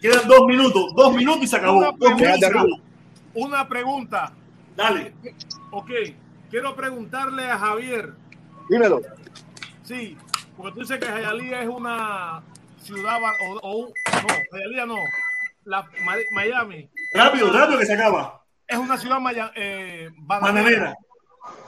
[0.00, 1.78] quedan minutos, dos minutos y se acabó.
[1.78, 2.46] Una pregunta.
[2.46, 2.80] acabó.
[3.34, 4.32] Una pregunta.
[4.76, 5.14] Dale.
[5.70, 5.90] Ok,
[6.50, 8.12] quiero preguntarle a Javier.
[8.70, 9.02] Dímelo.
[9.84, 10.16] Sí,
[10.56, 12.42] porque tú dices que Hialeah es una
[12.82, 14.96] ciudad o, o no, Hialeah no.
[15.64, 15.86] La,
[16.34, 18.42] Miami Rápido, rápido que se acaba.
[18.66, 20.62] es una ciudad maya- eh, bananera.
[20.62, 20.96] Bananera.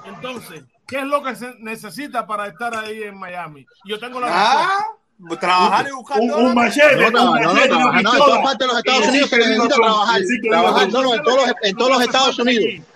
[0.04, 3.66] Entonces, ¿qué es lo que se necesita para estar ahí en Miami?
[3.84, 4.84] Yo tengo la Ah,
[5.18, 5.46] respuesta.
[5.46, 8.58] trabajar y buscar Un, machete, No, un no, no, machete, no, no, en todas partes
[8.58, 10.20] de los Estados Unidos se necesita trabajar.
[10.50, 12.86] Trabajar, no, no, en todos los, en todos los Estados Unidos.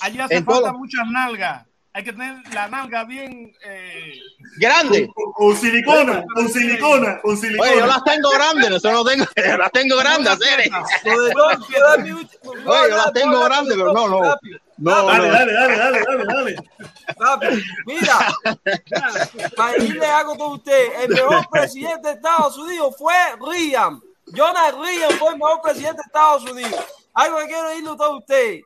[0.00, 0.78] Allí hace En falta todo.
[0.78, 1.66] muchas nalgas.
[1.94, 3.52] hay que tener la nalga bien.
[3.64, 4.12] Eh,
[4.58, 5.10] Grande.
[5.14, 7.70] Con, con silicona, con silicona, con silicona.
[7.70, 9.24] Oye, yo las tengo grandes, no, eso no tengo,
[9.58, 10.38] las tengo grandes.
[10.40, 10.70] Oye,
[12.90, 14.36] yo las tengo grandes, pero no, no.
[14.82, 15.34] No, dale, no.
[15.34, 16.56] dale, dale, dale, dale, dale.
[17.16, 17.46] Papi,
[17.86, 18.18] mira,
[19.56, 24.00] para irle algo con usted, el mejor presidente de Estados Unidos fue Reagan.
[24.26, 26.84] Jonathan Reagan fue el mejor presidente de Estados Unidos.
[27.14, 28.60] Algo que quiero decirle a todo usted.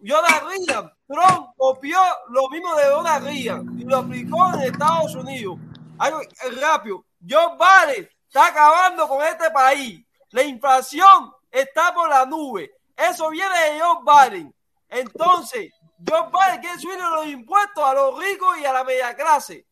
[0.00, 1.98] Jonathan Reagan, Trump copió
[2.30, 5.56] lo mismo de Donald Reagan y lo aplicó en Estados Unidos.
[5.98, 6.20] Algo
[6.60, 7.04] rápido.
[7.28, 10.04] Joe Biden está acabando con este país.
[10.30, 12.72] La inflación está por la nube.
[12.96, 14.54] Eso viene de Joe Biden.
[14.90, 15.72] Entonces,
[16.06, 19.66] Joe Biden quiere subir los impuestos a los ricos y a la media clase.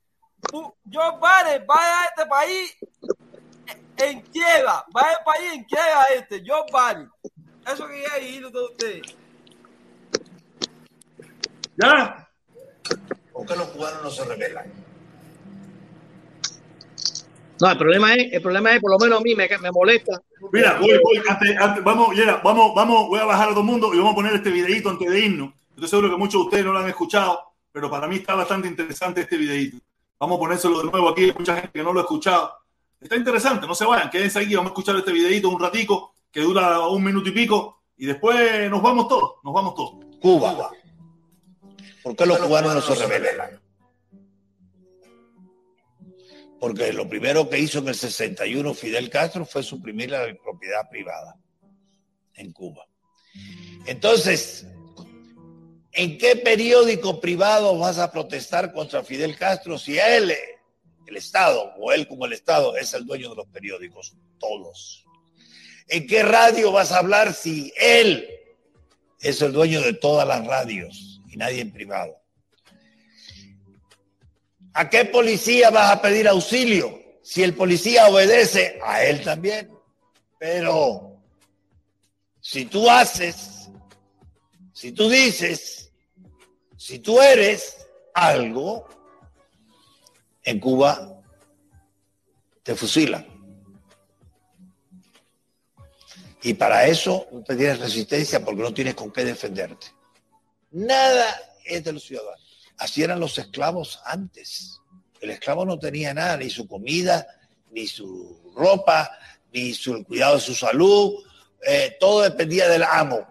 [0.52, 2.76] Joe Biden va a dejar este país
[3.96, 4.84] en quiebra.
[4.96, 6.42] Va a dejar el país en quiebra este.
[6.46, 7.10] Joe Biden.
[7.66, 9.16] Eso quería decirle a todos ustedes.
[11.76, 12.28] ¿Ya?
[13.32, 14.72] ¿Por qué los cubanos no se rebelan?
[17.60, 20.22] No, el problema es, el problema es, por lo menos a mí me, me molesta.
[20.52, 23.66] Mira, voy, voy, antes- antes- vamos, Yera, vamos, vamos, voy a bajar a todo el
[23.66, 25.52] mundo y vamos a poner este videito antes de irnos.
[25.70, 27.40] Estoy seguro que muchos de ustedes no lo han escuchado,
[27.72, 29.78] pero para mí está bastante interesante este videito.
[30.18, 32.52] Vamos a ponérselo de nuevo aquí, hay mucha gente que no lo ha escuchado.
[33.00, 36.40] Está interesante, no se vayan, quédense aquí, vamos a escuchar este videito un ratico que
[36.40, 39.92] dura un minuto y pico y después nos vamos todos, nos vamos todos.
[40.20, 40.70] Cuba.
[42.02, 43.60] ¿Por qué los cubanos no se rebelan?
[46.60, 51.36] Porque lo primero que hizo en el 61 Fidel Castro fue suprimir la propiedad privada
[52.34, 52.86] en Cuba.
[53.86, 54.66] Entonces,
[55.92, 60.32] ¿en qué periódico privado vas a protestar contra Fidel Castro si él,
[61.06, 64.16] el Estado, o él como el Estado, es el dueño de los periódicos?
[64.38, 65.04] Todos.
[65.88, 68.28] ¿En qué radio vas a hablar si él
[69.20, 72.20] es el dueño de todas las radios y nadie en privado?
[74.78, 79.68] ¿A qué policía vas a pedir auxilio si el policía obedece a él también?
[80.38, 81.20] Pero
[82.40, 83.68] si tú haces,
[84.72, 85.90] si tú dices,
[86.76, 88.86] si tú eres algo,
[90.44, 91.22] en Cuba
[92.62, 93.26] te fusilan.
[96.40, 99.88] Y para eso no tienes resistencia porque no tienes con qué defenderte.
[100.70, 102.47] Nada es de los ciudadanos.
[102.78, 104.80] Así eran los esclavos antes.
[105.20, 107.26] El esclavo no tenía nada, ni su comida,
[107.72, 109.10] ni su ropa,
[109.52, 111.24] ni su el cuidado de su salud.
[111.60, 113.26] eh, todo dependía del amo.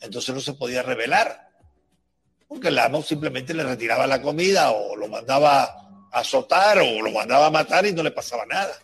[0.00, 1.50] Entonces no se podía rebelar.
[2.46, 7.10] Porque el amo simplemente le retiraba la comida o lo mandaba a azotar o lo
[7.10, 8.74] mandaba a matar y no le pasaba nada.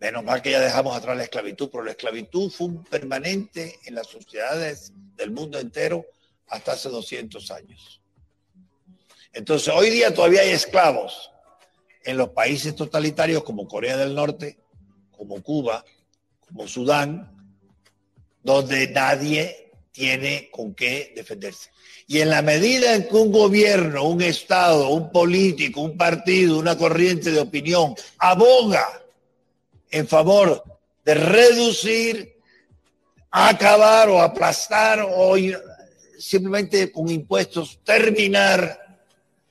[0.00, 4.06] Menos mal que ya dejamos atrás la esclavitud, pero la esclavitud fue permanente en las
[4.06, 6.06] sociedades del mundo entero
[6.52, 8.02] hasta hace 200 años.
[9.32, 11.30] Entonces, hoy día todavía hay esclavos
[12.04, 14.58] en los países totalitarios como Corea del Norte,
[15.10, 15.82] como Cuba,
[16.46, 17.56] como Sudán,
[18.42, 21.70] donde nadie tiene con qué defenderse.
[22.06, 26.76] Y en la medida en que un gobierno, un Estado, un político, un partido, una
[26.76, 28.86] corriente de opinión aboga
[29.90, 30.62] en favor
[31.02, 32.36] de reducir,
[33.30, 35.38] acabar o aplastar o
[36.22, 39.00] simplemente con impuestos terminar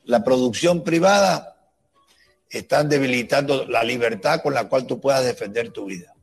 [0.05, 1.69] la producción privada,
[2.49, 6.13] están debilitando la libertad con la cual tú puedas defender tu vida.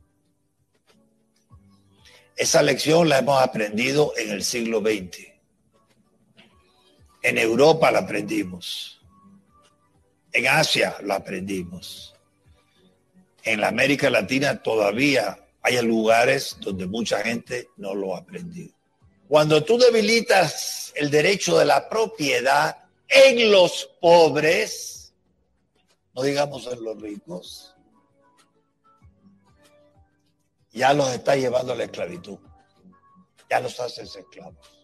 [2.35, 5.27] Esa lección la hemos aprendido en el siglo XX.
[7.21, 9.01] En Europa la aprendimos.
[10.31, 12.15] En Asia la aprendimos.
[13.43, 18.78] En la América Latina todavía hay lugares donde mucha gente no lo ha aprendido.
[19.29, 25.13] Cuando tú debilitas el derecho de la propiedad en los pobres,
[26.15, 27.75] no digamos en los ricos,
[30.71, 32.39] ya los está llevando a la esclavitud.
[33.51, 34.78] Ya los haces esclavos.